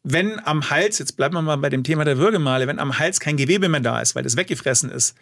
Wenn 0.04 0.40
am 0.46 0.70
Hals, 0.70 1.00
jetzt 1.00 1.18
bleiben 1.18 1.34
wir 1.34 1.42
mal 1.42 1.58
bei 1.58 1.70
dem 1.70 1.84
Thema 1.84 2.06
der 2.06 2.18
Würgemale, 2.18 2.68
wenn 2.68 2.80
am 2.80 3.00
Hals 3.00 3.20
kein 3.20 3.38
Gewebe 3.38 3.70
mehr 3.70 3.80
da 3.82 4.00
ist, 4.00 4.16
weil 4.16 4.24
das 4.24 4.38
weggefressen 4.38 4.92
ist, 4.92 5.16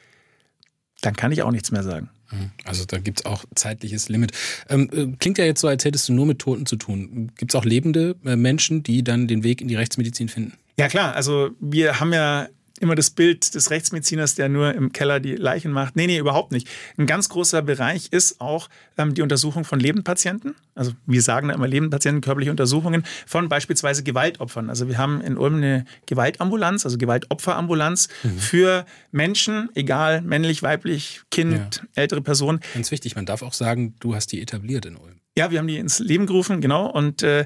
dann 1.05 1.15
kann 1.15 1.31
ich 1.31 1.43
auch 1.43 1.51
nichts 1.51 1.71
mehr 1.71 1.83
sagen. 1.83 2.09
Mhm. 2.31 2.51
Also 2.65 2.85
da 2.85 2.97
gibt 2.97 3.19
es 3.19 3.25
auch 3.25 3.45
zeitliches 3.55 4.09
Limit. 4.09 4.31
Ähm, 4.69 4.89
äh, 4.91 5.15
klingt 5.17 5.37
ja 5.37 5.45
jetzt 5.45 5.61
so, 5.61 5.67
als 5.67 5.85
hättest 5.85 6.09
du 6.09 6.13
nur 6.13 6.25
mit 6.25 6.39
Toten 6.39 6.65
zu 6.65 6.75
tun. 6.75 7.31
Gibt 7.37 7.53
es 7.53 7.55
auch 7.55 7.65
lebende 7.65 8.15
äh, 8.25 8.35
Menschen, 8.35 8.83
die 8.83 9.03
dann 9.03 9.27
den 9.27 9.43
Weg 9.43 9.61
in 9.61 9.67
die 9.67 9.75
Rechtsmedizin 9.75 10.29
finden? 10.29 10.53
Ja 10.77 10.87
klar, 10.87 11.13
also 11.13 11.51
wir 11.59 11.99
haben 11.99 12.13
ja 12.13 12.47
immer 12.83 12.95
das 12.95 13.09
Bild 13.09 13.55
des 13.55 13.71
Rechtsmediziners, 13.71 14.35
der 14.35 14.49
nur 14.49 14.73
im 14.73 14.91
Keller 14.91 15.19
die 15.19 15.35
Leichen 15.35 15.71
macht. 15.71 15.95
Nee, 15.95 16.05
nee, 16.05 16.17
überhaupt 16.17 16.51
nicht. 16.51 16.67
Ein 16.97 17.07
ganz 17.07 17.29
großer 17.29 17.61
Bereich 17.61 18.09
ist 18.11 18.39
auch 18.41 18.69
ähm, 18.97 19.13
die 19.13 19.21
Untersuchung 19.21 19.63
von 19.63 19.79
Lebendpatienten. 19.79 20.55
Also 20.75 20.91
wir 21.05 21.21
sagen 21.21 21.47
da 21.47 21.55
immer 21.55 21.67
Lebendpatienten, 21.67 22.21
körperliche 22.21 22.51
Untersuchungen 22.51 23.03
von 23.25 23.49
beispielsweise 23.49 24.03
Gewaltopfern. 24.03 24.69
Also 24.69 24.87
wir 24.87 24.97
haben 24.97 25.21
in 25.21 25.37
Ulm 25.37 25.55
eine 25.55 25.85
Gewaltambulanz, 26.05 26.85
also 26.85 26.97
Gewaltopferambulanz 26.97 28.09
mhm. 28.23 28.37
für 28.37 28.85
Menschen, 29.11 29.69
egal 29.73 30.21
männlich, 30.21 30.61
weiblich, 30.61 31.21
Kind, 31.31 31.77
ja. 31.77 31.87
ältere 31.95 32.21
Person. 32.21 32.59
Ganz 32.73 32.91
wichtig, 32.91 33.15
man 33.15 33.25
darf 33.25 33.41
auch 33.41 33.53
sagen, 33.53 33.95
du 33.99 34.13
hast 34.13 34.27
die 34.31 34.41
etabliert 34.41 34.85
in 34.85 34.97
Ulm. 34.97 35.19
Ja, 35.37 35.49
wir 35.49 35.59
haben 35.59 35.67
die 35.67 35.77
ins 35.77 35.99
Leben 35.99 36.27
gerufen, 36.27 36.61
genau. 36.61 36.85
Und 36.87 37.23
äh, 37.23 37.45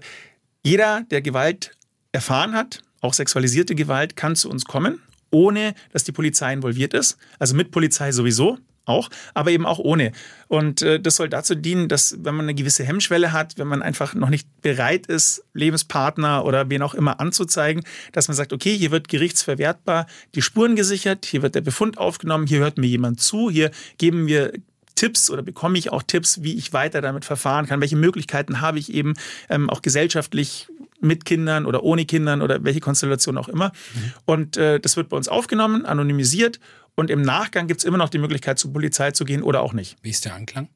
jeder, 0.64 1.04
der 1.12 1.22
Gewalt 1.22 1.72
erfahren 2.12 2.54
hat, 2.54 2.82
auch 3.00 3.14
sexualisierte 3.14 3.76
Gewalt, 3.76 4.16
kann 4.16 4.36
zu 4.36 4.50
uns 4.50 4.66
kommen 4.66 5.00
ohne 5.32 5.74
dass 5.92 6.04
die 6.04 6.12
Polizei 6.12 6.54
involviert 6.54 6.94
ist. 6.94 7.18
Also 7.40 7.56
mit 7.56 7.72
Polizei 7.72 8.12
sowieso 8.12 8.58
auch, 8.88 9.10
aber 9.34 9.52
eben 9.52 9.66
auch 9.66 9.80
ohne. 9.80 10.12
Und 10.48 10.82
äh, 10.82 11.00
das 11.00 11.18
soll 11.18 11.30
dazu 11.30 11.56
dienen, 11.56 11.90
dass 11.90 12.18
wenn 12.24 12.36
man 12.36 12.46
eine 12.46 12.56
gewisse 12.56 12.84
Hemmschwelle 12.84 13.34
hat, 13.34 13.58
wenn 13.58 13.68
man 13.68 13.82
einfach 13.82 14.14
noch 14.14 14.30
nicht 14.30 14.48
bereit 14.62 15.08
ist, 15.08 15.44
Lebenspartner 15.54 16.46
oder 16.46 16.70
wen 16.70 16.82
auch 16.82 16.94
immer 16.94 17.20
anzuzeigen, 17.20 17.84
dass 18.14 18.28
man 18.28 18.36
sagt, 18.36 18.54
okay, 18.54 18.76
hier 18.78 18.92
wird 18.92 19.10
gerichtsverwertbar 19.10 20.08
die 20.36 20.42
Spuren 20.42 20.76
gesichert, 20.76 21.26
hier 21.26 21.42
wird 21.42 21.56
der 21.56 21.62
Befund 21.62 21.98
aufgenommen, 21.98 22.48
hier 22.48 22.60
hört 22.60 22.78
mir 22.78 22.88
jemand 22.88 23.20
zu, 23.20 23.50
hier 23.50 23.72
geben 23.98 24.28
wir 24.28 24.54
Tipps 24.96 25.30
oder 25.30 25.44
bekomme 25.44 25.78
ich 25.78 25.92
auch 25.92 26.02
Tipps, 26.02 26.42
wie 26.42 26.56
ich 26.56 26.74
weiter 26.74 27.02
damit 27.02 27.24
verfahren 27.24 27.68
kann, 27.68 27.82
welche 27.82 27.96
Möglichkeiten 27.96 28.62
habe 28.62 28.80
ich 28.80 28.92
eben 28.92 29.14
ähm, 29.50 29.70
auch 29.70 29.82
gesellschaftlich 29.82 30.68
mit 31.00 31.26
Kindern 31.26 31.66
oder 31.66 31.84
ohne 31.84 32.06
Kindern 32.06 32.42
oder 32.42 32.64
welche 32.64 32.80
Konstellation 32.80 33.38
auch 33.38 33.50
immer. 33.50 33.68
Mhm. 33.94 34.14
Und 34.26 34.58
äh, 34.58 34.80
das 34.80 34.98
wird 34.98 35.10
bei 35.10 35.18
uns 35.18 35.28
aufgenommen, 35.28 35.86
anonymisiert 35.86 36.60
und 36.96 37.10
im 37.12 37.22
Nachgang 37.22 37.68
gibt 37.68 37.82
es 37.82 37.86
immer 37.86 37.98
noch 37.98 38.10
die 38.10 38.18
Möglichkeit, 38.18 38.58
zur 38.58 38.74
Polizei 38.74 39.12
zu 39.12 39.24
gehen 39.26 39.44
oder 39.44 39.62
auch 39.62 39.74
nicht. 39.74 39.98
Wie 40.02 40.10
ist 40.10 40.26
der 40.26 40.34
Anklang? 40.34 40.70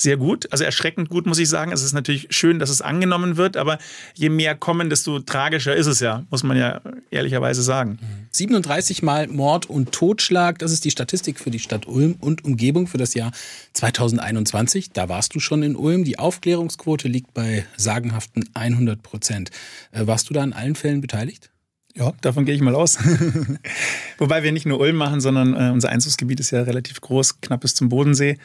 sehr 0.00 0.16
gut, 0.16 0.50
also 0.50 0.64
erschreckend 0.64 1.10
gut, 1.10 1.26
muss 1.26 1.38
ich 1.38 1.50
sagen. 1.50 1.72
Es 1.72 1.82
ist 1.82 1.92
natürlich 1.92 2.28
schön, 2.30 2.58
dass 2.58 2.70
es 2.70 2.80
angenommen 2.80 3.36
wird, 3.36 3.58
aber 3.58 3.76
je 4.14 4.30
mehr 4.30 4.54
kommen, 4.54 4.88
desto 4.88 5.20
tragischer 5.20 5.76
ist 5.76 5.86
es 5.86 6.00
ja, 6.00 6.24
muss 6.30 6.42
man 6.42 6.56
ja 6.56 6.80
ehrlicherweise 7.10 7.62
sagen. 7.62 7.98
37 8.32 9.02
Mal 9.02 9.26
Mord 9.26 9.68
und 9.68 9.92
Totschlag, 9.92 10.58
das 10.60 10.72
ist 10.72 10.84
die 10.84 10.90
Statistik 10.90 11.40
für 11.40 11.50
die 11.50 11.58
Stadt 11.58 11.88
Ulm 11.88 12.16
und 12.20 12.44
Umgebung 12.44 12.86
für 12.86 12.98
das 12.98 13.14
Jahr 13.14 13.32
2021. 13.72 14.90
Da 14.92 15.08
warst 15.08 15.34
du 15.34 15.40
schon 15.40 15.62
in 15.62 15.74
Ulm. 15.74 16.04
Die 16.04 16.18
Aufklärungsquote 16.18 17.08
liegt 17.08 17.34
bei 17.34 17.66
sagenhaften 17.76 18.48
100 18.54 19.02
Prozent. 19.02 19.50
Äh, 19.90 20.06
warst 20.06 20.30
du 20.30 20.34
da 20.34 20.44
in 20.44 20.52
allen 20.52 20.76
Fällen 20.76 21.00
beteiligt? 21.00 21.50
Ja, 21.96 22.12
davon 22.20 22.44
gehe 22.44 22.54
ich 22.54 22.60
mal 22.60 22.76
aus. 22.76 22.98
Wobei 24.18 24.44
wir 24.44 24.52
nicht 24.52 24.66
nur 24.66 24.78
Ulm 24.78 24.96
machen, 24.96 25.20
sondern 25.20 25.54
äh, 25.54 25.72
unser 25.72 25.88
Einzugsgebiet 25.88 26.38
ist 26.38 26.52
ja 26.52 26.62
relativ 26.62 27.00
groß, 27.00 27.40
knapp 27.40 27.62
bis 27.62 27.74
zum 27.74 27.88
Bodensee. 27.88 28.38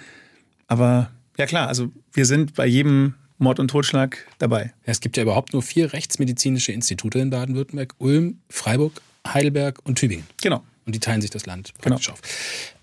Aber 0.65 1.11
ja 1.37 1.45
klar, 1.45 1.67
also 1.67 1.91
wir 2.11 2.25
sind 2.25 2.55
bei 2.55 2.65
jedem 2.65 3.13
Mord 3.37 3.59
und 3.59 3.67
Totschlag 3.67 4.25
dabei. 4.39 4.73
Ja, 4.85 4.91
es 4.91 4.99
gibt 4.99 5.17
ja 5.17 5.23
überhaupt 5.23 5.53
nur 5.53 5.61
vier 5.61 5.93
rechtsmedizinische 5.93 6.71
Institute 6.71 7.19
in 7.19 7.29
Baden-Württemberg: 7.29 7.93
Ulm, 7.99 8.39
Freiburg, 8.49 9.01
Heidelberg 9.25 9.79
und 9.83 9.97
Tübingen. 9.97 10.25
Genau. 10.41 10.63
Und 10.85 10.93
die 10.93 10.99
teilen 10.99 11.21
sich 11.21 11.31
das 11.31 11.45
Land 11.45 11.73
genau. 11.81 11.95
praktisch 11.95 12.07
genau. 12.07 12.17
auf. 12.17 12.21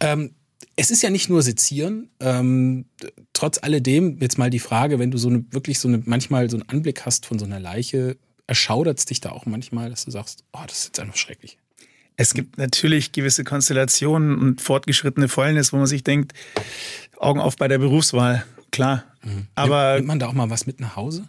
Ähm, 0.01 0.31
es 0.77 0.91
ist 0.91 1.03
ja 1.03 1.11
nicht 1.11 1.29
nur 1.29 1.43
Sezieren. 1.43 2.09
Ähm, 2.21 2.87
trotz 3.33 3.59
alledem, 3.63 4.19
jetzt 4.21 4.39
mal 4.39 4.51
die 4.51 4.59
Frage, 4.59 4.99
wenn 4.99 5.11
du 5.11 5.19
so 5.19 5.29
eine, 5.29 5.45
wirklich 5.51 5.79
so 5.79 5.89
eine, 5.89 6.03
manchmal 6.05 6.49
so 6.51 6.57
einen 6.57 6.69
Anblick 6.69 7.05
hast 7.05 7.27
von 7.27 7.39
so 7.39 7.45
einer 7.45 7.61
Leiche, 7.61 8.17
erschaudert 8.47 8.99
es 8.99 9.05
dich 9.05 9.21
da 9.21 9.31
auch 9.31 9.47
manchmal, 9.47 9.91
dass 9.91 10.05
du 10.05 10.11
sagst, 10.11 10.45
oh, 10.53 10.61
das 10.67 10.79
ist 10.79 10.85
jetzt 10.87 11.01
einfach 11.01 11.17
schrecklich. 11.17 11.59
Es 12.17 12.35
gibt 12.35 12.59
natürlich 12.59 13.13
gewisse 13.13 13.45
Konstellationen 13.45 14.39
und 14.39 14.61
fortgeschrittene 14.61 15.29
Fäulnis, 15.29 15.73
wo 15.73 15.79
man 15.79 15.87
sich 15.87 16.05
denkt, 16.05 16.33
Augen 17.19 17.41
auf 17.41 17.57
bei 17.57 17.69
der 17.69 17.79
Berufswahl, 17.79 18.45
klar. 18.71 19.05
Mhm. 19.25 19.47
Aber 19.55 19.95
nimmt 19.97 20.09
man 20.09 20.19
da 20.19 20.29
auch 20.29 20.33
mal 20.33 20.51
was 20.51 20.67
mit 20.67 20.81
nach 20.81 20.97
Hause? 20.97 21.29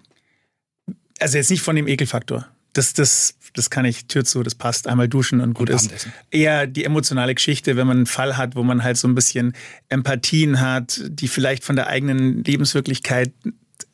Also 1.19 1.37
jetzt 1.37 1.51
nicht 1.51 1.61
von 1.61 1.75
dem 1.75 1.87
Ekelfaktor. 1.87 2.47
Das, 2.73 2.93
das, 2.93 3.35
das 3.53 3.69
kann 3.69 3.85
ich 3.85 4.05
Tür 4.07 4.25
zu, 4.25 4.43
das 4.43 4.55
passt. 4.55 4.87
Einmal 4.87 5.07
duschen 5.07 5.41
und 5.41 5.53
gut 5.53 5.69
und 5.69 5.75
ist. 5.75 6.07
Eher 6.31 6.67
die 6.67 6.83
emotionale 6.85 7.35
Geschichte, 7.35 7.75
wenn 7.75 7.87
man 7.87 7.97
einen 7.97 8.05
Fall 8.05 8.37
hat, 8.37 8.55
wo 8.55 8.63
man 8.63 8.83
halt 8.83 8.97
so 8.97 9.07
ein 9.07 9.15
bisschen 9.15 9.53
Empathien 9.89 10.59
hat, 10.59 11.01
die 11.07 11.27
vielleicht 11.27 11.63
von 11.63 11.75
der 11.75 11.87
eigenen 11.87 12.43
Lebenswirklichkeit 12.43 13.31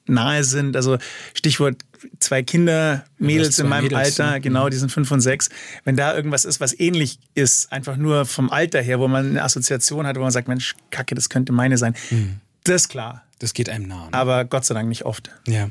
nahe 0.09 0.43
sind. 0.43 0.75
Also 0.75 0.97
Stichwort 1.33 1.77
zwei 2.19 2.43
Kinder, 2.43 3.05
Mädels 3.17 3.55
zwei 3.55 3.63
in 3.63 3.69
meinem 3.69 3.83
Mädels, 3.83 4.19
Alter, 4.19 4.31
ne? 4.31 4.41
genau, 4.41 4.65
mhm. 4.65 4.71
die 4.71 4.77
sind 4.77 4.91
fünf 4.91 5.11
und 5.11 5.21
sechs. 5.21 5.49
Wenn 5.83 5.95
da 5.95 6.15
irgendwas 6.15 6.45
ist, 6.45 6.59
was 6.59 6.77
ähnlich 6.79 7.19
ist, 7.35 7.71
einfach 7.71 7.97
nur 7.97 8.25
vom 8.25 8.49
Alter 8.49 8.81
her, 8.81 8.99
wo 8.99 9.07
man 9.07 9.29
eine 9.29 9.43
Assoziation 9.43 10.07
hat, 10.07 10.17
wo 10.17 10.21
man 10.21 10.31
sagt, 10.31 10.47
Mensch, 10.47 10.75
Kacke, 10.91 11.15
das 11.15 11.29
könnte 11.29 11.51
meine 11.51 11.77
sein. 11.77 11.95
Mhm. 12.09 12.37
Das 12.63 12.83
ist 12.83 12.89
klar. 12.89 13.23
Das 13.39 13.53
geht 13.53 13.69
einem 13.69 13.87
nah. 13.87 14.05
Ne? 14.05 14.13
Aber 14.13 14.43
Gott 14.45 14.65
sei 14.65 14.73
Dank 14.73 14.89
nicht 14.89 15.05
oft. 15.05 15.31
Ja. 15.47 15.69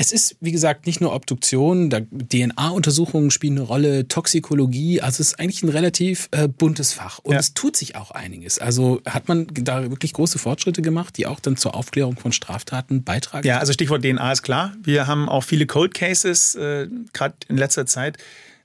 Es 0.00 0.12
ist, 0.12 0.36
wie 0.40 0.50
gesagt, 0.50 0.86
nicht 0.86 1.02
nur 1.02 1.14
Obduktion, 1.14 1.90
DNA-Untersuchungen 1.90 3.30
spielen 3.30 3.58
eine 3.58 3.66
Rolle, 3.66 4.08
Toxikologie, 4.08 5.02
also 5.02 5.20
es 5.20 5.32
ist 5.32 5.38
eigentlich 5.38 5.62
ein 5.62 5.68
relativ 5.68 6.30
äh, 6.30 6.48
buntes 6.48 6.94
Fach. 6.94 7.18
Und 7.18 7.34
ja. 7.34 7.38
es 7.38 7.52
tut 7.52 7.76
sich 7.76 7.96
auch 7.96 8.10
einiges. 8.10 8.58
Also 8.58 9.02
hat 9.04 9.28
man 9.28 9.46
da 9.52 9.90
wirklich 9.90 10.14
große 10.14 10.38
Fortschritte 10.38 10.80
gemacht, 10.80 11.18
die 11.18 11.26
auch 11.26 11.38
dann 11.38 11.58
zur 11.58 11.74
Aufklärung 11.74 12.16
von 12.16 12.32
Straftaten 12.32 13.04
beitragen? 13.04 13.46
Ja, 13.46 13.58
also 13.58 13.74
Stichwort 13.74 14.02
DNA 14.02 14.32
ist 14.32 14.42
klar. 14.42 14.72
Wir 14.82 15.06
haben 15.06 15.28
auch 15.28 15.44
viele 15.44 15.66
Cold 15.66 15.92
Cases, 15.92 16.54
äh, 16.54 16.88
gerade 17.12 17.34
in 17.48 17.58
letzter 17.58 17.84
Zeit 17.84 18.16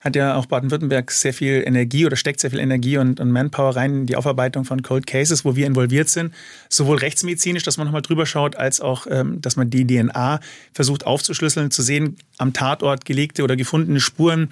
hat 0.05 0.15
ja 0.15 0.35
auch 0.35 0.45
Baden-Württemberg 0.45 1.09
sehr 1.09 1.33
viel 1.33 1.63
Energie 1.65 2.05
oder 2.05 2.15
steckt 2.15 2.39
sehr 2.39 2.51
viel 2.51 2.59
Energie 2.59 2.99
und, 2.99 3.19
und, 3.19 3.31
Manpower 3.31 3.75
rein 3.75 3.93
in 3.93 4.05
die 4.05 4.15
Aufarbeitung 4.15 4.63
von 4.63 4.83
Cold 4.83 5.07
Cases, 5.07 5.43
wo 5.43 5.55
wir 5.55 5.65
involviert 5.65 6.09
sind. 6.09 6.31
Sowohl 6.69 6.97
rechtsmedizinisch, 6.97 7.63
dass 7.63 7.77
man 7.77 7.87
nochmal 7.87 8.03
drüber 8.03 8.27
schaut, 8.27 8.55
als 8.55 8.79
auch, 8.79 9.07
ähm, 9.09 9.41
dass 9.41 9.55
man 9.55 9.71
die 9.71 9.85
DNA 9.85 10.39
versucht 10.73 11.07
aufzuschlüsseln, 11.07 11.71
zu 11.71 11.81
sehen, 11.81 12.17
am 12.37 12.53
Tatort 12.53 13.03
gelegte 13.03 13.43
oder 13.43 13.55
gefundene 13.55 13.99
Spuren. 13.99 14.49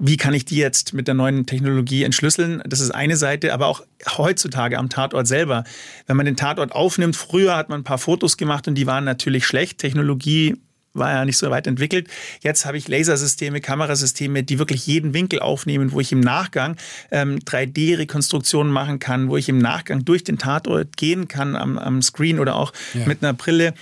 Wie 0.00 0.16
kann 0.16 0.34
ich 0.34 0.44
die 0.44 0.56
jetzt 0.56 0.94
mit 0.94 1.06
der 1.06 1.14
neuen 1.14 1.46
Technologie 1.46 2.02
entschlüsseln? 2.02 2.60
Das 2.66 2.80
ist 2.80 2.90
eine 2.90 3.16
Seite, 3.16 3.54
aber 3.54 3.68
auch 3.68 3.84
heutzutage 4.18 4.78
am 4.78 4.88
Tatort 4.88 5.28
selber. 5.28 5.62
Wenn 6.08 6.16
man 6.16 6.26
den 6.26 6.36
Tatort 6.36 6.72
aufnimmt, 6.72 7.14
früher 7.14 7.56
hat 7.56 7.68
man 7.68 7.82
ein 7.82 7.84
paar 7.84 7.98
Fotos 7.98 8.36
gemacht 8.36 8.66
und 8.66 8.74
die 8.74 8.88
waren 8.88 9.04
natürlich 9.04 9.46
schlecht. 9.46 9.78
Technologie 9.78 10.56
war 10.94 11.10
ja 11.12 11.24
nicht 11.24 11.38
so 11.38 11.50
weit 11.50 11.66
entwickelt. 11.66 12.08
Jetzt 12.42 12.66
habe 12.66 12.76
ich 12.76 12.88
Lasersysteme, 12.88 13.60
Kamerasysteme, 13.60 14.42
die 14.42 14.58
wirklich 14.58 14.86
jeden 14.86 15.14
Winkel 15.14 15.40
aufnehmen, 15.40 15.92
wo 15.92 16.00
ich 16.00 16.12
im 16.12 16.20
Nachgang 16.20 16.76
ähm, 17.10 17.38
3D-Rekonstruktionen 17.38 18.72
machen 18.72 18.98
kann, 18.98 19.28
wo 19.28 19.36
ich 19.36 19.48
im 19.48 19.58
Nachgang 19.58 20.04
durch 20.04 20.24
den 20.24 20.38
Tatort 20.38 20.96
gehen 20.96 21.28
kann 21.28 21.56
am, 21.56 21.78
am 21.78 22.02
Screen 22.02 22.38
oder 22.38 22.56
auch 22.56 22.72
ja. 22.94 23.06
mit 23.06 23.22
einer 23.22 23.32
Brille. 23.32 23.74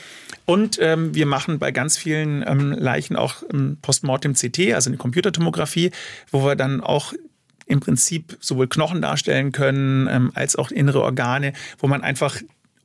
Und 0.46 0.78
ähm, 0.80 1.14
wir 1.14 1.26
machen 1.26 1.58
bei 1.58 1.70
ganz 1.70 1.96
vielen 1.96 2.44
ähm, 2.46 2.72
Leichen 2.72 3.16
auch 3.16 3.42
ähm, 3.52 3.78
Postmortem-CT, 3.82 4.74
also 4.74 4.90
eine 4.90 4.96
Computertomographie, 4.96 5.90
wo 6.30 6.44
wir 6.44 6.56
dann 6.56 6.80
auch 6.80 7.12
im 7.66 7.80
Prinzip 7.80 8.36
sowohl 8.40 8.66
Knochen 8.66 9.00
darstellen 9.00 9.52
können 9.52 10.08
ähm, 10.10 10.32
als 10.34 10.56
auch 10.56 10.70
innere 10.72 11.02
Organe, 11.02 11.52
wo 11.78 11.86
man 11.86 12.02
einfach 12.02 12.36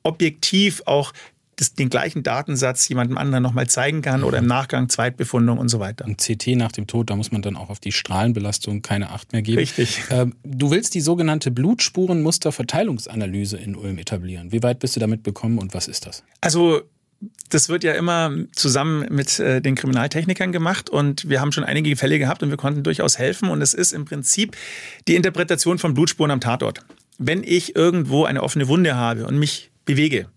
objektiv 0.03 0.83
auch 0.85 1.11
das, 1.55 1.73
den 1.73 1.89
gleichen 1.89 2.23
Datensatz 2.23 2.87
jemandem 2.89 3.17
anderen 3.17 3.43
nochmal 3.43 3.67
zeigen 3.67 4.01
kann 4.01 4.23
oder 4.23 4.39
im 4.39 4.47
Nachgang 4.47 4.89
Zweitbefundung 4.89 5.57
und 5.57 5.69
so 5.69 5.79
weiter. 5.79 6.05
Ein 6.05 6.17
CT 6.17 6.47
nach 6.55 6.71
dem 6.71 6.87
Tod, 6.87 7.09
da 7.09 7.15
muss 7.15 7.31
man 7.31 7.41
dann 7.41 7.55
auch 7.55 7.69
auf 7.69 7.79
die 7.79 7.91
Strahlenbelastung 7.91 8.81
keine 8.81 9.11
Acht 9.11 9.33
mehr 9.33 9.41
geben. 9.41 9.59
Richtig. 9.59 10.03
Ähm, 10.09 10.35
du 10.43 10.71
willst 10.71 10.95
die 10.95 11.01
sogenannte 11.01 11.51
Blutspurenmusterverteilungsanalyse 11.51 13.57
in 13.57 13.75
Ulm 13.75 13.97
etablieren. 13.97 14.51
Wie 14.51 14.63
weit 14.63 14.79
bist 14.79 14.95
du 14.95 14.99
damit 14.99 15.23
bekommen 15.23 15.57
und 15.57 15.73
was 15.73 15.87
ist 15.87 16.05
das? 16.05 16.23
Also 16.41 16.81
das 17.49 17.69
wird 17.69 17.83
ja 17.83 17.93
immer 17.93 18.31
zusammen 18.53 19.05
mit 19.09 19.39
äh, 19.39 19.61
den 19.61 19.75
Kriminaltechnikern 19.75 20.51
gemacht 20.51 20.89
und 20.89 21.29
wir 21.29 21.41
haben 21.41 21.51
schon 21.51 21.63
einige 21.63 21.95
Fälle 21.95 22.19
gehabt 22.19 22.43
und 22.43 22.49
wir 22.49 22.57
konnten 22.57 22.83
durchaus 22.83 23.17
helfen 23.17 23.49
und 23.49 23.61
es 23.61 23.73
ist 23.73 23.93
im 23.93 24.05
Prinzip 24.05 24.55
die 25.07 25.15
Interpretation 25.15 25.77
von 25.77 25.93
Blutspuren 25.93 26.31
am 26.31 26.41
Tatort. 26.41 26.81
Wenn 27.17 27.43
ich 27.43 27.75
irgendwo 27.75 28.25
eine 28.25 28.43
offene 28.43 28.67
Wunde 28.67 28.95
habe 28.95 29.25
und 29.25 29.37
mich 29.37 29.71
bewege, 29.85 30.27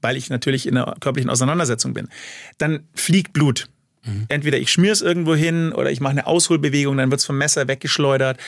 weil 0.00 0.16
ich 0.16 0.30
natürlich 0.30 0.66
in 0.66 0.76
einer 0.76 0.96
körperlichen 1.00 1.30
Auseinandersetzung 1.30 1.94
bin, 1.94 2.08
dann 2.58 2.80
fliegt 2.94 3.32
Blut. 3.32 3.68
Mhm. 4.04 4.26
Entweder 4.28 4.58
ich 4.58 4.70
schmier 4.70 4.92
es 4.92 5.02
irgendwo 5.02 5.34
hin 5.34 5.72
oder 5.72 5.90
ich 5.90 6.00
mache 6.00 6.12
eine 6.12 6.26
Ausholbewegung, 6.26 6.96
dann 6.96 7.10
wird 7.10 7.20
es 7.20 7.26
vom 7.26 7.38
Messer 7.38 7.68
weggeschleudert 7.68 8.38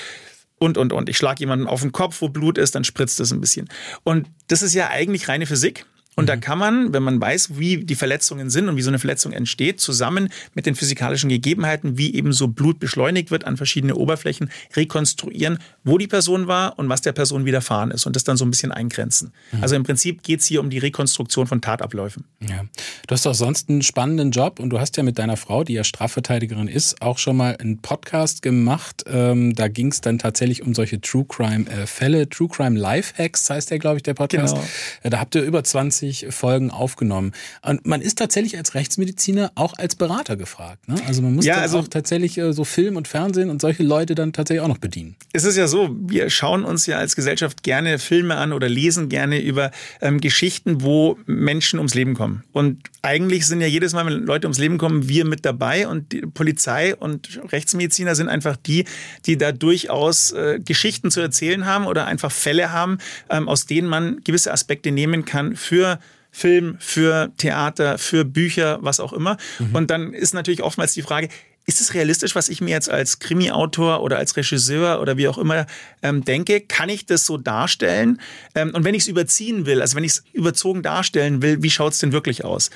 und, 0.59 0.79
und, 0.79 0.93
und. 0.93 1.09
Ich 1.09 1.17
schlage 1.17 1.41
jemanden 1.41 1.67
auf 1.67 1.81
den 1.81 1.93
Kopf, 1.93 2.21
wo 2.21 2.29
Blut 2.29 2.59
ist, 2.59 2.75
dann 2.75 2.85
spritzt 2.85 3.19
es 3.21 3.33
ein 3.33 3.41
bisschen. 3.41 3.69
Und 4.05 4.29
das 4.49 4.63
ist 4.63 4.75
ja 4.75 4.89
eigentlich 4.91 5.29
reine 5.29 5.47
Physik. 5.47 5.87
Und 6.17 6.29
da 6.29 6.37
mhm. 6.37 6.41
kann 6.41 6.59
man, 6.59 6.93
wenn 6.93 7.03
man 7.03 7.21
weiß, 7.21 7.59
wie 7.59 7.85
die 7.85 7.95
Verletzungen 7.95 8.51
sind 8.51 8.69
und 8.69 8.77
wie 8.77 8.83
so 8.83 8.91
eine 8.91 8.99
Verletzung 8.99 9.33
entsteht, 9.33 9.81
zusammen 9.81 10.29
mit 10.55 10.67
den 10.67 10.75
physikalischen 10.75 11.31
Gegebenheiten, 11.31 11.99
wie 11.99 12.15
eben 12.15 12.33
so 12.33 12.49
Blut 12.49 12.81
beschleunigt 12.81 13.31
wird 13.31 13.45
an 13.45 13.57
verschiedene 13.57 13.95
Oberflächen, 13.95 14.51
rekonstruieren, 14.75 15.59
wo 15.85 15.99
die 15.99 16.09
Person 16.09 16.49
war 16.49 16.79
und 16.79 16.89
was 16.89 17.01
der 17.01 17.13
Person 17.13 17.45
widerfahren 17.45 17.93
ist 17.93 18.07
und 18.07 18.17
das 18.17 18.25
dann 18.25 18.37
so 18.37 18.45
ein 18.45 18.51
bisschen 18.51 18.73
eingrenzen. 18.73 19.33
Mhm. 19.53 19.63
Also 19.63 19.77
im 19.77 19.85
Prinzip 19.85 20.23
geht 20.23 20.41
es 20.41 20.47
hier 20.47 20.61
um 20.61 20.69
die 20.69 20.79
Rekonstruktion 20.79 21.47
von 21.47 21.61
Tatabläufen. 21.61 22.25
Ja. 22.41 22.65
Du 23.07 23.15
hast 23.15 23.27
auch 23.27 23.35
sonst 23.35 23.69
einen 23.69 23.83
spannenden 23.83 24.33
Job 24.33 24.59
und 24.59 24.71
du 24.71 24.81
hast 24.81 24.97
ja 24.97 25.05
mit 25.05 25.19
deiner 25.19 25.37
Frau, 25.37 25.63
die 25.63 25.75
ja 25.75 25.85
Strafverteidigerin 25.85 26.67
ist, 26.67 27.01
auch 27.03 27.19
schon 27.19 27.37
mal 27.37 27.57
einen 27.57 27.79
Podcast 27.79 28.43
gemacht. 28.43 29.05
Ähm, 29.07 29.55
da 29.55 29.69
ging 29.69 29.93
es 29.93 30.01
dann 30.01 30.19
tatsächlich 30.19 30.63
um 30.63 30.75
solche 30.75 31.01
True 31.01 31.25
Crime-Fälle. 31.27 32.23
Äh, 32.23 32.27
True 32.27 32.49
Crime 32.49 32.79
Life 32.79 33.15
Hacks 33.17 33.49
heißt 33.49 33.71
der, 33.71 33.79
glaube 33.79 33.99
ich, 33.99 34.03
der 34.03 34.15
Podcast. 34.15 34.55
Genau. 34.55 34.67
Äh, 35.05 35.11
da 35.11 35.21
habt 35.21 35.35
ihr 35.37 35.43
über 35.43 35.63
20 35.63 36.00
20 36.01 36.29
Folgen 36.31 36.71
aufgenommen. 36.71 37.33
Und 37.63 37.87
man 37.87 38.01
ist 38.01 38.19
tatsächlich 38.19 38.57
als 38.57 38.75
Rechtsmediziner 38.75 39.53
auch 39.55 39.75
als 39.77 39.97
Berater 39.97 40.37
gefragt. 40.37 40.89
Ne? 40.89 40.97
Also 41.07 41.23
man 41.23 41.35
muss 41.35 41.45
ja, 41.45 41.57
also 41.57 41.79
auch 41.79 41.89
tatsächlich 41.89 42.39
äh, 42.39 42.53
so 42.53 42.65
Film 42.65 42.97
und 42.97 43.09
Fernsehen 43.09 43.51
und 43.51 43.61
solche 43.61 43.83
Leute 43.83 44.15
dann 44.15 44.33
tatsächlich 44.33 44.63
auch 44.63 44.69
noch 44.69 44.79
bedienen. 44.79 45.17
Es 45.33 45.45
ist 45.45 45.57
ja 45.57 45.69
so, 45.69 45.95
wir 46.01 46.31
schauen 46.31 46.65
uns 46.65 46.87
ja 46.87 46.99
als 46.99 47.17
Gesellschaft 47.17 47.63
gerne 47.63 47.99
Filme 47.99 48.37
an 48.37 48.53
oder 48.53 48.69
lesen 48.69 49.09
gerne 49.09 49.41
über 49.41 49.71
ähm, 50.01 50.21
Geschichten, 50.21 50.83
wo 50.83 51.19
Menschen 51.27 51.79
ums 51.79 51.95
Leben 51.95 52.15
kommen. 52.15 52.45
Und 52.53 52.79
eigentlich 53.03 53.47
sind 53.47 53.61
ja 53.61 53.67
jedes 53.67 53.93
Mal, 53.93 54.07
wenn 54.07 54.25
Leute 54.25 54.47
ums 54.47 54.59
Leben 54.59 54.79
kommen, 54.79 55.09
wir 55.09 55.25
mit 55.25 55.45
dabei 55.45 55.89
und 55.89 56.13
die 56.13 56.21
Polizei 56.23 56.95
und 56.95 57.41
Rechtsmediziner 57.51 58.15
sind 58.15 58.29
einfach 58.29 58.57
die, 58.57 58.85
die 59.27 59.39
da 59.39 59.53
durchaus 59.53 60.33
äh, 60.33 60.61
Geschichten 60.65 61.11
zu 61.11 61.21
erzählen 61.21 61.67
haben 61.67 61.87
oder 61.87 62.07
einfach 62.07 62.33
Fälle 62.33 62.73
haben, 62.73 62.99
ähm, 63.29 63.49
aus 63.49 63.67
denen 63.67 63.89
man 63.89 64.21
gewisse 64.25 64.53
Aspekte 64.53 64.91
nehmen 64.91 65.25
kann 65.25 65.57
für 65.57 66.00
Film, 66.31 66.76
für 66.78 67.33
Theater, 67.37 67.99
für 67.99 68.24
Bücher, 68.24 68.78
was 68.81 69.01
auch 69.01 69.12
immer. 69.12 69.37
Mhm. 69.59 69.74
Und 69.74 69.91
dann 69.91 70.12
ist 70.12 70.35
natürlich 70.35 70.62
oftmals 70.62 70.95
die 70.95 71.03
Frage, 71.03 71.28
ist 71.66 71.81
es 71.81 71.95
realistisch, 71.95 72.35
was 72.35 72.49
ich 72.49 72.61
mir 72.61 72.70
jetzt 72.70 72.91
als 72.91 73.18
Krimi-Autor 73.18 74.03
oder 74.03 74.18
als 74.18 74.37
Regisseur 74.37 75.01
oder 75.01 75.16
wie 75.16 75.28
auch 75.28 75.39
immer 75.39 75.66
ähm, 76.03 76.24
denke? 76.24 76.61
Kann 76.61 76.89
ich 76.89 77.07
das 77.07 77.26
so 77.26 77.37
darstellen? 77.37 78.20
Ähm, 78.55 78.70
und 78.74 78.85
wenn 78.85 78.95
ich 78.95 79.03
es 79.03 79.09
überziehen 79.09 79.66
will, 79.66 79.81
also 79.81 79.97
wenn 79.97 80.05
ich 80.05 80.12
es 80.12 80.24
überzogen 80.33 80.83
darstellen 80.83 81.43
will, 81.43 81.62
wie 81.62 81.70
schaut 81.70 81.93
es 81.93 81.99
denn 81.99 82.12
wirklich 82.12 82.45
aus? 82.45 82.70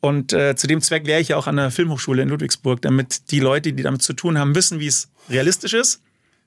Und 0.00 0.34
äh, 0.34 0.56
zu 0.56 0.66
dem 0.66 0.82
Zweck 0.82 1.06
lehre 1.06 1.20
ich 1.20 1.28
ja 1.28 1.36
auch 1.36 1.46
an 1.46 1.56
der 1.56 1.70
Filmhochschule 1.70 2.22
in 2.22 2.28
Ludwigsburg, 2.28 2.82
damit 2.82 3.30
die 3.30 3.40
Leute, 3.40 3.72
die 3.72 3.82
damit 3.82 4.02
zu 4.02 4.12
tun 4.12 4.38
haben, 4.38 4.54
wissen, 4.54 4.78
wie 4.78 4.88
es 4.88 5.08
realistisch 5.30 5.72
ist 5.72 6.03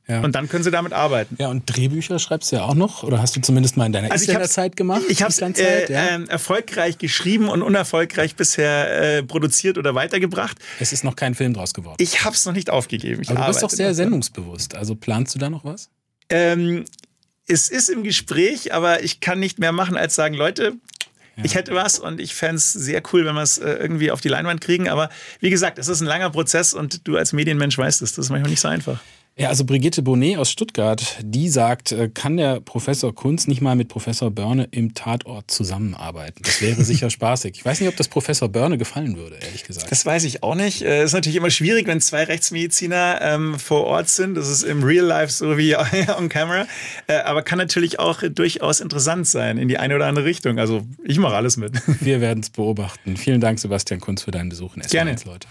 ja. 0.09 0.21
Und 0.21 0.35
dann 0.35 0.47
können 0.47 0.63
sie 0.63 0.71
damit 0.71 0.93
arbeiten. 0.93 1.35
Ja, 1.37 1.49
und 1.49 1.63
Drehbücher 1.65 2.17
schreibst 2.17 2.51
du 2.51 2.55
ja 2.55 2.63
auch 2.63 2.75
noch? 2.75 3.03
Oder 3.03 3.21
hast 3.21 3.35
du 3.35 3.41
zumindest 3.41 3.75
mal 3.75 3.85
in 3.85 3.91
deiner 3.91 4.09
also 4.09 4.25
Zeit 4.45 4.77
gemacht? 4.77 5.01
Ich 5.09 5.21
habe 5.21 5.31
es 5.31 5.39
äh, 5.39 5.91
ja? 5.91 6.17
äh, 6.17 6.23
erfolgreich 6.27 6.97
geschrieben 6.97 7.49
und 7.49 7.61
unerfolgreich 7.61 8.35
bisher 8.35 9.17
äh, 9.17 9.23
produziert 9.23 9.77
oder 9.77 9.95
weitergebracht. 9.95 10.57
Es 10.79 10.93
ist 10.93 11.03
noch 11.03 11.17
kein 11.17 11.35
Film 11.35 11.53
draus 11.53 11.73
geworden. 11.73 11.97
Ich 11.99 12.23
habe 12.23 12.35
es 12.35 12.45
noch 12.45 12.53
nicht 12.53 12.69
aufgegeben. 12.69 13.21
Ich 13.21 13.29
Aber 13.29 13.41
du 13.41 13.47
bist 13.47 13.63
doch 13.63 13.69
sehr 13.69 13.93
sendungsbewusst. 13.93 14.75
Also 14.75 14.95
planst 14.95 15.35
du 15.35 15.39
da 15.39 15.49
noch 15.49 15.65
was? 15.65 15.89
Ähm, 16.29 16.85
es 17.45 17.67
ist 17.67 17.89
im 17.89 18.03
Gespräch, 18.03 18.73
aber 18.73 19.03
ich 19.03 19.19
kann 19.19 19.39
nicht 19.39 19.59
mehr 19.59 19.73
machen, 19.73 19.97
als 19.97 20.15
sagen, 20.15 20.35
Leute, 20.35 20.73
ja. 21.37 21.43
Ich 21.43 21.53
hätte 21.53 21.75
was 21.75 21.99
und 21.99 22.19
ich 22.19 22.33
fände 22.33 22.55
es 22.55 22.73
sehr 22.73 23.03
cool, 23.13 23.23
wenn 23.23 23.35
wir 23.35 23.43
es 23.43 23.59
äh, 23.59 23.69
irgendwie 23.73 24.09
auf 24.09 24.21
die 24.21 24.27
Leinwand 24.27 24.59
kriegen. 24.59 24.89
Aber 24.89 25.09
wie 25.39 25.51
gesagt, 25.51 25.77
es 25.77 25.87
ist 25.87 26.01
ein 26.01 26.07
langer 26.07 26.31
Prozess 26.31 26.73
und 26.73 27.07
du 27.07 27.15
als 27.15 27.31
Medienmensch 27.31 27.77
weißt 27.77 28.01
es. 28.01 28.15
Das 28.15 28.25
ist 28.25 28.31
manchmal 28.31 28.49
nicht 28.49 28.61
so 28.61 28.67
einfach. 28.67 28.99
Ja, 29.39 29.49
also 29.49 29.65
Brigitte 29.65 30.01
Bonnet 30.01 30.39
aus 30.39 30.49
Stuttgart, 30.49 31.19
die 31.21 31.47
sagt, 31.47 31.91
äh, 31.91 32.09
kann 32.11 32.37
der 32.37 32.59
Professor 32.59 33.13
Kunz 33.13 33.45
nicht 33.45 33.61
mal 33.61 33.75
mit 33.75 33.87
Professor 33.87 34.31
Börne 34.31 34.67
im 34.71 34.95
Tatort 34.95 35.51
zusammenarbeiten? 35.51 36.41
Das 36.43 36.59
wäre 36.59 36.83
sicher 36.83 37.11
spaßig. 37.11 37.53
Ich 37.55 37.63
weiß 37.63 37.79
nicht, 37.79 37.87
ob 37.87 37.95
das 37.95 38.07
Professor 38.07 38.49
Börne 38.49 38.79
gefallen 38.79 39.15
würde, 39.15 39.35
ehrlich 39.35 39.63
gesagt. 39.63 39.91
Das 39.91 40.03
weiß 40.03 40.23
ich 40.23 40.41
auch 40.41 40.55
nicht. 40.55 40.81
Es 40.81 40.87
äh, 40.87 41.03
ist 41.03 41.13
natürlich 41.13 41.35
immer 41.35 41.51
schwierig, 41.51 41.85
wenn 41.85 42.01
zwei 42.01 42.23
Rechtsmediziner 42.23 43.19
ähm, 43.21 43.59
vor 43.59 43.83
Ort 43.83 44.09
sind. 44.09 44.33
Das 44.33 44.49
ist 44.49 44.63
im 44.63 44.81
Real 44.81 45.05
Life 45.05 45.31
so 45.31 45.55
wie 45.55 45.75
on 46.17 46.29
camera. 46.29 46.65
Äh, 47.05 47.17
aber 47.17 47.43
kann 47.43 47.59
natürlich 47.59 47.99
auch 47.99 48.23
durchaus 48.23 48.79
interessant 48.79 49.27
sein 49.27 49.59
in 49.59 49.67
die 49.67 49.77
eine 49.77 49.95
oder 49.95 50.07
andere 50.07 50.25
Richtung. 50.25 50.57
Also 50.57 50.81
ich 51.03 51.19
mache 51.19 51.35
alles 51.35 51.57
mit. 51.57 51.73
Wir 52.01 52.21
werden 52.21 52.39
es 52.39 52.49
beobachten. 52.49 53.17
Vielen 53.17 53.39
Dank, 53.39 53.59
Sebastian 53.59 53.99
Kunz, 53.99 54.23
für 54.23 54.31
deinen 54.31 54.49
Besuch 54.49 54.75
in 54.75 54.81
SWR 54.81 54.89
Gerne. 54.89 55.11
1, 55.11 55.25
Leute. 55.25 55.47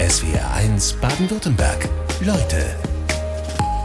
SWR 0.00 0.54
1 0.54 0.94
Baden-Württemberg. 0.94 1.88
Leute 2.20 2.76